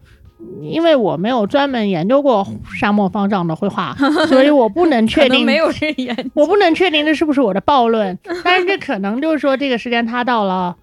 [0.62, 2.46] 因为我没有专门研究过
[2.78, 3.96] 沙漠方丈的绘画，
[4.28, 8.18] 所以我不能确定没有人研，我不能确定这是不是我的暴论。
[8.44, 10.76] 但是这可能就是说，这个时间他到了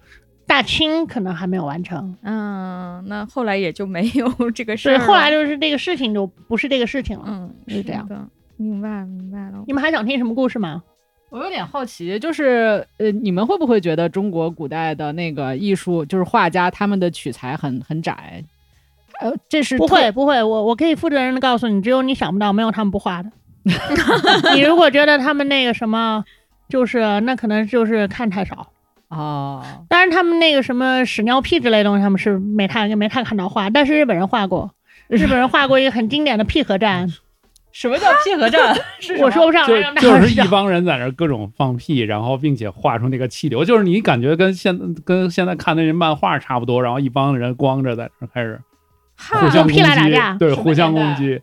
[0.47, 2.15] 大清，可能还没有完成。
[2.23, 4.97] 嗯，那后来也就没有这个事儿。
[4.97, 7.25] 对，后来就是这个事情就不是这个事情了。
[7.27, 8.17] 嗯，是这样的。
[8.57, 9.63] 明白，明白了。
[9.67, 10.81] 你们还想听什么故事吗？
[11.29, 18.43] 我有点好奇，就是呃，你们会不会觉得中国古代的那个艺术，就是画家他们的取材很很窄？
[19.23, 23.31] 呃，这是不会不会，我我可以负责任的告诉你，只有你想不到，没有他们不画的。
[24.53, 26.25] 你如果觉得他们那个什么，
[26.67, 28.67] 就是那可能就是看太少
[29.07, 29.63] 啊。
[29.87, 33.69] 当然，他们那个什么屎尿屁之类东西，他们是没太没太看到画。
[33.69, 34.69] 但是日本人画过，
[35.07, 37.07] 日本人画过一个很经典的屁核战。
[37.71, 38.75] 什么叫屁核战？
[39.19, 39.93] 我说不上来。
[39.95, 48.59] 就就是一帮人在那各种放屁，然后并且画出那个气流，就是你感觉跟现跟现在看那些漫画差不多，然后一帮人光着在那开始。
[49.31, 51.41] 互相劈来打架，对，互相攻击。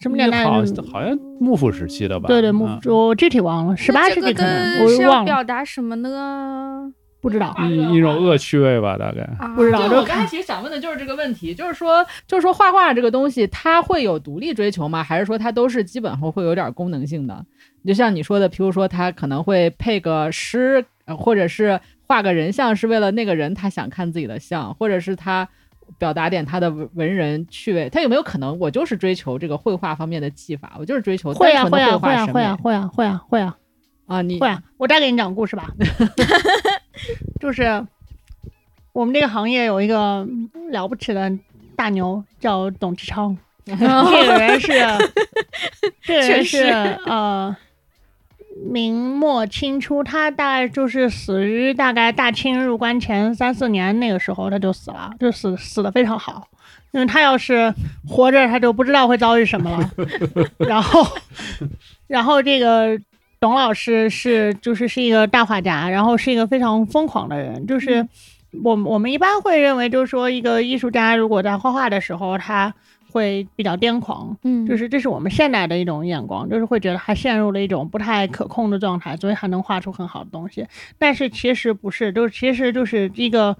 [0.00, 0.44] 什么年代？
[0.44, 2.28] 好，好像幕府时期的吧？
[2.28, 5.24] 对对，幕府，我具体忘了，十八世纪可能，我忘了。
[5.24, 6.92] 表达什么呢？
[7.20, 9.28] 不知道，一一种恶趣味吧，大概。
[9.56, 9.80] 不知道。
[9.80, 15.02] 我刚才其实想问的就是这个问题，就是说，就是说，画画这个东西，它会有独立追求吗？
[15.02, 17.44] 还是说它都是基本上会有点功能性的？
[17.84, 25.48] 就像你说的，譬如说，他可能会配个诗，或者是画个人像，是为了那个人他想看自己的像，或者是他。
[25.96, 28.58] 表达点他的文人趣味，他有没有可能？
[28.58, 33.56] 我就是追求这个绘画方面的技法，我就是追求会啊会啊会啊会啊会啊会啊会啊
[34.06, 34.22] 啊！
[34.22, 34.62] 你会啊！
[34.76, 35.70] 我再给你讲故事吧，
[37.40, 37.86] 就是
[38.92, 40.26] 我们这个行业有一个
[40.70, 41.30] 了不起的
[41.76, 44.72] 大牛叫董志超， 这个人是，
[46.02, 46.62] 这个人是
[47.06, 47.56] 呃。
[48.66, 56.48] 明末清初，他大概就是死于大概大清入关前三四年那个时候，他就死了，就死死的非常好。
[56.90, 57.72] 因为他要是
[58.06, 59.90] 活着，他就不知道会遭遇什么了。
[60.58, 61.06] 然后，
[62.06, 62.98] 然后这个
[63.38, 67.66] 董老师是就是是一个大画家，然后是一个非常疯狂的人。
[67.66, 68.06] 就是
[68.64, 72.74] 我我们一般会认为，就是说一个艺术家如果在画画的时候，他。
[73.18, 80.64] 会比较癫狂，嗯，就是这是我们现代的一种眼光，就是会觉得他陷入了一种不太可控的状态，所以还能画出很好的东西。
[80.98, 83.56] 但是其实不是，就是其实就是一个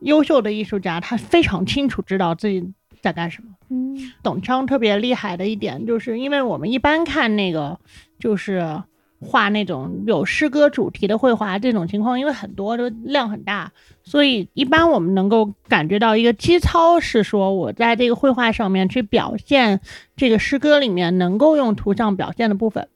[0.00, 3.50] 优秀的艺术家，他非常清楚知道自己在干什么。
[3.68, 7.78] 嗯，董昌特别厉害的一点，就是因为我们一般看那个
[8.18, 8.82] 就是。
[9.20, 13.72] 画那种有诗歌主题的绘画，这种情况因为很多，都量很大，
[14.02, 19.80] 所以一般我们能够感觉到一个基操是说，我在这个绘画上面去表现
[20.16, 22.88] 这个诗歌里面能够用图像表现的部分。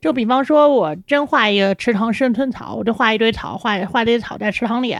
[0.00, 4.96] 就比方说，我真画一个池塘生春草，我就画一堆草，画画这些草在池塘里。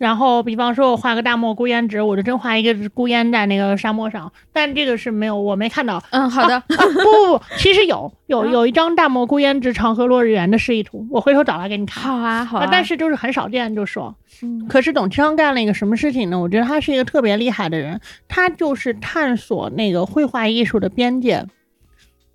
[0.00, 4.32] 然后，比方说，我画个大漠孤烟直，我就真画一个孤烟在那个沙漠上。
[4.50, 6.02] 但这个是没有，我没看到。
[6.08, 6.58] 嗯，好的。
[6.68, 12.02] 不不不，其实有有有一张大漠孤烟直，长河落日圆的示意图，我回头找来给你看。
[12.02, 12.68] 好啊，好啊。
[12.72, 14.14] 但是就是很少见，就说。
[14.42, 14.66] 嗯。
[14.68, 16.40] 可是董其昌干了一个什么事情呢？
[16.40, 21.44] 我觉得他是一个特别厉害的人，他就是探索那个绘画艺术的边界。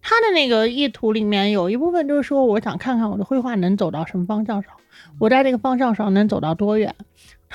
[0.07, 4.71] 他的那个意图里面有一部分就是说，我想看看我的绘画能走到什么方向上，
[5.17, 6.93] 我在这个方向上能走到多远。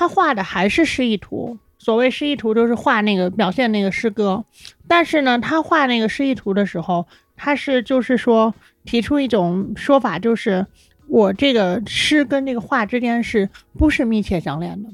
[0.01, 4.47] 他画的还是示意图，所谓示意图就是画那个表现那个诗歌，
[4.89, 7.07] 但是呢，他画那个示意图的时候，
[7.37, 8.55] 他是就是说
[8.87, 10.67] 提出一种说法，就是
[11.07, 14.89] 我这个诗跟这个画之间是不是密切相连的？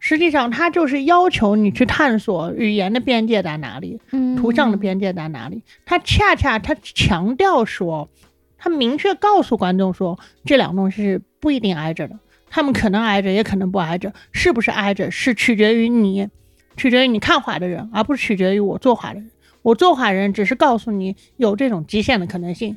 [0.00, 4.00] 实际上，他就是要求你去探索语言的边界在哪里，
[4.36, 5.62] 图像的边界在哪里。
[5.86, 8.08] 他恰恰他强调说，
[8.56, 12.18] 他明确告诉观众说，这两个东西是不一定挨着的。
[12.50, 16.28] 他们可能挨着，也可能不挨着，是不是挨着，是取决于你，
[16.76, 19.30] 取决于你看画的人，而不是取决于我作画的人。
[19.62, 22.76] 我作画人只是告诉你有这种极限的可能性，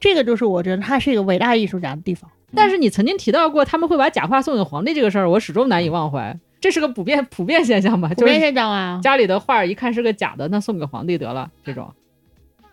[0.00, 2.30] 这个就是我觉得他是一个伟大艺术家的地方。
[2.54, 6.38] 但是你曾经提到过他们会把假画送给皇帝这个事儿，我始终难以忘怀。
[6.60, 8.08] 这是个普遍普遍现象吧？
[8.16, 9.00] 普遍现象啊！
[9.02, 11.50] 家里的画一看是个假的，那送给皇帝得了。
[11.62, 11.94] 这种，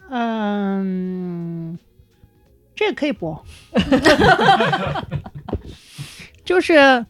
[0.09, 1.77] 嗯，
[2.73, 3.45] 这个可以播。
[6.45, 7.05] 就是，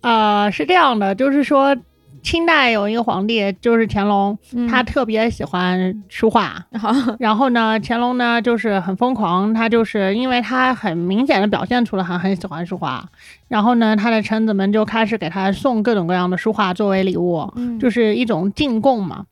[0.00, 1.76] 呃，是这样的，就是说，
[2.22, 4.38] 清代有一个皇帝，就是乾隆，
[4.68, 6.64] 他特别喜欢书画。
[7.20, 13.04] 然后呢，乾隆呢就是很疯狂，他就是因为他很明显的表现出了他很喜欢书画。
[13.52, 19.26] 然后呢，他的臣子们就开始给他送各种各样的书画作为礼物，就是一种进贡嘛。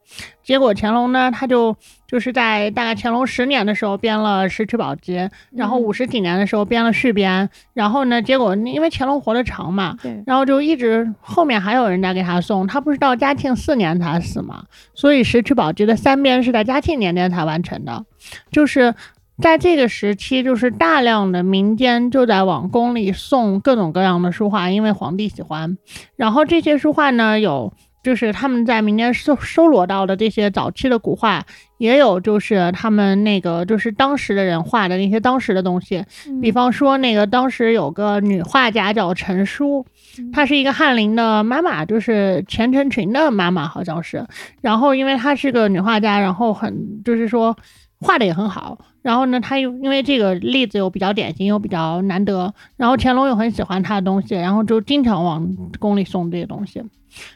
[0.44, 1.74] 结果乾隆呢，他就
[2.06, 7.48] 就是在大概乾隆十年的时候编了《石渠宝笈》，然后五十几年的时候编了续编。
[7.72, 12.66] 然后呢，结果因为乾隆活得长嘛，然后就一直后面还有人在给他送。
[12.66, 18.04] 他不是到嘉庆四年才死嘛，所以《石渠宝笈》的三编是在嘉庆年间才完成的，
[18.52, 18.94] 就是。
[19.40, 25.78] 在这个时期，就是大量的民间就在往宫里送各种各样的书画，因为皇帝喜欢。
[26.16, 27.72] 然后这些书画呢，有
[28.04, 31.44] 就是他们在民间收收罗到的这些早期的古画，
[31.78, 36.04] 也有就是他们那个就是当时的人画的那些当时的东西。
[36.42, 39.84] 比方说，那个当时有个女画家叫陈淑，
[40.32, 44.24] 她是一个翰林的妈妈，就是钱承群的妈妈，好像是。
[44.60, 47.56] 然后因为她是个女画家，然后很就是说。
[48.00, 56.82] 画的也很好，然后呢，他又因为这个例子又比较典型，又比较难得，然后乾隆又很喜欢他的东西，然后就经常往宫里送这些东西，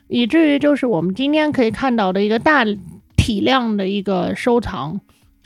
[0.09, 2.65] 以至于就是我们今天可以看到的一个大
[3.17, 5.01] 体量的一个收藏，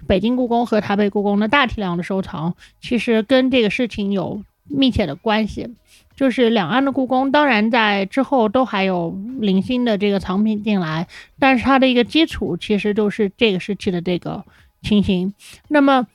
[0.06, 5.74] 北京故宫和台北故宫的大体量的收藏，其实跟这个事情有密切的关系。
[6.16, 11.06] 就是两岸的故宫，当然在之后都还有零星的这个藏品进来，
[11.38, 14.44] 但是它的一个基础其实就是这个时期的这个
[14.82, 15.34] 情形。
[15.68, 16.06] 那么，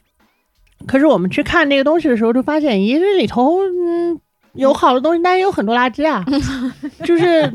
[0.87, 4.19] 可是我们去看那个东西的时候，就发现，咦，这里头嗯
[4.53, 6.23] 有好的东西，但是有很多垃圾啊，
[7.03, 7.51] 就是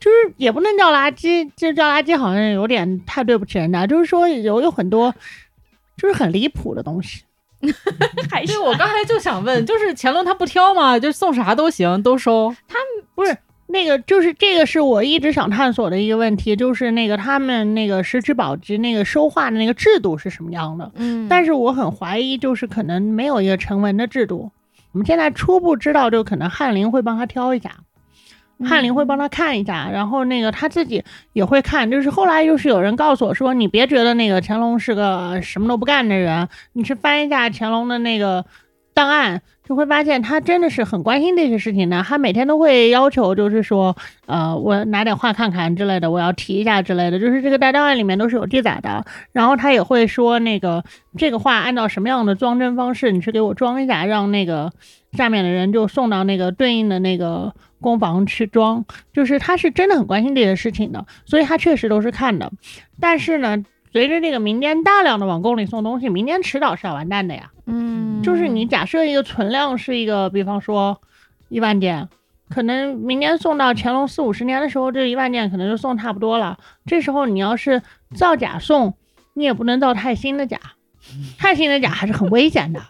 [0.00, 5.14] 就是也不能叫垃圾，这叫垃圾好像有点太对不起人家，就是说有有很多
[5.96, 7.22] 就是很离谱的东西。
[8.30, 10.98] 还是我刚才就想问，就是乾隆他不挑吗？
[10.98, 12.54] 就送啥都行，都收。
[12.68, 12.76] 他
[13.14, 13.34] 不是
[13.66, 20.92] 那个，就是这个是我一直想探索的一个问题，就是那个他们那个石渠宝笈那个收画的那个制度是什么样的？
[20.96, 24.50] 嗯，但是我很怀疑，就是可能没有一个成文的制度。
[24.92, 27.70] 我们现在初步知道，就可能翰林会帮他挑一下。
[28.64, 31.90] 翰林会帮他看一下，然后那个他自己也会看。
[31.90, 38.44] 就是后来就是有人告诉我说，你别觉得那个乾隆是个什么都不干的人，你去翻一下乾隆的那个
[38.94, 42.02] 档案，就会发现他真的是很关心这些事情的。
[42.02, 43.96] 他每天都会要求，就是说，
[44.26, 49.04] 呃，我拿点画看看之类的，我要提一下之类的，就是这个大档案里面都是有记载的。
[49.32, 50.84] 然后他也会说，那个
[51.16, 54.72] 这个画按照什么样的装帧方式，你去给我装一下，让那个
[55.12, 57.52] 下面的人就送到那个对应的那个。
[57.80, 58.82] 工房去装，
[59.12, 62.50] 就是他是真的很关心这些事情的，所以他确实都是看的。
[62.98, 63.62] 但是呢，
[63.92, 67.50] 随着这个民间大量的往宫里送东西，民间迟早是要完蛋的呀。
[67.66, 71.00] 嗯，就是你假设一个存量是一个，比方说
[71.48, 72.08] 一万件，
[72.48, 76.58] 可能明年送到乾隆四五十年的时候，这一万件可能就送差不多了。
[76.86, 77.82] 这时候你要是
[78.14, 78.94] 造假送，
[79.32, 80.58] 你也不能造太新的假。
[81.38, 82.82] 太新的假还是很危险的，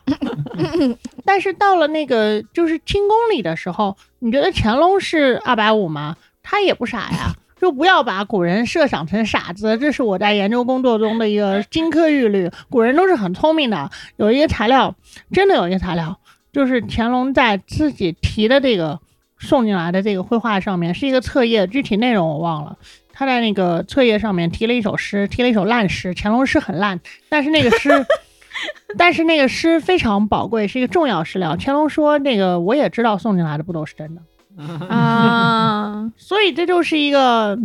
[1.26, 6.16] 但是到了那个就是清宫里的时候，你觉得乾隆是二百五吗？
[6.40, 7.34] 他也不傻呀，
[7.64, 9.78] 就不要把古人设想成傻子。
[9.78, 13.90] 这是我在研究工作中的一个金科玉律，古人都是很聪明的。
[14.16, 14.94] 有一个材料，
[15.32, 16.18] 真的有一个材料，
[16.52, 19.00] 就是乾隆在自己提的这个
[19.38, 22.76] 送进来的这个绘画上面是一个册页，具体内容我忘了。
[23.14, 26.12] 他在那个册页上面提了一首诗，提了一首烂诗。
[26.14, 27.00] 乾隆诗很烂，
[27.30, 28.04] 但是那个诗，
[28.98, 31.56] 但是那个诗非常宝贵，是一个重要史料。
[31.58, 34.20] 乾隆说：“那个我也知道送进来的不都是真的
[34.88, 37.58] 啊，所以这就是一个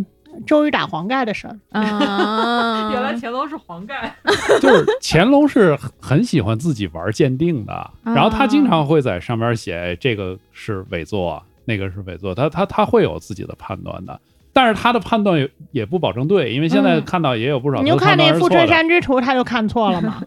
[0.46, 2.90] 周瑜打黄盖的事儿啊。
[2.92, 4.14] 原来乾隆是黄盖，
[4.60, 14.20] 就是乾隆是很喜欢自己玩鉴定的，然后他经常会在上面写这个是伪作，那个是伪作，他他他会有自己的判断的。”
[14.52, 17.80] 但是他的判断也也不保证对，因为现在看到也有不少。
[17.82, 20.20] 你就看那《富春山居图》，他就看错了嘛。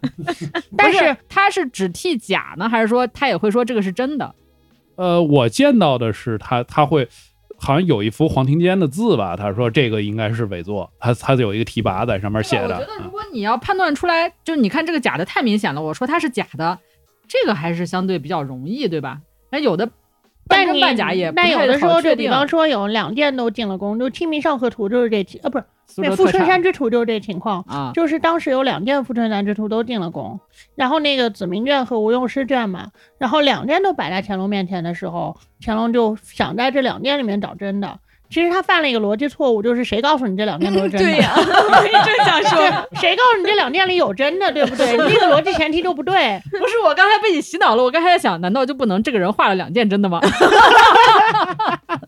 [0.78, 4.34] 但是他是只替假呢，还是说他也会说这个是真的？
[4.96, 7.08] 呃，我见到的是他他会
[7.58, 12.76] 好像有一幅黄庭坚的字吧，他说这个应该是伪作，他他有一个提拔在上面写的。
[12.76, 16.78] 我觉得如果你要判断出来，就你看这个假的太明显了，我说它是假的，
[17.28, 19.22] 这个还是相对比较容易，对吧？
[19.52, 19.90] 那有的。
[20.48, 25.66] 半真半假也，但有的时候就比方说有两件都进了宫，就《清明上河图》就是这，呃，不是
[25.98, 30.40] 那《富春山居图》就是这情况啊，就是当时有两件《富春山居图》都进了宫，
[30.76, 38.00] 然后那个子明卷和吴用师卷嘛，然后两件都摆在乾隆面前的时候，乾隆就想在这两件里面找真的。
[38.34, 41.06] 其实他犯了一个逻辑错误，就是谁告诉你这两件都是真的？
[41.06, 41.42] 对呀， 我
[42.04, 42.60] 正想说，
[43.00, 44.88] 谁告诉你这两件里有真的，对不对？
[45.14, 46.42] 这个逻辑前提就不对。
[46.50, 50.20] 不是我刚才被你洗脑了，我刚才在想，难道就不能这个人画了两件真的吗？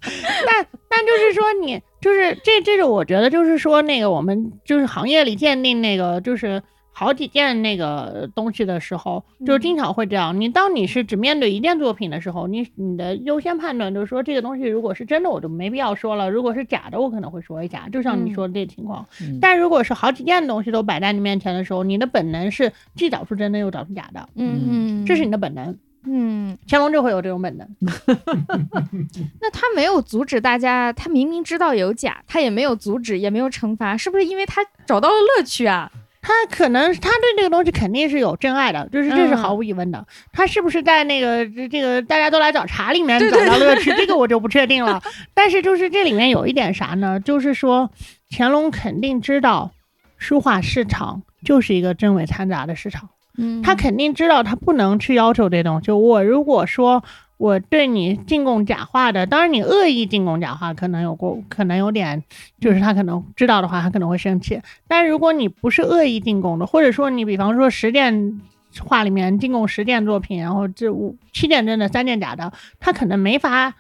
[0.02, 6.60] 但但就是说，你就是这这是，我觉得就是说，那个我们就是行业里鉴定那个就是。
[6.98, 10.40] 好几件那个东西的时候，就经常会这样。
[10.40, 17.90] 你当你是只面对一件作品的时候，你你的优先判断就是说，这个东西如果是真的，我就没必要说了；如果是假的，我可能会说一下。
[17.92, 19.06] 就像你说的这情况。
[19.42, 24.30] 但如果是好几件东西都摆在你面前的时候，你的本能是既找出真的又找出假的。
[24.36, 25.78] 嗯嗯，这是你的本能。
[26.08, 27.68] 嗯，乾隆就会有这种本能。
[29.42, 35.92] 那他没有阻止大家，他明明知道有假，他也没有阻止，也没有惩罚，是不是因为他找到了乐趣啊？
[36.28, 40.04] 他可能他对这个东西肯定是有真爱的，就是这是毫无疑问的。
[40.34, 43.94] 他是不是在那个这个大家都来找茬里面找到乐趣？
[43.96, 45.00] 这个我就不确定了。
[45.36, 47.20] 但是就是这里面有一点啥呢？
[47.20, 47.92] 就是说
[48.32, 49.70] 乾隆肯定知道
[50.18, 53.08] 书画市场就是一个真伪掺杂的市场，
[53.38, 55.86] 嗯，他肯定知道他不能去要求这东西。
[55.86, 57.04] 就我如果说。
[57.38, 62.24] 我对你进贡假话的，当然你恶意进贡假话可能有过，可能有点，
[62.62, 64.62] 就是他可能知道的话，他可能会生气。
[64.88, 68.42] 但如果你不是恶意进贡的，或者说你比方说十件
[68.80, 73.74] 画里面进贡十件作品，然后这五七件真的，三件假的，他可能没法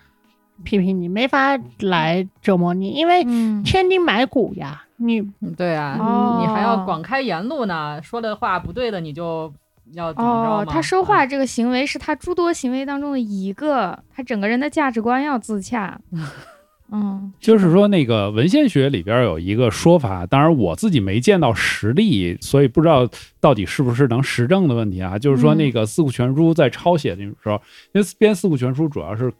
[0.64, 3.24] 批评你，没法来折磨你，因为
[3.64, 5.22] 千金买骨呀，你
[5.56, 5.96] 对啊，
[6.42, 9.54] 你还要广开言路呢，说的话不对的你就。
[9.96, 11.04] 要哦，他说？
[11.06, 16.00] 话这个行为是他诸多行为当中的一个，他整个人的价值观要自洽。
[16.92, 23.10] 嗯，就是说那个文献学里边有一个说法，当然我自己没见到实例，所以不知道
[23.40, 25.18] 到底是不是能实证的问题啊。
[25.18, 27.60] 就是说那个《四库全书》在抄写的时候，
[27.92, 29.34] 因为编《四库全书》主要是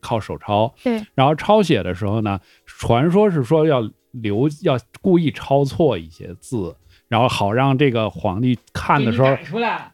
[0.00, 3.82] 靠手抄，对，然后抄写的时候呢，传说是说要
[4.12, 6.74] 留要故意抄错一些字，
[7.12, 9.36] 然后好让这个皇帝看的时候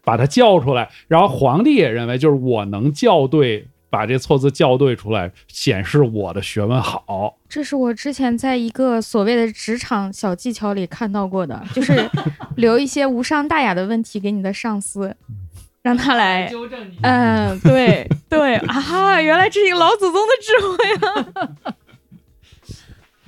[0.04, 3.66] 把他叫出来，然后皇帝也认为就是我能校对。
[3.90, 7.38] 把这错字校对出来，显示我的学问好。
[7.48, 12.06] 这是我之前在一个所谓的职场小技巧里看到过的，就是
[12.56, 15.16] 留一些无伤大雅的问题给你的上司，
[15.80, 16.98] 让他来纠正你。
[17.00, 20.76] 嗯，对对啊，原来这是老祖宗的智慧
[21.08, 21.74] 啊。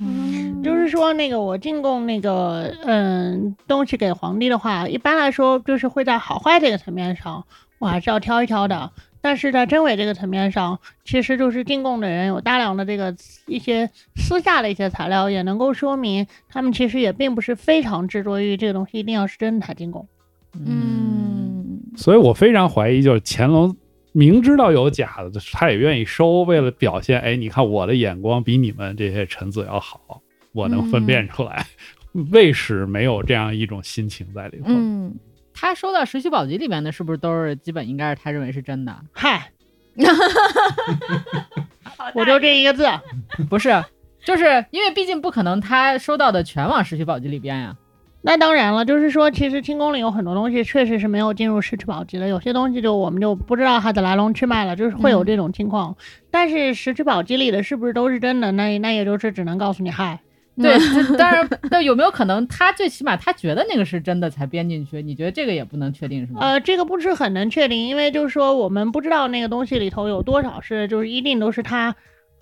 [0.01, 7.45] 嗯，就是说那个我进贡那个嗯东西给皇帝的话，一般来说就是会在好坏这个层面上，
[7.77, 8.91] 我还是要挑一挑的。
[9.23, 13.15] 但是在真伪这个层面上，其实就是进贡的人有大量的这个
[13.45, 20.07] 一些私下的一些材料，也能够说明他们其实也并不是非常执着于这个东西一定要是真的才进贡。
[20.53, 23.75] 嗯，所以我非常怀疑，就是乾隆
[24.11, 30.21] 明知道有假的，他也愿意收，为了表现，哎，你看我的眼光比你们这些臣子要好，
[30.51, 31.65] 我能分辨出来。
[32.31, 34.65] 卫史没有这样一种心情在里头。
[34.67, 35.15] 嗯。
[35.53, 38.97] 他收到《石渠宝笈》里面的是不是都是基本应该是他认为是真的？
[39.11, 39.51] 嗨，
[42.15, 42.87] 我就这一个字，
[43.49, 43.83] 不是，
[44.23, 47.75] 就是因为毕竟不可能他收到的全往《石渠宝笈》里边呀。
[48.23, 55.95] 那当然了，就是说其实清宫里有很多东西确实是没有进入《石渠宝笈》的，有些东西就我们就不知道它的来龙去脉了，就是会有这种情况。
[56.29, 58.51] 但是《石渠宝笈》里的是不是都是真的？
[58.51, 60.19] 那那也就是只能告诉你嗨。
[60.61, 60.77] 对，
[61.17, 65.01] 当然，那有没有可能他最起码他觉得那个是真的才编进去？
[65.01, 66.41] 你觉得这个也不能确定是吗？
[66.41, 71.95] 呃，这个不是很能确定，因为就是说我们不知道那个东西里头有多少是就是一定都是他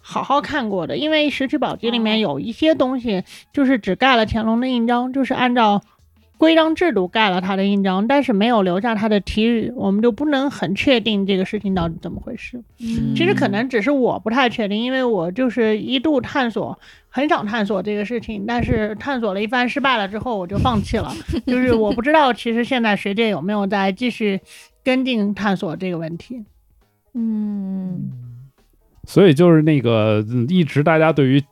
[0.10, 3.24] 好好看过的，因为《石渠宝笈》里面有一些东西
[3.54, 5.82] 就是只盖了乾隆的印章，就是按照。
[6.40, 12.64] 规章制度盖了他的印章，但是没有留下他的题语，我们就不能很确定这个事情到底怎么回事。
[12.80, 16.80] 嗯，其实可能只是我不太确定，因为我就是一度探索，
[17.10, 21.14] 很想探索这个事情，但是探索了一番失败了之后，我就放弃了。
[21.46, 24.40] 就是我不知道，其实现在学界有没有在继续
[24.82, 26.46] 跟进探索这个问题。
[27.14, 28.29] 嗯。
[29.10, 31.44] 所以就是那个一直大家对于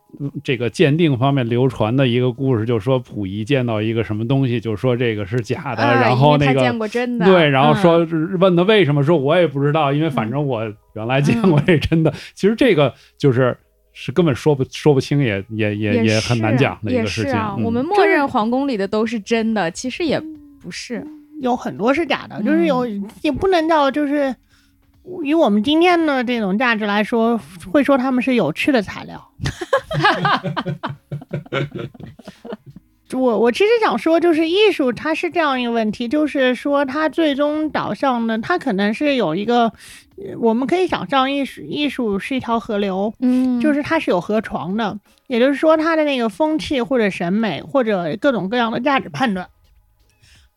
[0.44, 8.08] 这个鉴定方面流传的一个故事，就是说溥仪见到一个什么东西，就是说这个是假的，然后那个见过真的，对，然后说
[8.40, 12.14] 问他为什么，说我也不知道，因为反正我原来见过这真的。
[12.36, 13.58] 其实这个就是
[13.92, 17.34] 是根本说不说不清，也也也也很难讲的一个事情。
[17.64, 20.22] 我们默认皇宫里的都是真的，其实也
[20.62, 21.04] 不是，
[21.42, 22.86] 有很多是假的，就是有
[23.24, 24.36] 也不能叫就是。
[25.24, 27.40] 以我们今天的这种价值来说，
[27.72, 29.32] 会说他们是有趣的材料。
[33.14, 39.72] 我我其实想说，就是艺术它是这样一个问题，就是说它最终导向呢，它可能是有一个，
[40.40, 49.48] 我们可以想象艺术艺术是一条河流，嗯，就是它是有河床的，也就是说它的那个风气或者审美或者各种各样的价值判断，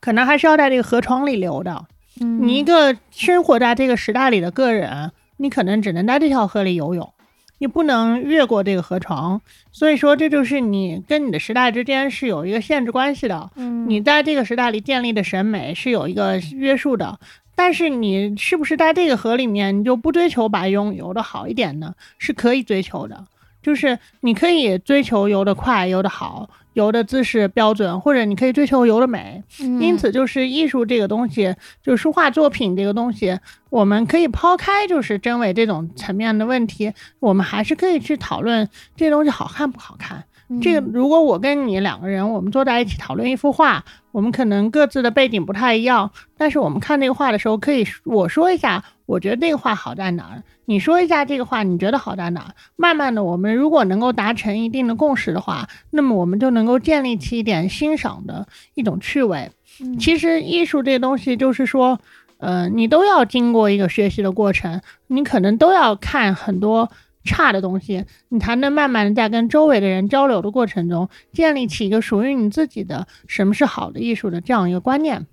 [0.01, 1.85] 可能还是要在这个河床里流的。
[2.25, 7.13] 你一个生活在这个时代里的个人，你可能只能在这条河里游泳，
[7.59, 9.41] 你不能越过这个河床。
[9.73, 13.51] 所以说，这就是你跟你的时代之间是有一个限制关系的。
[13.57, 17.19] 嗯，你在这个时代里建立的审美是有一个约束的。
[17.57, 21.95] 但是你是不是在这个河里面，你就不追求把泳游的好一点呢？
[22.19, 23.27] 是可以追求的，
[23.63, 26.49] 就是你可以追求游得快、游得好。
[26.75, 33.37] 游的姿势标准，或者你可以追求游的美，因此就是艺术这个东西，就是书画作品这个东西，
[33.71, 38.67] 我们可以抛开就是真伪这种层面的问题，我们还是可以去讨论
[38.97, 40.25] 这东西好看不好看。
[40.63, 50.43] 这个如果我跟你两个人，我们坐在一起讨论一幅画，我们可能各自的背景不太一样，但是我们看那个画的时候，可以我说一下，我觉得这个画好在哪儿。
[50.65, 52.55] 你说一下这个画，你觉得好在哪儿？
[52.77, 59.51] 慢慢的，我们如果能够达成一定的共识的话，那么我们就能够建立起一点欣赏的一种趣味。
[59.99, 61.99] 其实艺术这东西就是说，
[62.39, 66.91] 呃，你都要经过一个学习的过程，你可能都要看很多
[67.25, 75.27] 差的东西，你才能慢慢的在跟周围的人交流的过程中，建立起一个属于你自己的什么是好的艺术的这样一个观念。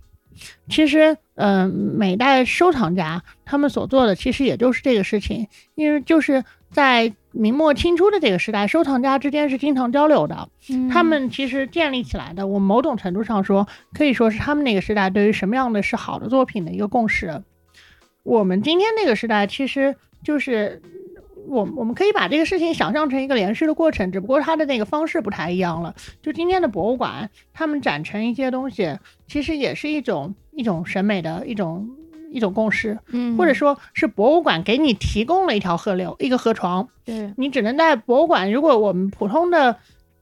[0.69, 10.47] 其实，嗯，每代收藏家他们所做的其实也就是这个事情，因为就是在明末清初的这个时代，收藏家之间是经常交流的。
[10.91, 17.41] 他们其实建立起来的，我某种程度上说，可以说是他们那个时代对于什么样的是好的作品的一个共识。
[18.22, 20.84] 我们今天那个时代，其实就是
[21.48, 25.95] 我我们可以把这个事情想象成一个连续的过程，只不过它的那个方式不太一样了。
[26.22, 28.98] 就今天的博物馆，他们展陈一些东西，
[29.28, 31.90] 其实也是一种一种审美的一种。
[32.30, 38.52] 一种共识，嗯，或者说是博物馆给你提供了一条河流，一个河床，对你只能在博物馆。
[38.52, 39.78] 如果我们普通的、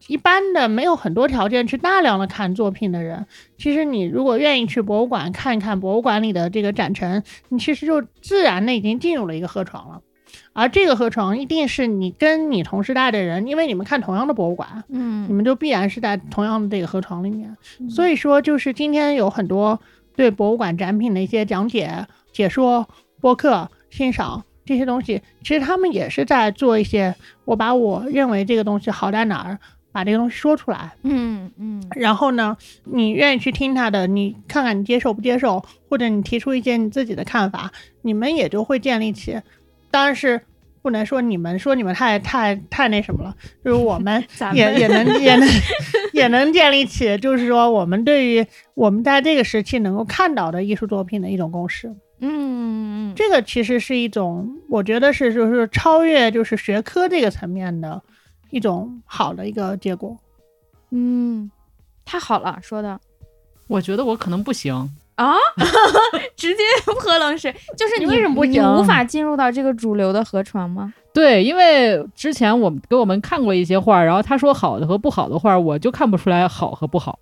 [0.08, 3.26] 一般的没有很多条件去大量的看作品的人，
[3.58, 10.02] 其实你如果愿意去博物馆看一看博物馆里的这个展陈，你其实就自然的已经进入了一个河床了。
[10.56, 17.56] 而这个河床一定是你跟你同时代的人，因为你们看同样的博物馆，嗯，你们就必然是在同样的这个河床里面。
[17.88, 19.80] 所以说，就是今天有很多。
[20.18, 22.88] 对博物馆展品的一些讲解、解说、
[23.20, 27.14] 播客、欣赏这些东西，其实他们也是在做一些，
[27.44, 29.60] 我把我认为这个东西好在哪儿，
[29.92, 30.94] 把这个东西说出来。
[31.04, 31.84] 嗯嗯。
[31.98, 32.56] 然后呢，
[32.86, 37.70] 你愿意去听他的，你看看你接受不接受，或者你提出一些你自己的看法，
[38.02, 39.42] 你们也就会建立起。
[39.96, 40.42] 当然是。
[40.86, 44.24] 不能说你们说你们太太太那什么了，就是我们
[44.54, 45.50] 也也能也能
[46.14, 48.46] 也能建立起，就是说我们对于
[48.76, 51.92] 我们在这个时期能够看到的艺术作品的一种共识。
[52.20, 58.00] 嗯，这个其实是一种，我觉得是就是超越就是学科这个层面的
[58.52, 60.16] 一种好的一个结果。
[60.92, 61.50] 嗯，
[62.06, 63.00] 太好了，说的，
[63.66, 64.88] 我觉得我可能不行。
[65.16, 65.34] 啊，
[66.36, 66.64] 直接
[67.00, 70.94] 喝冷水，就是你为什么不你无法进入到这个主流的河床吗？
[71.14, 77.18] 对，因为之前我们给我们看过一些画，然后他说好的和不好的画，我就看不出来好和不好。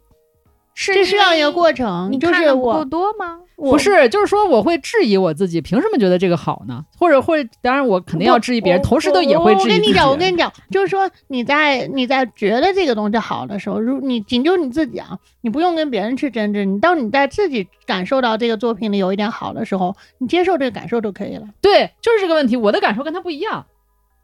[0.75, 3.39] 是这是要一个过程，你看的不够多吗？
[3.55, 6.83] 不是，就是说我会质疑我自己，凭什么觉得这个好呢？
[6.97, 21.47] 或者会，当然我肯定要质疑别人，同时都也会质疑我跟你讲，我跟你讲，就是说你在你在觉得这个东西好的时候，如你仅就你自己啊，你不用跟别人去争执，你当你在自己感受到这个作品里有一点好的时候，你接受这个感受就可以了。
[21.61, 23.65] 对，就是这个问题，我的感受跟他不一样，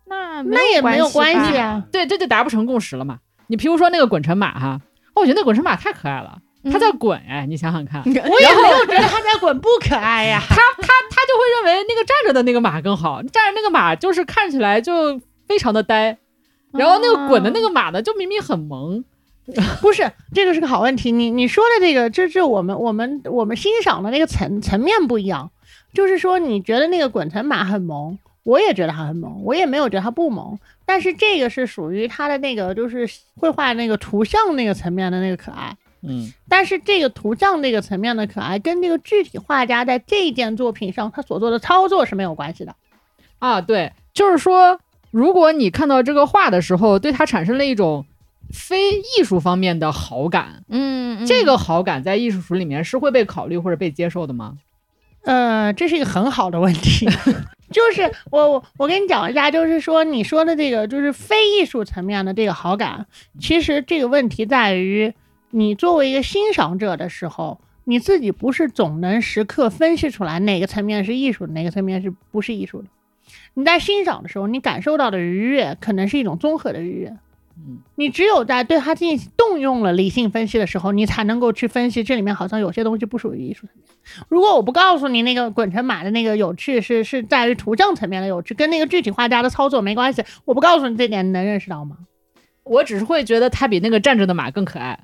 [0.07, 1.83] 那那也没有关系啊。
[1.91, 3.19] 对，这就达不成共识了嘛。
[3.47, 4.81] 你譬如说那个滚尘马哈，
[5.15, 6.37] 我觉得那滚石马太可爱了。
[6.71, 10.41] 他在滚哎，你想想看，我也没有 觉得他在滚不可爱呀。
[10.49, 16.17] 他他他就会认为那个站着的那个马更好，站着那个马就是看起来就非常的呆，
[16.73, 19.03] 然后那个滚的那个马呢，就明明很萌。
[19.81, 21.11] 不是，这个是个好问题。
[21.11, 25.49] 你你说的这个，这这我们我们我们欣赏的那个层层面不一样。
[25.91, 30.57] 就是说，你觉得那个滚层马很萌，我也觉得他很萌，我也没有觉得他不萌。
[30.85, 35.75] 但是这个是属于他的那个就是绘画那个图像那个层面的那个可爱。
[36.01, 42.73] 嗯，但是这个图像那个层面的可爱，跟这个具体画家在这一件作品上他所做的操作是没有关系的。
[43.37, 44.79] 啊，对，就是说，
[45.11, 48.05] 如果你看到这个画的时候，对他产生了一种
[48.49, 54.57] 非艺术方面的好感，嗯，这个好感在艺术史里面是会被考虑或者被接受的吗？
[55.25, 57.05] 呃，这是一个很好的问题。
[57.71, 63.05] 就是我我我跟你讲一下，就是说你说的这个就是非艺术层面的这个好感，
[63.39, 65.13] 其实这个问题在于。
[65.51, 72.87] 你作为一个欣赏者的时候，你自己不是总能时刻分析出来哪个层面是艺术，哪个层面是不是艺术的。
[73.55, 77.17] 你在欣赏的时候，你感受到的愉悦可能是一种综合的愉悦。
[77.95, 83.85] 你只有在对它进行动用了理性分析的时候，你才能够去分析这里面好像有些东西不属于艺术层面。
[84.27, 91.97] 如果我不告诉你那个滚成马的那个有趣是是在于图像层面的有趣，跟那个具体画家的操作没关系，我不告诉你这点，你能认识到吗？
[92.63, 94.99] 我只是会觉得它比那个站着的马更可爱。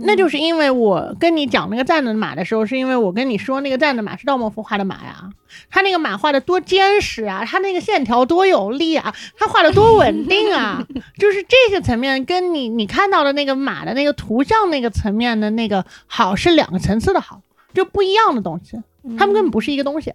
[0.00, 5.28] 那就是因为我跟你讲那个站的马的时候，是因为我跟你说那个站的马是赵孟頫画的马呀，
[5.68, 10.82] 他那个马画的多坚实啊，他那个线条多有力啊，他画的多稳定啊，
[11.18, 17.42] 就是这个层面跟你你看到的那个马的那个图像那个层面的那个好是两个层次的好，
[17.74, 18.78] 就不一样的东西，
[19.18, 20.14] 他们根本不是一个东西。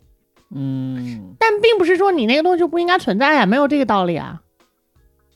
[0.52, 4.42] 嗯，但并不是说你那个东西不应该存在啊，没有这个道理啊，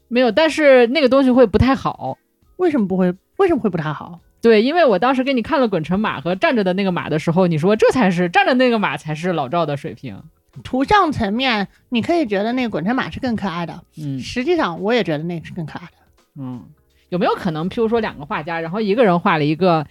[0.07, 2.17] 没有，但是那个东西会不太好，
[2.63, 3.13] 为什么不会？
[3.37, 4.19] 为什么会不太好？
[4.41, 10.21] 对，因为我当时给你看了滚成马和站着的那个马的时候，你说这才是站着那个马才是老赵的水平。
[10.63, 15.93] 图像层面，你可以觉得那个滚成马是更可爱的，嗯，实际上我也觉得那个是更可爱的。
[16.39, 16.63] 嗯，
[17.09, 19.85] 有没有可能，譬如说两个画家，然后一个人画了一个，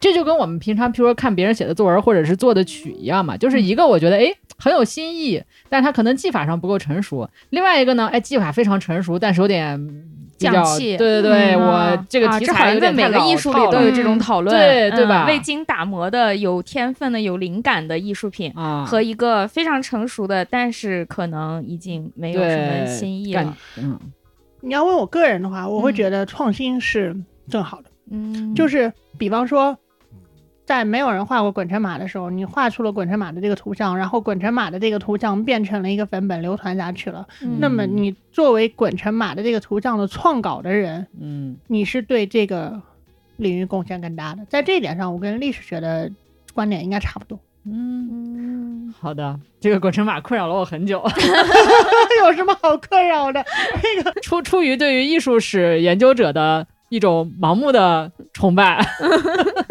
[0.00, 9.78] 这就跟我们平常譬如说看别人写的作文或者是做的曲一样嘛，就是一个我觉得哎很有新意，但他可能技法上不够成熟；另外一个呢，哎技法非常成熟，但是有点。
[10.38, 10.96] 匠气。
[10.96, 15.24] 对对对，我这个题材在每个艺术里都有这种讨论，对对吧？
[15.24, 23.56] 未经打磨的、有天分的、有灵感的艺术品啊，和一个非常成熟的，但是可能已经没有什么新意了。
[23.78, 23.96] 嗯，
[24.62, 27.14] 你要问我个人的话，我会觉得创新是
[27.48, 27.84] 更好的。
[28.10, 29.78] 嗯，就是比方说。
[30.64, 37.26] 在没有人画过滚尘马的时候，你画出了滚尘马的这个图像，然后滚尘马的这个图像变成了一个粉本流传下去了。
[37.58, 42.80] 那么你作为滚尘马的这个图像的创稿的人，嗯，你是对这个
[43.36, 44.44] 领域贡献更大的。
[44.48, 46.10] 在这一点上，我跟历史学的
[46.54, 47.38] 观点应该差不多。
[47.64, 51.02] 嗯，好的，这个滚尘马困扰了我很久。
[52.24, 53.44] 有什么好困扰的？
[53.82, 56.66] 那个出出于对于艺术史研究者的。
[56.92, 58.78] 一种盲目的崇拜，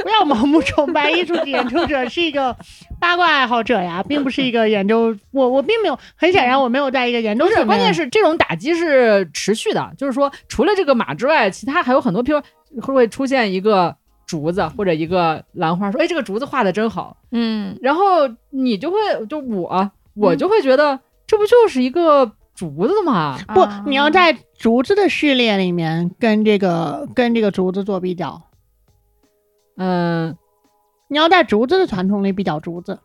[0.02, 2.58] 不要盲目崇拜艺术研究者是一个
[3.00, 5.16] 八卦爱好者呀，并不是一个研究。
[5.30, 7.48] 我我并没有，很显然我没有在一个研究。
[7.52, 12.42] 是，关键是这种打击是持续的，就是说除了这个马之外，其他还有很多，譬如
[12.82, 13.96] 会不会出现一个
[14.26, 18.98] 竹子或者一个兰花，说哎这个竹子画的真好，嗯，然后你就会
[19.30, 22.32] 就我我就会觉得这不就是一个。
[22.62, 28.40] 竹子嘛，不，你要在竹子的序列里面跟这个跟这个竹子做比较，
[29.78, 30.38] 嗯，
[31.08, 33.00] 你要在竹子的传统里比较竹子，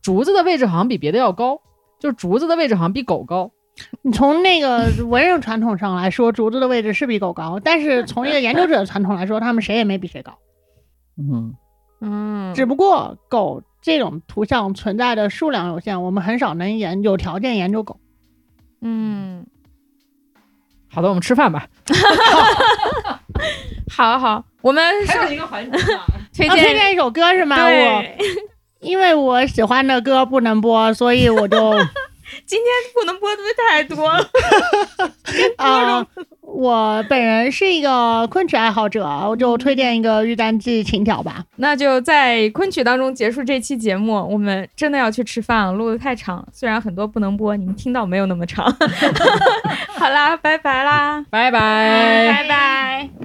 [0.00, 1.60] 竹子的位置好像比别的要高，
[2.00, 3.50] 就是竹子的位置好像比狗高。
[4.00, 10.32] 你从那个文人传统上来说，竹子的位置是比狗高，但是从一个研究者的传统来说，他们谁也没比谁高。
[11.18, 11.54] 嗯
[12.00, 17.98] 嗯，只不过狗这种图像存在的数量有限，我们很少能研有条件研究狗。
[18.82, 19.46] 嗯，
[20.92, 21.66] 好的，我们吃饭吧。
[23.88, 25.78] 好好，我们还有一个环节，
[26.34, 27.56] 推荐推荐一首歌是吗？
[27.64, 28.04] 我
[28.80, 31.72] 因为我喜欢的歌不能播，所以我就。
[32.46, 34.28] 今天不能播的太多了
[35.58, 36.06] 啊！
[36.40, 41.44] 我本人是一个昆曲爱好者，我就推荐一个《玉簪记·情调》吧。
[41.56, 44.14] 那就在昆曲当中结束这期节目。
[44.30, 48.70] 我们真的要去吃饭了，录的太长，虽然很多不能播，你们听到没有那么长。
[49.96, 53.21] 好啦，拜拜啦，拜拜，拜拜。